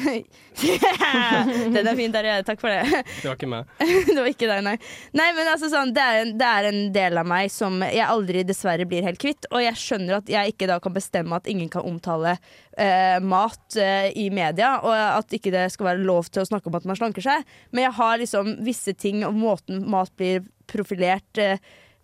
den 1.76 1.88
er 1.88 1.98
fin, 1.98 2.14
der, 2.14 2.30
takk 2.48 2.62
for 2.62 2.72
det. 2.72 3.04
Det 3.20 3.28
var 3.28 3.36
ikke 3.36 3.50
meg. 3.52 3.74
det 4.08 4.16
var 4.18 4.30
ikke 4.32 4.50
deg, 4.50 4.64
nei. 4.66 4.76
Nei, 5.14 5.28
men 5.38 5.52
altså 5.52 5.70
sånn, 5.70 5.92
det 5.94 6.06
er, 6.06 6.22
en, 6.24 6.32
det 6.40 6.48
er 6.48 6.70
en 6.70 6.80
del 6.96 7.20
av 7.22 7.28
meg 7.30 7.52
som 7.54 7.84
jeg 7.86 8.08
aldri 8.08 8.46
dessverre 8.48 8.88
blir 8.90 9.06
helt 9.06 9.22
kvitt. 9.22 9.50
Og 9.52 9.62
jeg 9.66 9.80
skjønner 9.80 10.22
at 10.22 10.32
jeg 10.32 10.56
ikke 10.56 10.70
da 10.72 10.80
kan 10.84 10.96
bestemme 10.96 11.38
at 11.38 11.52
ingen 11.52 11.70
kan 11.74 11.86
omtale 11.88 12.38
eh, 12.38 13.20
mat 13.20 13.78
eh, 13.78 14.10
i 14.18 14.30
media, 14.34 14.78
og 14.82 14.96
at 14.96 15.36
ikke 15.36 15.54
det 15.54 15.68
skal 15.76 15.92
være 15.92 16.08
lov 16.08 16.32
til 16.32 16.46
å 16.46 16.50
snakke 16.50 16.72
om 16.72 16.80
at 16.80 16.88
man 16.90 17.00
slanker 17.00 17.26
seg. 17.26 17.46
Men 17.76 17.90
jeg 17.90 17.98
har 18.00 18.20
liksom 18.24 18.56
visse 18.66 18.96
ting 18.96 19.26
og 19.28 19.36
måten 19.38 19.84
mat 19.92 20.14
blir 20.18 20.48
profilert 20.72 21.42
eh, 21.42 21.60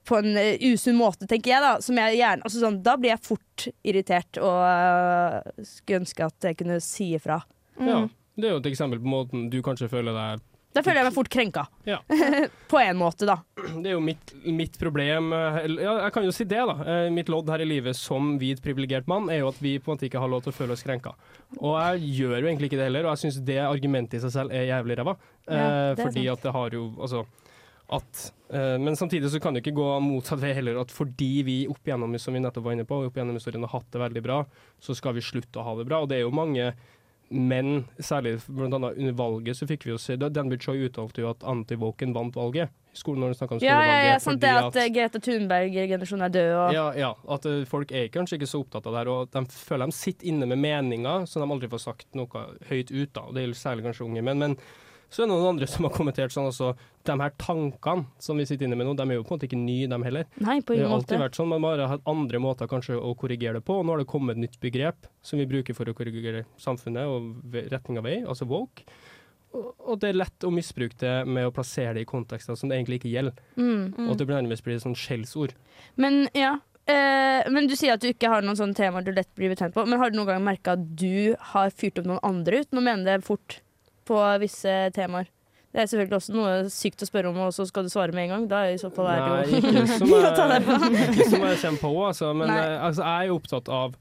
på 0.07 0.19
en 0.19 0.37
eh, 0.37 0.57
usunn 0.71 0.97
måte, 0.99 1.27
tenker 1.29 1.53
jeg. 1.53 1.63
Da 1.63 1.77
som 1.83 1.97
jeg 1.99 2.19
gjerne, 2.19 2.45
altså 2.45 2.63
sånn, 2.63 2.81
Da 2.85 2.97
blir 2.99 3.13
jeg 3.13 3.25
fort 3.25 3.67
irritert 3.87 4.41
og 4.41 4.61
eh, 4.65 5.65
skulle 5.67 6.03
ønske 6.03 6.29
at 6.29 6.51
jeg 6.51 6.59
kunne 6.61 6.79
si 6.83 7.13
ifra. 7.17 7.41
Ja, 7.79 8.05
det 8.39 8.47
er 8.47 8.55
jo 8.57 8.61
et 8.63 8.71
eksempel 8.71 9.01
på 9.01 9.11
måten 9.11 9.49
du 9.51 9.61
kanskje 9.63 9.87
føler 9.87 10.11
deg 10.11 10.41
Da 10.75 10.81
føler 10.83 10.99
jeg 10.99 11.07
meg 11.07 11.15
fort 11.15 11.29
krenka. 11.31 11.63
Ja. 11.87 11.99
på 12.71 12.79
en 12.81 12.99
måte, 12.99 13.27
da. 13.29 13.37
Det 13.55 13.91
er 13.91 13.95
jo 13.95 14.03
mitt, 14.03 14.33
mitt 14.45 14.75
problem 14.81 15.33
eh, 15.35 15.61
Ja, 15.79 15.95
jeg 16.05 16.13
kan 16.15 16.27
jo 16.27 16.35
si 16.35 16.47
det, 16.49 16.61
da. 16.69 16.95
Mitt 17.13 17.31
lodd 17.31 17.51
her 17.51 17.63
i 17.63 17.69
livet 17.69 17.97
som 17.99 18.35
hvit 18.41 18.63
privilegert 18.65 19.09
mann 19.11 19.29
er 19.31 19.43
jo 19.43 19.51
at 19.53 19.59
vi 19.63 19.77
på 19.79 19.91
en 19.91 19.97
måte 19.97 20.09
ikke 20.09 20.23
har 20.23 20.31
lov 20.31 20.45
til 20.45 20.53
å 20.53 20.59
føle 20.59 20.75
oss 20.75 20.85
krenka. 20.85 21.15
Og 21.59 21.75
jeg 21.77 22.15
gjør 22.21 22.39
jo 22.39 22.47
egentlig 22.47 22.71
ikke 22.71 22.81
det 22.81 22.89
heller, 22.89 23.07
og 23.07 23.15
jeg 23.15 23.27
syns 23.27 23.43
det 23.47 23.59
argumentet 23.65 24.19
i 24.19 24.23
seg 24.25 24.35
selv 24.35 24.55
er 24.55 24.69
jævlig 24.69 24.99
ræva. 25.01 25.19
Ja, 25.49 25.69
fordi 25.97 26.27
sant. 26.27 26.35
at 26.37 26.43
det 26.45 26.51
har 26.53 26.75
jo 26.77 26.89
Altså 26.99 27.23
at 27.95 28.21
uh, 28.53 28.77
Men 28.81 28.97
samtidig 28.99 29.31
så 29.33 29.41
kan 29.41 29.55
det 29.55 29.63
ikke 29.63 29.77
gå 29.79 29.87
motsatt 30.05 30.41
vei 30.41 30.53
heller, 30.57 30.77
at 30.81 30.93
fordi 30.93 31.31
vi 31.47 31.57
opp 31.71 31.81
igjennom 31.87 32.13
som 32.21 32.35
vi 32.35 32.43
nettopp 32.43 32.67
var 32.67 32.77
inne 32.77 32.87
på, 32.89 33.01
opp 33.07 33.17
igjennom 33.17 33.39
historien 33.39 33.65
har 33.65 33.73
hatt 33.79 33.89
det 33.93 34.03
veldig 34.03 34.23
bra, 34.25 34.43
så 34.79 34.95
skal 34.97 35.17
vi 35.17 35.25
slutte 35.25 35.61
å 35.61 35.65
ha 35.65 35.75
det 35.79 35.87
bra. 35.89 36.03
Og 36.03 36.11
det 36.11 36.19
er 36.19 36.27
jo 36.27 36.35
mange 36.35 36.71
men 37.29 37.83
særlig 38.01 38.39
blant 38.47 38.73
annet 38.73 38.97
under 38.97 39.13
valget 39.13 39.57
så 39.57 39.67
fikk 39.69 39.85
vi 39.85 39.91
jo 39.91 39.99
se 40.01 40.15
Danby 40.17 40.57
Choi 40.61 40.87
uttalte 40.87 41.21
jo 41.21 41.29
at 41.29 41.45
antivoken 41.45 42.13
vant 42.15 42.33
valget 42.35 42.73
i 42.89 42.97
skolen 42.97 43.21
når 43.21 43.35
de 43.35 43.45
om 43.45 43.61
Ja, 43.61 43.77
ja, 43.85 43.97
ja, 44.07 44.15
sant 44.23 44.41
det 44.41 44.49
at, 44.49 44.71
at 44.71 44.79
eh, 44.81 44.89
Greta 44.95 45.21
Thunberg-generasjonen 45.21 46.25
er 46.25 46.33
død 46.33 46.53
og 46.57 46.73
ja, 46.73 46.87
ja, 46.97 47.11
at 47.35 47.45
eh, 47.45 47.61
folk 47.69 47.93
er 47.93 48.09
kanskje 48.13 48.39
ikke 48.39 48.49
så 48.49 48.63
opptatt 48.63 48.89
av 48.89 48.95
det 48.95 49.03
her, 49.03 49.11
og 49.13 49.33
de 49.35 49.61
føler 49.61 49.91
de 49.91 49.97
sitter 49.99 50.31
inne 50.31 50.49
med 50.49 50.61
meninger 50.63 51.29
som 51.29 51.45
de 51.45 51.53
aldri 51.53 51.69
får 51.69 51.85
sagt 51.85 52.17
noe 52.17 52.45
høyt 52.71 52.89
ut 52.89 53.21
av. 53.21 53.29
Det 53.35 53.45
gjelder 53.45 53.61
særlig 53.61 53.85
kanskje 53.85 54.07
unge 54.09 54.25
menn. 54.25 54.41
Men 54.41 54.57
så 55.09 55.23
er 55.23 55.27
det 55.27 55.33
noen 55.33 55.47
andre 55.55 55.67
som 55.69 55.87
har 55.87 55.93
kommentert 55.95 56.33
sånn 56.33 56.49
også 56.51 56.73
de 57.09 57.15
her 57.17 57.31
tankene 57.41 58.05
som 58.21 58.37
vi 58.37 58.45
sitter 58.45 58.67
inne 58.67 58.77
med 58.77 58.85
nå, 58.89 58.95
de 58.97 59.05
er 59.07 59.17
jo 59.17 59.25
på 59.25 59.33
en 59.33 59.39
måte 59.39 59.47
ikke 59.49 59.59
nye, 59.61 59.87
de 59.89 59.99
heller. 60.05 60.27
Nei, 60.37 60.59
på 60.61 60.75
Det 60.77 60.85
har 60.85 60.95
alltid 60.99 61.15
måte. 61.17 61.23
vært 61.25 61.39
sånn, 61.39 61.49
man 61.49 61.65
bare 61.65 61.85
har 61.85 61.95
hatt 61.95 62.09
andre 62.09 62.41
måter 62.43 62.69
kanskje 62.69 62.97
å 62.99 63.15
korrigere 63.17 63.57
det 63.57 63.65
på. 63.65 63.79
og 63.79 63.87
Nå 63.87 63.95
har 63.95 64.03
det 64.03 64.09
kommet 64.11 64.37
et 64.37 64.43
nytt 64.45 64.59
begrep 64.61 65.09
som 65.25 65.41
vi 65.41 65.47
bruker 65.49 65.77
for 65.77 65.89
å 65.89 65.95
korrigere 65.97 66.45
samfunnet 66.61 67.09
og 67.09 67.55
retning 67.73 67.97
av 67.97 68.05
vei, 68.05 68.19
altså 68.21 68.45
woke. 68.49 68.85
Og 69.49 69.95
det 69.97 70.11
er 70.11 70.19
lett 70.19 70.45
å 70.45 70.51
misbruke 70.53 70.99
det 71.01 71.13
med 71.25 71.47
å 71.47 71.53
plassere 71.53 71.95
det 71.97 72.03
i 72.05 72.09
kontekster 72.09 72.57
som 72.59 72.69
det 72.69 72.77
egentlig 72.77 72.99
ikke 73.01 73.13
gjelder. 73.15 73.39
Mm. 73.57 73.95
Og 74.05 74.11
at 74.13 74.21
det 74.21 74.27
nærmest 74.29 74.65
blir 74.65 74.77
et 74.77 74.85
sånn 74.85 74.97
skjellsord. 74.97 75.55
Men 75.97 76.27
ja. 76.37 76.59
Eh, 76.89 77.45
men 77.53 77.67
Du 77.69 77.75
sier 77.77 77.93
at 77.93 78.01
du 78.01 78.07
ikke 78.09 78.29
har 78.29 78.45
noen 78.45 78.57
sånne 78.57 78.77
temaer 78.77 79.05
du 79.05 79.11
lett 79.13 79.29
blir 79.37 79.49
betent 79.53 79.73
på. 79.73 79.85
Men 79.89 80.01
har 80.01 80.09
du 80.09 80.19
noen 80.19 80.29
gang 80.29 80.45
merka 80.45 80.77
at 80.77 80.85
du 80.97 81.33
har 81.53 81.73
fyrt 81.73 81.97
opp 82.01 82.09
noen 82.09 82.21
andre 82.25 82.61
ut? 82.61 82.71
Nå 82.73 82.81
mener 82.85 83.05
det 83.09 83.25
fort 83.25 83.59
på 84.09 84.17
visse 84.41 84.73
temaer? 84.97 85.29
Det 85.69 85.83
er 85.83 85.85
selvfølgelig 85.91 86.17
også 86.17 86.33
noe 86.33 86.53
sykt 86.73 87.03
å 87.05 87.07
spørre 87.07 87.29
om, 87.29 87.35
og 87.45 87.51
så 87.53 87.61
skal 87.69 87.85
du 87.85 87.91
svare 87.93 88.09
med 88.17 88.25
en 88.25 88.31
gang. 88.33 88.45
Da 88.49 88.63
er 88.65 88.73
i 88.73 88.81
så 88.81 88.89
fall 88.89 89.05
er 89.13 89.19
det 89.45 89.59
jo 89.61 89.73
mye 90.09 90.21
å 90.31 90.35
ta 90.37 90.47
deg 90.49 90.65
på. 90.65 90.77
ikke 91.13 91.27
som 91.29 91.43
jeg 91.45 91.59
kommer 91.61 91.81
på, 91.83 91.91
altså. 92.07 92.31
Men 92.33 92.49
eh, 92.55 92.77
altså, 92.87 93.03
jeg 93.05 93.27
er 93.27 93.29
jo 93.29 93.35
opptatt 93.37 93.69
av 93.69 93.93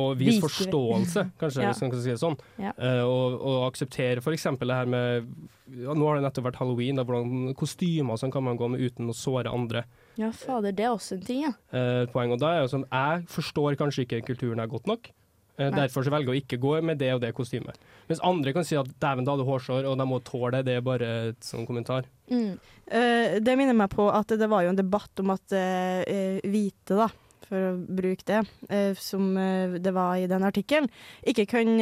å 0.00 0.04
vise 0.16 0.38
Vise- 0.38 0.44
forståelse, 0.46 1.24
kanskje, 1.36 1.60
Ja. 1.66 1.74
hvis 1.74 1.82
man 1.84 1.92
kan 1.92 2.00
si 2.06 2.08
det 2.14 2.20
sånn. 2.22 2.38
Ja. 2.62 2.72
Uh, 2.78 3.02
og, 3.04 3.36
og 3.50 3.58
akseptere 3.68 4.22
f.eks. 4.24 4.48
det 4.62 4.76
her 4.80 4.88
med 4.88 5.28
ja, 5.70 5.92
Nå 5.94 6.06
har 6.08 6.16
det 6.18 6.24
nettopp 6.24 6.46
vært 6.48 6.60
halloween. 6.62 6.96
Da, 6.96 7.04
hvordan 7.04 7.52
kostymer 7.58 8.16
og 8.16 8.22
sånn 8.22 8.32
kan 8.34 8.46
man 8.46 8.56
gå 8.58 8.70
med 8.72 8.80
uten 8.86 9.10
å 9.12 9.14
såre 9.14 9.52
andre. 9.52 9.84
Ja, 10.18 10.32
fader, 10.34 10.72
det 10.72 10.86
er 10.88 10.94
også 10.94 11.18
en 11.18 11.26
ting, 11.28 11.44
ja. 11.44 11.52
Uh, 11.74 12.06
poeng. 12.14 12.32
Og 12.32 12.40
da 12.40 12.54
er 12.56 12.64
jo 12.64 12.72
sånn, 12.78 12.88
Jeg 12.88 13.26
forstår 13.36 13.76
kanskje 13.82 14.06
ikke 14.06 14.24
kulturen 14.32 14.62
her 14.64 14.70
godt 14.72 14.88
nok. 14.88 15.12
Eh, 15.60 15.68
Nei. 15.68 15.82
derfor 15.82 16.06
så 16.06 16.12
velger 16.14 16.32
å 16.32 16.38
ikke 16.38 16.56
gå 16.60 16.78
med 16.86 17.00
det 17.02 17.12
og 17.12 17.20
det 17.20 17.34
kostymet. 17.36 17.76
Mens 18.08 18.22
andre 18.24 18.54
kan 18.56 18.64
si 18.64 18.78
at 18.80 18.88
dæven, 19.02 19.26
da 19.26 19.34
hadde 19.34 19.44
du 19.44 19.50
hårsår, 19.50 19.88
og 19.90 19.98
de 20.00 20.06
må 20.08 20.20
tåle 20.24 20.54
det. 20.56 20.70
Det 20.70 20.76
er 20.78 20.84
bare 20.86 21.08
et 21.30 21.40
sånn 21.44 21.66
kommentar. 21.68 22.06
Mm. 22.32 22.54
Uh, 22.90 23.38
det 23.44 23.56
minner 23.58 23.76
meg 23.76 23.90
på 23.92 24.08
at 24.08 24.32
det 24.40 24.48
var 24.50 24.64
jo 24.64 24.72
en 24.72 24.78
debatt 24.78 25.20
om 25.22 25.34
at 25.34 25.52
eh, 25.54 26.00
eh, 26.08 26.38
hvite, 26.48 26.96
da, 26.96 27.10
for 27.44 27.66
å 27.68 27.72
bruke 27.76 28.24
det, 28.26 28.40
uh, 28.70 28.94
som 28.98 29.34
det 29.76 29.92
var 29.94 30.16
i 30.16 30.30
den 30.30 30.46
artikkelen, 30.46 30.88
ikke 31.28 31.44
kan 31.50 31.74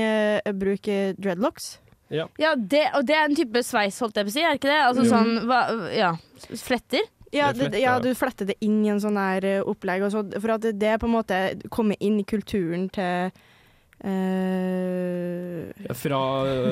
bruke 0.59 0.99
dreadlocks. 1.17 1.77
Ja. 2.11 2.25
Ja, 2.41 2.55
det, 2.57 2.87
og 2.97 3.05
det 3.07 3.15
er 3.15 3.29
en 3.29 3.37
type 3.37 3.63
sveis, 3.63 4.01
holdt 4.01 4.17
jeg 4.17 4.27
på 4.27 4.33
å 4.33 4.35
si, 4.35 4.43
er 4.43 4.59
ikke 4.59 4.73
det? 4.73 4.81
Altså 4.81 5.05
Jo. 5.05 5.13
sånn, 5.13 5.47
hva, 5.47 5.61
ja, 5.95 6.15
fletter? 6.57 7.05
Ja, 7.29 7.53
Det 7.53 7.77
ja, 7.77 7.99
du 8.01 8.09
fletter 8.17 8.49
det 8.49 8.57
inn 8.65 8.81
i 8.87 8.89
en 8.89 9.03
sånn 9.05 9.21
her 9.21 9.45
opplegg, 9.69 10.07
og 10.07 10.15
så, 10.15 10.25
for 10.41 10.55
at 10.55 10.65
det, 10.65 10.79
det 10.81 10.95
på 10.99 11.07
en 11.07 11.13
måte 11.13 11.41
kommer 11.69 12.01
inn 12.01 12.17
i 12.23 12.25
kulturen 12.25 12.87
til 12.89 13.29
eh, 14.05 15.95
Fra 15.99 16.21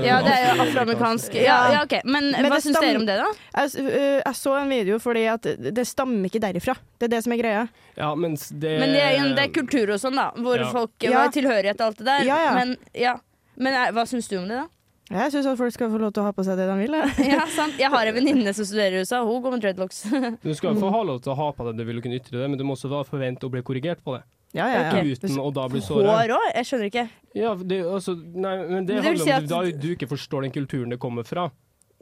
Ja, 0.04 0.18
det 0.24 0.34
er 0.34 0.60
afroamerikansk. 0.62 1.34
Ja, 1.40 1.56
ja, 1.72 1.82
OK. 1.86 1.96
Men, 2.04 2.30
Men 2.34 2.48
hva 2.50 2.58
det 2.58 2.66
syns 2.66 2.78
dere 2.82 3.00
om 3.00 3.06
det, 3.08 3.16
da? 3.20 3.28
Jeg, 3.56 3.86
øh, 3.86 4.20
jeg 4.22 4.38
så 4.40 4.54
en 4.60 4.70
video 4.72 4.98
fordi 5.02 5.24
at 5.32 5.48
det 5.78 5.86
stammer 5.88 6.28
ikke 6.30 6.42
derifra. 6.42 6.76
Det 7.00 7.08
er 7.08 7.14
det 7.16 7.22
som 7.26 7.34
er 7.36 7.42
greia. 7.42 7.64
Ja, 7.96 8.12
mens 8.18 8.48
det 8.52 8.76
Men 8.82 8.94
det 8.94 9.02
er 9.02 9.34
det 9.36 9.44
er 9.48 9.52
kultur 9.56 9.94
og 9.96 10.00
sånn, 10.02 10.16
da. 10.18 10.30
Hvor 10.36 10.58
Ja. 10.60 10.70
folk 10.72 10.92
Ja. 11.02 11.18
har 11.22 11.34
tilhørighet 11.34 11.80
og 11.80 11.86
alt 11.90 11.98
det 11.98 12.06
der. 12.06 12.24
Ja, 12.28 12.38
ja. 12.44 12.54
Men, 12.54 12.76
ja. 12.94 13.16
Men 13.56 13.72
er, 13.74 13.92
hva 13.96 14.04
syns 14.06 14.28
du 14.28 14.36
om 14.38 14.48
det, 14.48 14.62
da? 14.62 14.66
Jeg 15.06 15.30
syns 15.30 15.46
folk 15.56 15.70
skal 15.72 15.88
få 15.92 16.00
lov 16.02 16.10
til 16.12 16.24
å 16.24 16.26
ha 16.26 16.32
på 16.34 16.42
seg 16.42 16.56
det 16.58 16.66
de 16.66 16.76
vil. 16.82 16.94
Ja, 17.30 17.44
sant? 17.46 17.76
Jeg 17.78 17.90
har 17.92 18.06
en 18.10 18.14
venninne 18.16 18.52
som 18.52 18.66
studerer 18.66 18.98
i 18.98 19.04
USA, 19.04 19.20
hun 19.24 19.40
går 19.42 19.52
med 19.54 19.62
dreadlocks. 19.62 20.02
Du 20.42 20.52
skal 20.54 20.74
få 20.74 20.90
ha 20.90 21.02
lov 21.06 21.20
til 21.22 21.30
å 21.32 21.36
ha 21.38 21.52
på 21.54 21.64
deg 21.68 21.76
det 21.78 21.86
du 21.86 21.92
vil 21.92 22.02
kunne 22.02 22.18
ytre 22.18 22.40
det, 22.42 22.48
men 22.50 22.58
du 22.58 22.64
må 22.66 22.74
også 22.74 22.90
da 22.90 23.04
forvente 23.06 23.46
å 23.46 23.50
bli 23.52 23.62
korrigert 23.62 24.02
på 24.02 24.16
det. 24.18 24.24
Ja, 24.56 24.66
ja, 24.72 24.80
ja. 24.88 25.02
Uten 25.04 25.36
å 25.42 25.50
da 25.54 25.68
bli 25.68 25.80
såra. 25.84 26.16
Hår 26.16 26.32
òg? 26.38 26.46
Jeg 26.54 26.64
skjønner 26.70 26.88
ikke. 26.90 27.04
Ja, 27.36 27.52
det, 27.60 27.82
altså, 27.84 28.14
nei, 28.16 28.56
men 28.64 28.86
det 28.88 28.96
Det 28.96 29.04
handler 29.04 29.24
si 29.24 29.30
om 29.30 29.36
at- 29.36 29.42
at 29.44 29.48
da 29.52 29.78
du 29.84 29.88
ikke 29.94 30.08
forstår 30.08 30.42
den 30.48 30.52
kulturen 30.56 30.90
det 30.94 30.98
kommer 30.98 31.26
fra. 31.28 31.50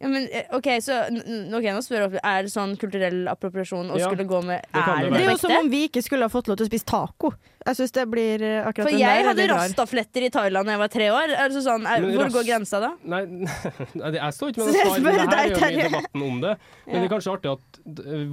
Ja, 0.01 0.09
men, 0.09 0.29
eh, 0.33 0.45
OK, 0.53 0.67
så 0.83 1.07
n- 1.09 1.49
nå 1.51 1.61
spør 1.83 2.11
jeg 2.11 2.21
Er 2.25 2.43
det 2.43 2.51
sånn 2.51 2.77
kulturell 2.77 3.29
appropriasjon 3.31 3.91
å 3.95 3.99
Ja, 3.99 4.09
skulle 4.11 4.27
gå 4.27 4.41
med 4.45 4.61
Er 4.75 4.81
det 5.03 5.11
det 5.11 5.19
Det 5.19 5.27
er 5.27 5.31
jo 5.31 5.37
som 5.39 5.53
om 5.53 5.71
vi 5.71 5.89
ikke 5.89 6.03
skulle 6.03 6.23
ha 6.23 6.29
fått 6.29 6.49
lov 6.49 6.57
til 6.59 6.67
å 6.67 6.71
spise 6.71 6.85
taco. 6.85 7.33
Jeg 7.65 7.77
syns 7.79 7.93
det 7.97 8.03
blir 8.13 8.43
eh, 8.45 8.59
akkurat 8.69 8.85
For 8.85 8.93
den 8.93 9.01
jeg 9.01 9.09
der 9.09 9.23
er 9.23 9.29
hadde 9.31 9.41
litt 9.41 9.51
rar. 9.51 9.61
rastafletter 9.65 10.27
i 10.27 10.29
Thailand 10.35 10.69
da 10.69 10.75
jeg 10.75 10.81
var 10.83 10.91
tre 10.93 11.07
år. 11.15 11.31
Det 11.55 11.63
sånn, 11.65 11.87
er, 11.89 12.05
hvor 12.13 12.33
går 12.35 12.45
grensa 12.51 12.81
da? 12.83 12.91
Nei, 13.09 13.23
nei, 14.01 14.11
jeg 14.19 14.37
står 14.37 14.53
ikke 14.53 14.67
med 14.67 14.75
Så 14.75 14.83
noe 14.85 14.91
svar, 14.91 15.05
men 15.07 15.31
det 15.33 15.39
her 15.39 15.49
gjør 15.55 15.65
vi 15.79 15.87
debatten 15.89 16.25
om 16.29 16.43
det. 16.45 16.53
Men 16.85 16.95
Ja. 16.95 17.01
det 17.01 17.07
er 17.09 17.13
kanskje 17.15 17.33
artig 17.33 17.53
at, 17.55 17.79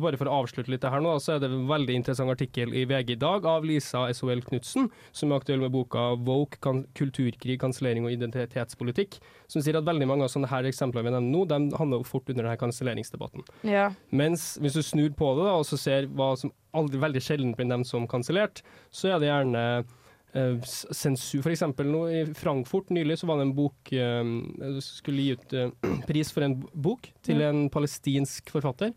bare 0.04 0.20
for 0.20 0.28
å 0.28 0.42
avslutte 0.42 0.74
litt 0.74 0.84
det 0.84 0.92
her 0.92 1.00
nå, 1.06 1.14
så 1.24 1.38
er 1.38 1.40
det 1.46 1.50
en 1.54 1.64
veldig 1.70 1.96
interessant 2.02 2.34
artikkel 2.34 2.76
i 2.76 2.84
VG 2.90 3.14
i 3.16 3.20
dag 3.22 3.48
av 3.48 3.64
Lisa 3.68 4.04
SHL 4.12 4.44
Knutsen, 4.50 4.90
som 5.16 5.32
er 5.32 5.40
aktuell 5.40 5.64
med 5.64 5.72
boka 5.72 6.10
'Woke 6.20 6.60
kulturkrig, 7.00 7.56
kansellering 7.64 8.04
og 8.06 8.12
identitetspolitikk', 8.12 9.20
som 9.48 9.64
sier 9.64 9.80
at 9.80 9.88
veldig 9.88 10.08
mange 10.12 10.28
av 10.28 10.32
sånne 10.34 10.52
her 10.52 10.68
eksempler 10.68 11.06
vi 11.08 11.14
nevner 11.16 11.32
nå, 11.32 11.46
de 11.48 11.78
handler 11.80 12.04
fort 12.08 12.28
under 12.30 12.44
denne 12.44 12.60
kanselleringsdebatten. 12.60 13.48
Ja. 13.64 13.94
Mens 14.12 14.58
hvis 14.60 14.76
du 14.76 14.84
snur 14.84 15.10
på 15.16 15.32
det 15.40 15.48
da, 15.48 15.56
og 15.62 15.66
så 15.68 15.80
ser 15.80 16.08
hva 16.12 16.34
som 16.40 16.52
aldri 16.78 17.02
veldig 17.02 17.24
sjelden 17.24 17.56
blir 17.58 17.70
nevnt 17.70 17.90
som 17.90 18.08
kansellert, 18.10 18.62
så 18.94 19.14
er 19.14 19.22
det 19.22 19.30
gjerne 19.30 19.64
eh, 20.34 20.60
sensur. 20.66 21.44
For 21.44 21.54
eksempel 21.54 21.90
nå 21.92 22.04
i 22.12 22.22
Frankfurt 22.38 22.92
nylig 22.94 23.20
så 23.22 23.30
var 23.30 23.40
det 23.40 23.50
en 23.50 23.56
bok 23.58 23.94
eh, 23.96 24.78
skulle 24.86 25.26
gi 25.26 25.38
ut 25.38 25.58
eh, 25.58 25.74
pris 26.10 26.32
for 26.34 26.48
en 26.48 26.60
bok 26.74 27.12
til 27.26 27.44
en 27.46 27.66
palestinsk 27.74 28.54
forfatter, 28.54 28.96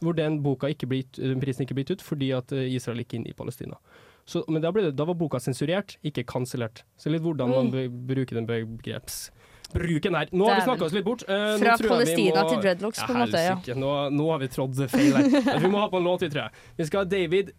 hvor 0.00 0.16
den 0.16 0.38
boka 0.44 0.70
ikke 0.72 0.88
ble 0.88 1.02
den 1.18 1.42
prisen 1.42 1.66
ikke 1.66 1.76
ble 1.76 1.84
gitt 1.84 1.98
ut 1.98 2.06
fordi 2.06 2.30
at 2.36 2.54
eh, 2.56 2.70
Israel 2.76 3.02
gikk 3.02 3.18
inn 3.18 3.28
i 3.28 3.36
Palestina. 3.36 3.80
Så, 4.28 4.44
men 4.52 4.62
da, 4.62 4.70
ble 4.70 4.84
det, 4.86 4.94
da 4.94 5.06
var 5.08 5.16
boka 5.18 5.40
sensurert, 5.42 5.96
ikke 6.06 6.22
kansellert. 6.28 6.84
Så 7.00 7.10
litt 7.10 7.24
hvordan 7.24 7.50
man 7.50 7.72
bruker 8.06 8.38
den 8.38 8.46
begreps... 8.46 9.28
Bruken 9.72 10.14
her. 10.14 10.28
Nå 10.32 10.48
har 10.48 10.54
vi 10.54 10.64
snakka 10.66 10.84
oss 10.84 10.92
litt 10.96 11.04
bort. 11.04 11.22
Uh, 11.28 11.34
Fra 11.60 11.76
tror 11.76 11.76
jeg 11.76 11.82
vi 11.82 11.88
Palestina 11.88 12.42
må- 12.42 12.48
til 12.50 12.62
dreadlocks, 12.62 13.02
på 13.06 13.12
en 13.12 13.18
måte, 13.22 13.38
ja. 13.44 13.74
Nå, 13.74 13.92
nå 14.10 14.30
har 14.30 14.38
vi 14.42 14.48
trådd 14.48 14.80
feil 14.90 15.14
her. 15.16 15.58
Vi 15.64 15.68
må 15.68 15.78
ha 15.78 15.88
på 15.88 15.96
en 16.00 16.04
låt, 16.04 16.22
vi, 16.22 16.28
tror 16.30 16.42
jeg. 16.42 16.50
Vi 16.76 16.84
skal 16.88 17.04
ha 17.04 17.04
David 17.04 17.52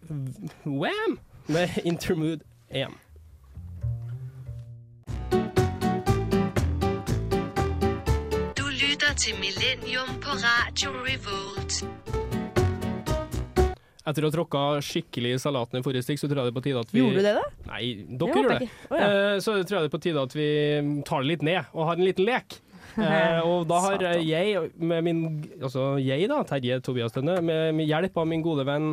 Wham 0.66 1.18
med 1.48 1.68
'Intermood 1.84 2.40
EM'. 2.74 2.98
Du 8.56 8.64
lytter 8.82 9.14
til 9.16 9.34
Millennium 9.40 10.08
på 10.20 10.30
Radio 10.30 10.90
Revolt. 11.06 11.84
Etter 14.02 14.24
å 14.24 14.30
ha 14.30 14.34
tråkka 14.34 14.60
skikkelig 14.82 15.36
i 15.36 15.38
salaten 15.38 15.78
i 15.78 15.82
forrige 15.86 16.02
stikk, 16.02 16.18
så 16.18 16.26
tror 16.26 16.40
jeg 16.42 16.48
det 16.48 16.52
er 16.52 16.56
på 16.58 16.64
tide 16.64 16.80
at 16.82 16.90
vi 16.90 16.98
Gjorde 16.98 17.20
du 17.20 17.26
det, 17.28 17.34
da? 17.38 17.42
Nei, 17.70 17.82
dere 18.18 18.34
gjorde 18.40 18.56
det. 18.58 18.68
Oh, 18.90 18.96
ja. 18.98 19.06
Eh, 19.06 19.36
Så 19.44 19.52
tror 19.62 19.76
jeg 19.78 19.84
det 19.84 19.90
er 19.92 19.94
på 19.94 20.00
tide 20.02 20.24
at 20.26 20.34
vi 20.34 20.46
tar 21.06 21.22
det 21.22 21.28
litt 21.30 21.44
ned 21.46 21.68
og 21.70 21.86
har 21.86 22.00
en 22.00 22.06
liten 22.08 22.26
lek. 22.26 22.56
Uh, 22.98 23.38
og 23.50 23.68
da 23.70 23.78
har 23.86 24.02
jeg, 24.20 24.66
med 24.76 25.04
min 25.06 25.20
Altså 25.62 25.84
jeg, 26.02 26.26
da, 26.28 26.40
Terje 26.44 26.80
Tobias 26.84 27.14
Tønne, 27.14 27.38
med, 27.40 27.70
med 27.78 27.86
hjelp 27.88 28.18
av 28.20 28.26
min 28.28 28.42
gode 28.44 28.66
venn 28.68 28.90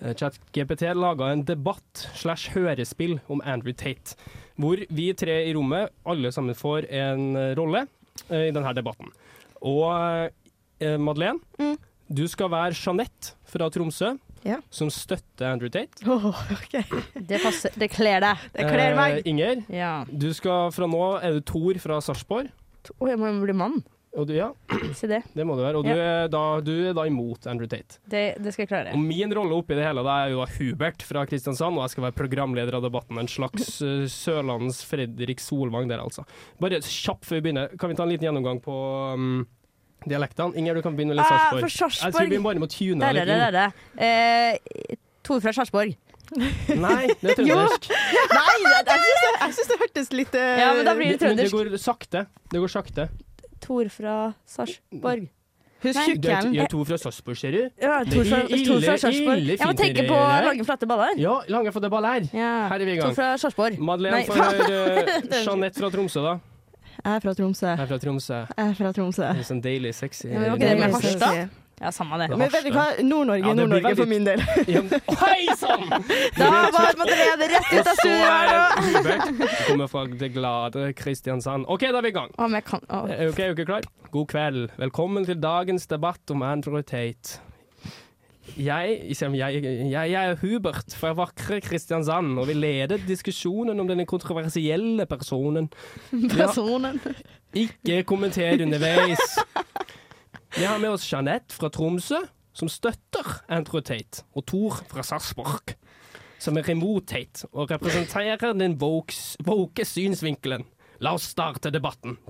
eh, 0.00 0.14
ChatGPT 0.14 0.86
laga 0.96 1.32
en 1.34 1.42
debatt 1.44 2.06
slash 2.16 2.54
hørespill 2.54 3.18
om 3.28 3.42
Andrew 3.44 3.74
Tate. 3.74 4.14
Hvor 4.56 4.78
vi 4.88 5.08
tre 5.18 5.40
i 5.48 5.52
rommet 5.58 5.90
alle 6.06 6.30
sammen 6.32 6.54
får 6.56 6.86
en 6.94 7.26
rolle 7.58 7.84
uh, 8.30 8.38
i 8.46 8.54
denne 8.54 8.72
debatten. 8.78 9.10
Og 9.66 10.30
Madeleine, 11.00 11.40
Mm. 11.58 11.76
du 12.12 12.26
skal 12.28 12.50
være 12.52 12.74
Jeanette 12.76 13.34
fra 13.48 13.68
Tromsø. 13.72 14.14
Ja. 14.44 14.58
Som 14.70 14.90
støtter 14.92 15.48
Andrew 15.54 15.70
Tate. 15.72 16.04
Oh, 16.06 16.26
okay. 16.52 16.84
Det 17.16 17.40
passer. 17.42 17.72
Det 17.80 17.88
kler 17.94 18.20
deg. 18.24 18.44
Det 18.52 18.66
kler 18.68 18.94
meg. 18.98 19.18
Eh, 19.22 19.30
Inger, 19.32 19.64
Ja. 19.72 19.94
du 20.10 20.28
skal 20.36 20.70
fra 20.74 20.86
nå 20.90 21.02
er 21.24 21.38
du 21.38 21.40
Tor 21.48 21.80
fra 21.80 22.00
Sarpsborg. 22.04 22.50
Å, 23.00 23.08
jeg 23.08 23.16
må 23.20 23.30
bli 23.40 23.56
mann. 23.56 23.80
Og 24.14 24.28
du, 24.28 24.34
ja, 24.36 24.52
Se 24.94 25.08
det. 25.10 25.22
det 25.34 25.42
må 25.42 25.56
du 25.58 25.64
være. 25.64 25.80
Og 25.80 25.88
du, 25.88 25.90
er 25.90 26.28
da, 26.30 26.42
du 26.62 26.70
er 26.90 26.92
da 26.94 27.02
imot 27.08 27.48
Andrew 27.50 27.66
Tate. 27.66 27.96
det. 28.06 28.36
Det 28.38 28.52
skal 28.54 28.62
jeg 28.62 28.70
klare. 28.70 28.92
Og 28.94 29.00
min 29.02 29.32
rolle 29.34 29.56
oppi 29.56 29.74
det 29.74 29.82
hele 29.88 30.04
det 30.06 30.12
er 30.12 30.30
jo 30.30 30.44
da 30.44 30.46
Hubert 30.54 31.02
fra 31.02 31.24
Kristiansand, 31.26 31.74
og 31.74 31.82
jeg 31.88 31.96
skal 31.96 32.06
være 32.06 32.18
programleder 32.20 32.76
av 32.78 32.84
debatten. 32.86 33.18
En 33.18 33.26
slags 33.32 33.80
uh, 33.82 34.04
Sørlandets 34.22 34.84
Fredrik 34.86 35.42
Solvang 35.42 35.90
der, 35.90 36.04
altså. 36.04 36.22
Bare 36.62 36.78
kjapt 36.84 37.26
før 37.26 37.40
vi 37.40 37.46
begynner, 37.48 37.74
kan 37.80 37.90
vi 37.90 37.98
ta 37.98 38.06
en 38.06 38.12
liten 38.14 38.28
gjennomgang 38.28 38.62
på 38.62 38.76
um, 39.18 39.40
dialektene? 40.08 40.54
Inger, 40.56 40.74
du 40.74 40.82
kan 40.82 40.96
begynne 40.96 41.14
med 41.14 41.18
litt 41.20 41.26
Ah, 41.26 41.38
Sarpsborg. 41.38 41.60
for 41.60 41.68
Sarpsborg. 41.68 42.04
Jeg 42.04 42.12
tror 42.14 42.28
vi 42.30 42.38
bare 42.44 42.62
må 42.62 42.68
tune 42.70 43.00
Der 43.00 43.12
litt 43.12 43.22
inn. 43.22 43.28
Der, 43.28 43.50
der, 43.50 43.50
der 43.50 43.58
er 43.58 44.56
det. 44.58 44.88
Eh, 44.90 44.96
Tor 45.24 45.40
fra 45.40 45.52
Sarpsborg. 45.52 45.94
Nei, 46.34 47.06
det 47.20 47.30
er 47.30 47.36
trøndersk. 47.38 47.90
Nei, 48.38 48.56
det- 48.64 48.96
jeg 48.96 49.04
syns 49.04 49.20
det, 49.20 49.30
jeg 49.44 49.52
synes 49.54 49.68
det 49.68 49.78
hørtes 49.84 50.12
litt 50.12 50.34
uh, 50.34 50.58
Ja, 50.58 50.72
men 50.74 50.84
da 50.88 50.94
blir 50.96 51.12
det 51.12 51.20
Men 51.20 51.36
det 51.36 51.46
trøndersk. 51.50 51.54
går 51.54 51.78
sakte. 51.78 52.26
Det 52.52 52.60
går 52.64 52.72
sakte. 52.72 53.08
Tor 53.64 53.88
fra 53.92 54.16
Sarpsborg. 54.46 55.28
Husk 55.84 55.92
Du 55.92 56.00
er, 56.00 56.06
tjukkelen. 56.08 56.54
er 56.64 56.68
Tor 56.72 56.84
fra 56.88 56.96
Sarpsborg, 56.96 57.36
ser 57.36 57.52
du? 57.52 57.58
Ja, 57.80 57.98
Det 58.04 58.14
Tor 58.16 58.24
fra, 58.24 58.38
ille- 58.48 58.66
Tor 58.66 58.80
fra 58.80 58.96
Sarpsborg. 59.02 59.36
ille 59.42 59.56
Jeg 59.60 59.68
må 59.68 59.74
tenke 59.76 60.06
på 60.08 60.16
lange, 60.48 60.64
flate 60.64 60.86
baller. 60.88 61.12
Ja, 61.20 61.34
lange 61.52 61.72
for 61.76 61.80
det 61.84 61.90
ball 61.92 62.04
her. 62.08 62.24
Ja. 62.32 62.68
Her 62.72 62.80
er 62.80 62.84
vi 62.88 62.92
i 62.92 62.96
Tor 62.96 63.02
gang. 63.10 63.14
fra 63.20 63.28
Sarpsborg. 63.36 63.78
Madeleine 63.78 64.24
for 64.24 64.36
uh, 64.40 65.42
Jeanette 65.44 65.76
fra 65.80 65.90
Tromsø, 65.92 66.24
da. 66.24 66.38
Jeg 67.02 67.10
er 67.16 67.20
fra 67.24 67.34
Tromsø. 67.34 67.66
Jeg 67.66 67.80
er 67.82 67.90
fra 67.90 67.98
Tromsø. 67.98 68.38
Jeg 68.56 68.70
er 68.70 68.74
fra 68.78 68.92
Tromsø. 68.96 69.26
Det 69.34 69.42
er 69.44 69.50
sånn 69.50 69.62
deilig 69.64 69.94
sexy. 69.98 70.28
Ja, 70.30 70.38
men 70.38 70.54
ikke 70.54 70.58
med 70.58 70.68
Deilig 70.68 70.94
Harstad? 70.94 71.60
Ja, 71.82 71.90
samme 71.90 72.14
det. 72.20 72.28
Men 72.38 72.50
vet 72.52 72.62
du 72.64 72.70
hva? 72.70 72.84
Nord-Norge, 73.02 73.48
Ja, 73.48 73.54
Nord-Norge 73.58 73.96
for 73.98 74.06
min 74.06 74.24
del. 74.28 74.38
Men- 74.70 74.92
Hei 75.24 75.56
sann! 75.58 75.88
Da 76.38 76.50
var 76.70 76.94
Madeleine 77.00 77.48
rett 77.50 77.72
ut 77.72 77.80
av 77.80 77.88
Og 77.88 77.88
så 77.88 77.96
studio 77.98 78.28
her 78.30 78.52
nå. 78.52 78.60
Hubert. 78.94 79.24
Du 79.40 79.64
kommer 79.72 79.90
fra 79.90 80.04
det 80.22 80.28
glade 80.36 80.84
Kristiansand. 81.00 81.66
OK, 81.68 81.88
da 81.90 81.98
er 81.98 82.06
vi 82.06 82.12
i 82.14 82.16
gang. 82.20 82.30
Å, 82.38 82.46
men 82.54 82.62
kan 82.62 82.84
å. 82.86 83.02
Er 83.10 83.32
ok, 83.32 83.42
er 83.48 83.58
dere 83.58 83.66
klar? 83.72 83.88
God 84.14 84.30
kveld. 84.30 84.70
Velkommen 84.78 85.26
til 85.26 85.40
dagens 85.42 85.88
debatt 85.90 86.30
om 86.30 86.46
Andrew 86.46 86.78
Tate. 86.86 87.40
Jeg, 88.56 89.00
jeg, 89.10 89.34
jeg, 89.34 89.90
jeg 89.90 90.12
er 90.14 90.36
Hubert 90.38 90.94
fra 90.94 91.10
vakre 91.16 91.60
Kristiansand, 91.64 92.38
og 92.38 92.46
vil 92.48 92.60
lede 92.62 93.00
diskusjonen 93.08 93.80
om 93.80 93.88
denne 93.88 94.06
kontroversielle 94.06 95.06
personen. 95.10 95.70
Personen. 96.38 97.00
Ikke 97.54 98.02
kommenter 98.06 98.62
underveis. 98.62 99.38
Vi 100.54 100.62
har 100.62 100.78
med 100.78 100.94
oss 100.94 101.06
Jeanette 101.10 101.54
fra 101.56 101.68
Tromsø, 101.74 102.20
som 102.54 102.70
støtter 102.70 103.40
Andrew 103.50 103.82
Tate, 103.82 104.22
og 104.34 104.46
Thor 104.46 104.78
fra 104.90 105.02
Sarpsborg, 105.02 105.74
som 106.38 106.58
er 106.58 106.70
imot 106.70 107.08
Tate 107.10 107.48
og 107.52 107.72
representerer 107.74 108.54
den 108.54 108.78
woke 108.78 109.86
synsvinkelen. 109.88 110.62
La 111.02 111.16
oss 111.18 111.26
starte 111.34 111.74
debatten. 111.74 112.20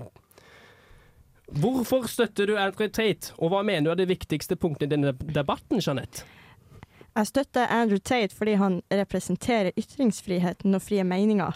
Hvorfor 1.45 2.07
støtter 2.09 2.49
du 2.49 2.55
Andrew 2.57 2.87
Tate, 2.89 3.33
og 3.37 3.51
hva 3.53 3.61
mener 3.63 3.85
du 3.85 3.93
er 3.93 3.99
det 4.01 4.09
viktigste 4.09 4.57
punktet 4.57 4.87
i 4.89 4.95
denne 4.95 5.13
debatten, 5.13 5.77
Jeanette? 5.77 6.25
Jeg 7.15 7.29
støtter 7.29 7.71
Andrew 7.71 8.01
Tate 8.01 8.35
fordi 8.35 8.57
han 8.59 8.81
representerer 8.91 9.75
ytringsfriheten 9.77 10.75
og 10.75 10.81
frie 10.83 11.03
meninger. 11.07 11.55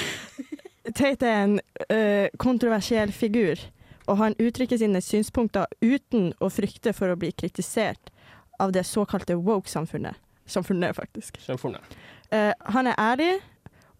Tate 0.98 1.28
er 1.28 1.42
en 1.44 1.58
ø, 1.92 2.28
kontroversiell 2.40 3.12
figur, 3.12 3.60
og 4.08 4.16
han 4.16 4.36
uttrykker 4.40 4.80
sine 4.80 5.02
synspunkter 5.04 5.68
uten 5.84 6.32
å 6.40 6.48
frykte 6.50 6.94
for 6.96 7.12
å 7.12 7.18
bli 7.20 7.30
kritisert 7.36 8.10
av 8.58 8.72
det 8.72 8.86
såkalte 8.88 9.36
woke-samfunnet. 9.36 10.16
Samfunnet, 10.48 10.96
faktisk. 10.96 11.36
Samfunnet. 11.44 11.84
Uh, 12.32 12.56
han 12.72 12.88
er 12.88 12.96
ærlig 12.98 13.34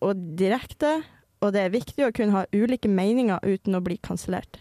og 0.01 0.16
direkte, 0.39 1.03
og 1.45 1.53
det 1.55 1.66
er 1.66 1.76
viktig 1.76 2.07
å 2.07 2.14
kunne 2.16 2.34
ha 2.34 2.47
ulike 2.57 2.89
meninger 2.89 3.45
uten 3.45 3.76
å 3.76 3.84
bli 3.84 3.99
kansellert. 4.03 4.59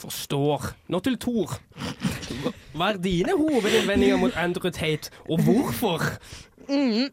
Forstår. 0.00 0.72
Nå 0.88 1.00
til 1.04 1.18
Thor. 1.20 1.58
Hva 2.72 2.92
er 2.92 3.00
dine 3.04 3.36
hovedinnvendinger 3.36 4.20
mot 4.20 4.36
Andrew 4.38 4.72
Tate, 4.72 5.12
og 5.28 5.42
hvorfor? 5.44 6.04
Mm. 6.70 7.10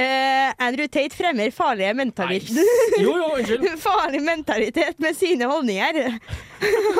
Uh, 0.00 0.66
Andrew 0.66 0.86
Tate 0.86 1.16
fremmer 1.16 1.50
farlige 1.50 1.94
mentalitet 1.94 2.56
Jo, 3.02 3.16
jo, 3.16 3.24
unnskyld. 3.34 3.66
Farlig 3.88 4.22
mentalitet 4.22 5.00
med 5.02 5.14
sine 5.14 5.48
holdninger. 5.50 5.98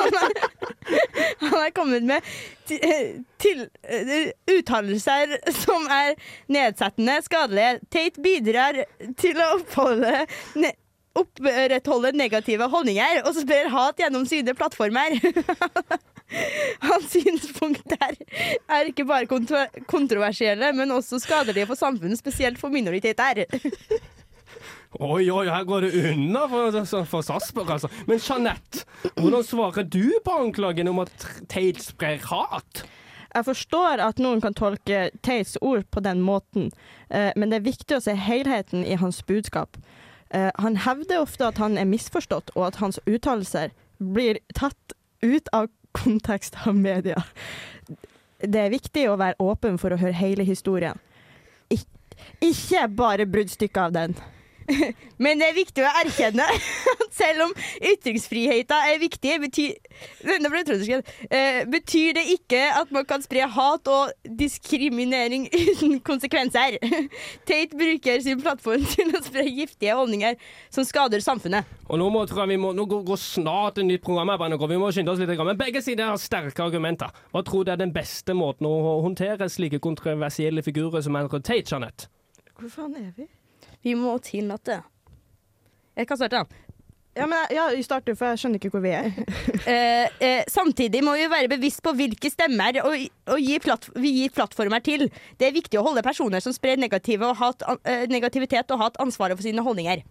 Han 0.01 0.17
er, 0.19 0.35
han 1.39 1.57
er 1.61 1.71
kommet 1.75 2.03
med 2.03 2.27
eh, 2.69 3.21
til, 3.39 3.63
uttalelser 4.51 5.37
som 5.63 5.87
er 5.89 6.13
nedsettende, 6.51 7.17
skadelige. 7.25 7.79
Tate 7.89 8.21
bidrar 8.21 8.83
til 9.17 9.39
å 9.39 9.53
oppholde 9.55 10.25
ne 10.59 10.75
opprettholde 11.17 12.13
negative 12.15 12.69
holdninger 12.71 13.21
og 13.25 13.35
sprer 13.35 13.69
hat 13.73 13.99
gjennom 13.99 14.25
sine 14.29 14.55
plattformer. 14.57 15.17
Hans 16.87 17.11
synspunkter 17.11 18.15
er 18.71 18.87
ikke 18.87 19.03
bare 19.07 19.27
kontro 19.27 19.65
kontroversielle, 19.91 20.71
men 20.77 20.93
også 20.95 21.19
skadelige 21.19 21.67
for 21.67 21.79
samfunnet, 21.79 22.19
spesielt 22.21 22.59
for 22.61 22.71
minoriteter. 22.71 23.43
Oi, 24.99 25.29
oi, 25.31 25.45
her 25.47 25.63
går 25.63 25.85
det 25.85 25.91
unna 26.11 26.41
for, 26.51 26.75
for 27.07 27.23
Sasper, 27.23 27.69
altså. 27.71 27.87
Men 28.11 28.19
Jeanette, 28.19 28.83
hvordan 29.15 29.45
svarer 29.47 29.85
du 29.87 30.17
på 30.25 30.33
anklagen 30.35 30.91
om 30.91 30.99
at 30.99 31.13
Tate 31.47 31.79
sprer 31.79 32.19
hat? 32.27 32.83
Jeg 33.31 33.47
forstår 33.47 34.03
at 34.03 34.19
noen 34.19 34.43
kan 34.43 34.55
tolke 34.57 35.05
Tates 35.23 35.55
ord 35.63 35.85
på 35.95 36.03
den 36.03 36.19
måten, 36.27 36.73
eh, 37.07 37.31
men 37.39 37.51
det 37.51 37.61
er 37.61 37.69
viktig 37.69 37.95
å 37.97 38.03
se 38.03 38.17
helheten 38.19 38.83
i 38.83 38.99
hans 38.99 39.21
budskap. 39.23 39.79
Eh, 40.33 40.51
han 40.63 40.77
hevder 40.85 41.21
ofte 41.21 41.47
at 41.47 41.59
han 41.59 41.77
er 41.77 41.89
misforstått, 41.89 42.53
og 42.55 42.69
at 42.69 42.79
hans 42.83 42.99
uttalelser 43.05 43.73
blir 43.99 44.39
tatt 44.55 44.95
ut 45.21 45.51
av 45.53 45.69
kontekst 45.91 46.55
av 46.65 46.75
media. 46.75 47.23
Det 48.39 48.61
er 48.61 48.73
viktig 48.73 49.05
å 49.11 49.17
være 49.19 49.37
åpen 49.43 49.77
for 49.81 49.93
å 49.93 49.99
høre 50.01 50.17
hele 50.17 50.45
historien. 50.47 50.97
Ik 51.69 51.85
ikke 52.41 52.87
bare 52.95 53.27
bruddstykker 53.29 53.89
av 53.89 53.95
den. 53.95 54.15
Men 55.23 55.41
det 55.41 55.49
er 55.49 55.57
viktig 55.57 55.83
å 55.85 55.91
erkjenne 56.01 56.45
at 56.45 57.15
selv 57.15 57.45
om 57.47 57.53
ytringsfriheten 57.91 58.87
er 58.91 58.99
viktig, 59.01 59.35
betyr, 59.43 59.75
uh. 60.25 61.01
Eh, 61.29 61.61
betyr 61.69 62.15
det 62.17 62.25
ikke 62.35 62.61
at 62.79 62.91
man 62.93 63.05
kan 63.07 63.23
spre 63.23 63.45
hat 63.51 63.89
og 63.91 64.11
diskriminering 64.39 65.47
uten 65.51 65.99
konsekvenser. 66.05 66.77
Tate 67.49 67.77
bruker 67.77 68.21
sin 68.23 68.41
plattform 68.41 68.85
til 68.93 69.13
å 69.15 69.23
spre 69.25 69.45
giftige 69.49 69.97
holdninger 69.97 70.37
som 70.73 70.87
skader 70.87 71.23
samfunnet. 71.23 71.67
Og 71.91 71.99
nå, 71.99 72.07
må, 72.13 72.23
tror 72.29 72.45
jeg 72.45 72.53
vi 72.55 72.61
må, 72.61 72.71
nå 72.75 72.87
går, 72.89 73.03
går 73.07 73.19
snart 73.19 73.81
et 73.81 73.87
nytt 73.87 74.05
program 74.05 74.31
her, 74.33 74.57
Vi 74.71 74.79
må 74.79 74.91
skynde 74.91 75.11
oss 75.11 75.19
litt. 75.19 75.35
Men 75.41 75.59
begge 75.59 75.81
sider 75.83 76.11
har 76.11 76.21
sterke 76.21 76.63
argumenter. 76.63 77.11
Hva 77.31 77.43
tror 77.43 77.65
du 77.65 77.71
er 77.73 77.81
den 77.81 77.93
beste 77.93 78.33
måten 78.37 78.67
å 78.69 79.01
håndtere 79.03 79.49
slike 79.49 79.81
kontroversielle 79.83 80.63
figurer 80.63 81.03
som 81.03 81.15
Andrew 81.15 81.41
Tate, 81.41 81.67
Jeanette? 81.67 82.09
Hvor 82.57 82.69
faen 82.69 82.95
er 82.95 83.13
vi? 83.17 83.27
Vi 83.81 83.95
må 83.97 84.17
tillate 84.23 84.81
Jeg 85.97 86.07
kan 86.07 86.19
starte, 86.19 86.43
da. 86.43 86.71
Ja, 87.13 87.25
men 87.27 87.39
ja, 87.51 87.65
start 87.83 88.05
du, 88.07 88.13
for 88.15 88.31
jeg 88.31 88.39
skjønner 88.39 88.61
ikke 88.61 88.71
hvor 88.71 88.83
vi 88.85 88.93
er. 88.95 89.11
Eh, 89.61 90.07
eh, 90.25 90.39
samtidig 90.49 91.03
må 91.05 91.13
vi 91.13 91.27
være 91.29 91.49
bevisst 91.51 91.83
på 91.85 91.91
hvilke 91.93 92.31
stemmer 92.31 92.79
og, 92.81 92.95
og 93.29 93.43
gi 93.43 93.59
platt, 93.61 93.85
vi 93.93 94.09
gir 94.15 94.31
plattformer 94.33 94.81
til. 94.81 95.05
Det 95.37 95.45
er 95.45 95.53
viktig 95.53 95.77
å 95.77 95.83
holde 95.85 96.01
personer 96.01 96.41
som 96.41 96.55
sprer 96.55 96.79
negative 96.81 97.27
og 97.27 97.37
hat, 97.37 97.65
eh, 97.85 98.07
negativitet 98.09 98.73
og 98.73 98.81
hat, 98.81 98.97
ansvaret 99.03 99.37
for 99.37 99.45
sine 99.45 99.61
holdninger. 99.61 100.01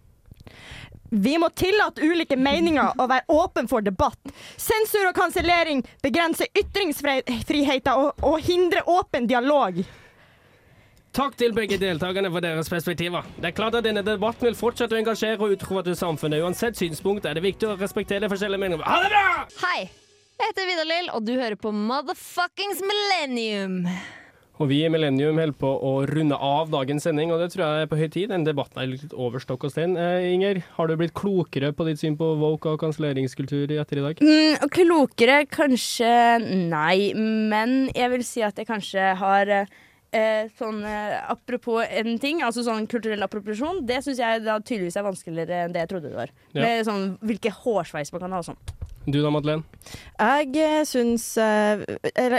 Vi 1.11 1.33
må 1.41 1.49
tillate 1.59 2.05
ulike 2.07 2.37
meninger 2.39 2.93
og 2.95 3.09
være 3.11 3.27
åpen 3.35 3.67
for 3.67 3.83
debatt. 3.83 4.31
Sensur 4.55 5.09
og 5.09 5.17
kansellering 5.17 5.83
begrenser 6.05 6.47
ytringsfriheten 6.55 7.91
og, 7.91 8.13
og 8.23 8.39
hindrer 8.45 8.87
åpen 8.87 9.27
dialog. 9.27 9.81
Takk 11.11 11.33
til 11.35 11.51
begge 11.51 11.75
deltakerne 11.75 12.29
for 12.31 12.39
deres 12.39 12.69
perspektiver. 12.71 13.25
Det 13.35 13.49
er 13.49 13.55
klart 13.55 13.75
at 13.75 13.83
denne 13.83 13.99
debatten 13.99 14.47
vil 14.47 14.55
fortsette 14.55 14.95
å 14.95 14.99
engasjere 15.01 15.43
og 15.43 15.57
utfordre 15.57 15.91
samfunnet. 15.99 16.39
Uansett 16.39 16.79
synspunkt 16.79 17.27
er 17.27 17.35
det 17.35 17.43
viktig 17.43 17.67
å 17.67 17.73
respektere 17.75 18.29
forskjellige 18.31 18.61
meninger. 18.63 18.85
Ha 18.87 19.01
det 19.03 19.09
bra! 19.11 19.25
Hei, 19.65 19.89
jeg 20.39 20.53
heter 20.53 20.69
Vidar 20.69 20.87
Lill, 20.87 21.09
og 21.11 21.25
du 21.27 21.33
hører 21.35 21.57
på 21.59 21.73
Motherfuckings 21.75 22.79
Millennium. 22.87 23.81
Og 24.61 24.71
vi 24.71 24.79
i 24.85 24.93
Millennium 24.93 25.35
holder 25.41 25.59
på 25.59 25.73
å 25.83 25.91
runde 26.07 26.39
av 26.47 26.71
dagens 26.71 27.03
sending, 27.03 27.35
og 27.35 27.43
det 27.43 27.51
tror 27.51 27.65
jeg 27.65 27.83
er 27.83 27.91
på 27.91 27.99
høy 27.99 28.07
tid. 28.15 28.31
Den 28.31 28.47
debatten 28.47 28.79
er 28.79 28.89
litt 28.93 29.11
over 29.11 29.43
stokk 29.43 29.67
og 29.67 29.75
stein. 29.75 29.99
Eh, 29.99 30.31
Inger, 30.31 30.63
har 30.77 30.87
du 30.87 30.95
blitt 30.95 31.17
klokere 31.17 31.75
på 31.75 31.91
ditt 31.91 31.99
syn 31.99 32.15
på 32.15 32.37
woke 32.39 32.71
og 32.71 32.79
kanselleringskultur 32.87 33.67
etter 33.75 33.99
i 33.99 34.07
dag? 34.07 34.23
Mm, 34.23 34.67
klokere 34.71 35.41
kanskje 35.59 36.17
nei, 36.71 37.11
men 37.19 37.89
jeg 37.91 38.15
vil 38.15 38.27
si 38.31 38.47
at 38.47 38.55
jeg 38.55 38.71
kanskje 38.71 39.15
har 39.19 39.57
eh, 40.15 40.51
sånn 40.59 40.83
eh, 40.87 41.17
Apropos 41.31 41.81
en 41.85 42.19
ting, 42.21 42.43
altså 42.45 42.65
sånn 42.65 42.87
kulturell 42.91 43.23
appropriasjon, 43.25 43.83
det 43.87 44.01
syns 44.05 44.21
jeg 44.21 44.43
da 44.45 44.59
tydeligvis 44.59 44.99
er 44.99 45.07
vanskeligere 45.07 45.65
enn 45.65 45.75
det 45.75 45.85
jeg 45.85 45.91
trodde 45.93 46.11
det 46.11 46.19
var. 46.19 46.33
Ja. 46.51 46.63
Med 46.63 46.85
sånn 46.87 47.07
hvilke 47.25 47.53
hårsveis 47.61 48.13
man 48.15 48.25
kan 48.25 48.37
ha 48.37 48.43
og 48.43 48.49
sånn. 48.51 48.61
Du 49.07 49.17
da, 49.17 49.31
Madeleine? 49.33 49.65
Jeg 50.19 50.51
eh, 50.61 50.83
syns 50.85 51.31
eh, 51.41 51.81
Eller 52.13 52.37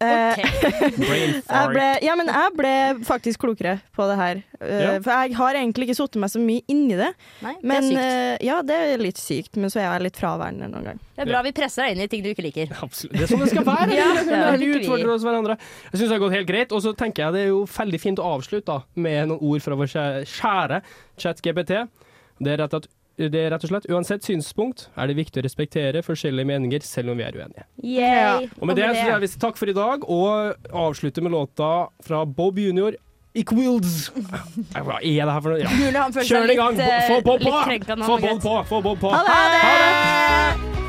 eh, 0.00 0.38
Ok. 0.38 0.42
Brain 0.98 1.32
jeg 1.42 1.70
ble, 1.72 1.86
ja, 2.06 2.14
men 2.18 2.28
jeg 2.30 2.52
ble 2.58 2.72
faktisk 3.06 3.40
klokere 3.42 3.76
på 3.96 4.06
det 4.10 4.16
her. 4.20 4.40
Eh, 4.60 4.82
Ja. 4.84 4.92
For 5.02 5.10
jeg 5.24 5.34
har 5.38 5.58
egentlig 5.58 5.88
ikke 5.88 5.96
satt 5.98 6.16
meg 6.22 6.30
så 6.30 6.40
mye 6.42 6.62
inni 6.70 6.96
det. 6.98 7.08
Nei, 7.42 7.54
det 7.58 7.64
Men 7.70 7.82
er 7.82 7.88
sykt. 7.88 8.02
eh, 8.02 8.46
ja, 8.46 8.58
det 8.62 8.76
er 8.92 9.02
litt 9.02 9.18
sykt, 9.22 9.56
men 9.58 9.70
så 9.74 9.80
er 9.82 9.88
jeg 9.90 10.04
litt 10.08 10.20
fraværende 10.20 10.68
noen 10.70 10.84
gang. 10.92 11.00
Det 11.18 11.24
er 11.26 11.30
bra 11.32 11.42
vi 11.42 11.52
presser 11.56 11.82
deg 11.86 11.96
inn 11.96 12.04
i 12.04 12.08
ting 12.12 12.22
du 12.22 12.30
ikke 12.30 12.46
liker. 12.46 12.74
Absolutt. 12.86 13.16
Det 13.18 13.24
er 13.26 13.32
sånn 13.32 13.42
det 13.46 13.50
skal 13.54 13.66
være. 13.68 13.96
Ja, 13.98 14.08
ja, 14.22 14.50
vi 14.60 14.70
utfordrer 14.78 15.14
oss 15.16 15.24
hverandre. 15.26 15.58
Jeg 15.90 15.98
syns 16.00 16.08
det 16.08 16.14
har 16.16 16.24
gått 16.26 16.36
helt 16.38 16.50
greit. 16.52 16.72
Og 16.76 16.84
så 16.84 16.94
tenker 16.98 17.24
jeg 17.26 17.34
det 17.38 17.42
er 17.46 17.50
jo 17.52 17.64
veldig 17.66 18.00
fint 18.02 18.22
å 18.22 18.28
avslutte 18.36 18.66
da, 18.70 18.78
med 18.94 19.32
noen 19.32 19.42
ord 19.50 19.64
fra 19.64 19.78
vår 19.78 19.90
kjære- 19.94 20.28
kjære 20.38 20.82
ChatGPT. 21.18 21.74
Det 22.38 22.52
er, 22.54 22.60
rett 22.62 22.74
at, 22.78 22.86
det 23.18 23.40
er 23.42 23.50
rett 23.50 23.64
og 23.66 23.72
slett 23.72 23.88
uansett 23.90 24.26
synspunkt 24.26 24.86
er 24.94 25.10
det 25.10 25.16
viktig 25.18 25.42
å 25.42 25.44
respektere 25.46 26.04
forskjellige 26.06 26.46
meninger, 26.46 26.84
selv 26.86 27.10
om 27.12 27.18
vi 27.18 27.26
er 27.26 27.34
uenige. 27.34 27.66
Yeah. 27.82 28.46
Og 28.60 28.70
med 28.70 28.78
det 28.78 28.86
så 28.92 29.02
sier 29.02 29.20
vi 29.24 29.32
takk 29.42 29.58
for 29.58 29.70
i 29.70 29.74
dag, 29.74 30.06
og 30.06 30.70
avslutter 30.86 31.26
med 31.26 31.34
låta 31.34 31.72
fra 32.06 32.22
Bob 32.24 32.62
Junior. 32.62 32.94
Equals. 33.38 34.08
Hva 34.72 34.98
er 35.02 35.28
det 35.28 35.34
her 35.34 35.42
for 35.44 35.52
noe? 35.52 35.60
Ja. 35.62 36.08
Kjør 36.16 36.48
det 36.48 36.56
i 36.56 36.58
gang. 36.58 36.78
litt, 36.78 36.88
eh, 36.88 37.06
Få 37.12 37.20
Bob 37.22 37.42
Få 37.44 38.18
Bob 38.18 38.42
på! 38.42 38.58
Få 38.72 38.82
Bob 38.82 39.00
på! 39.02 39.14
Ha 39.14 39.22
det! 39.26 39.62
Ha 39.62 40.74
det! 40.74 40.87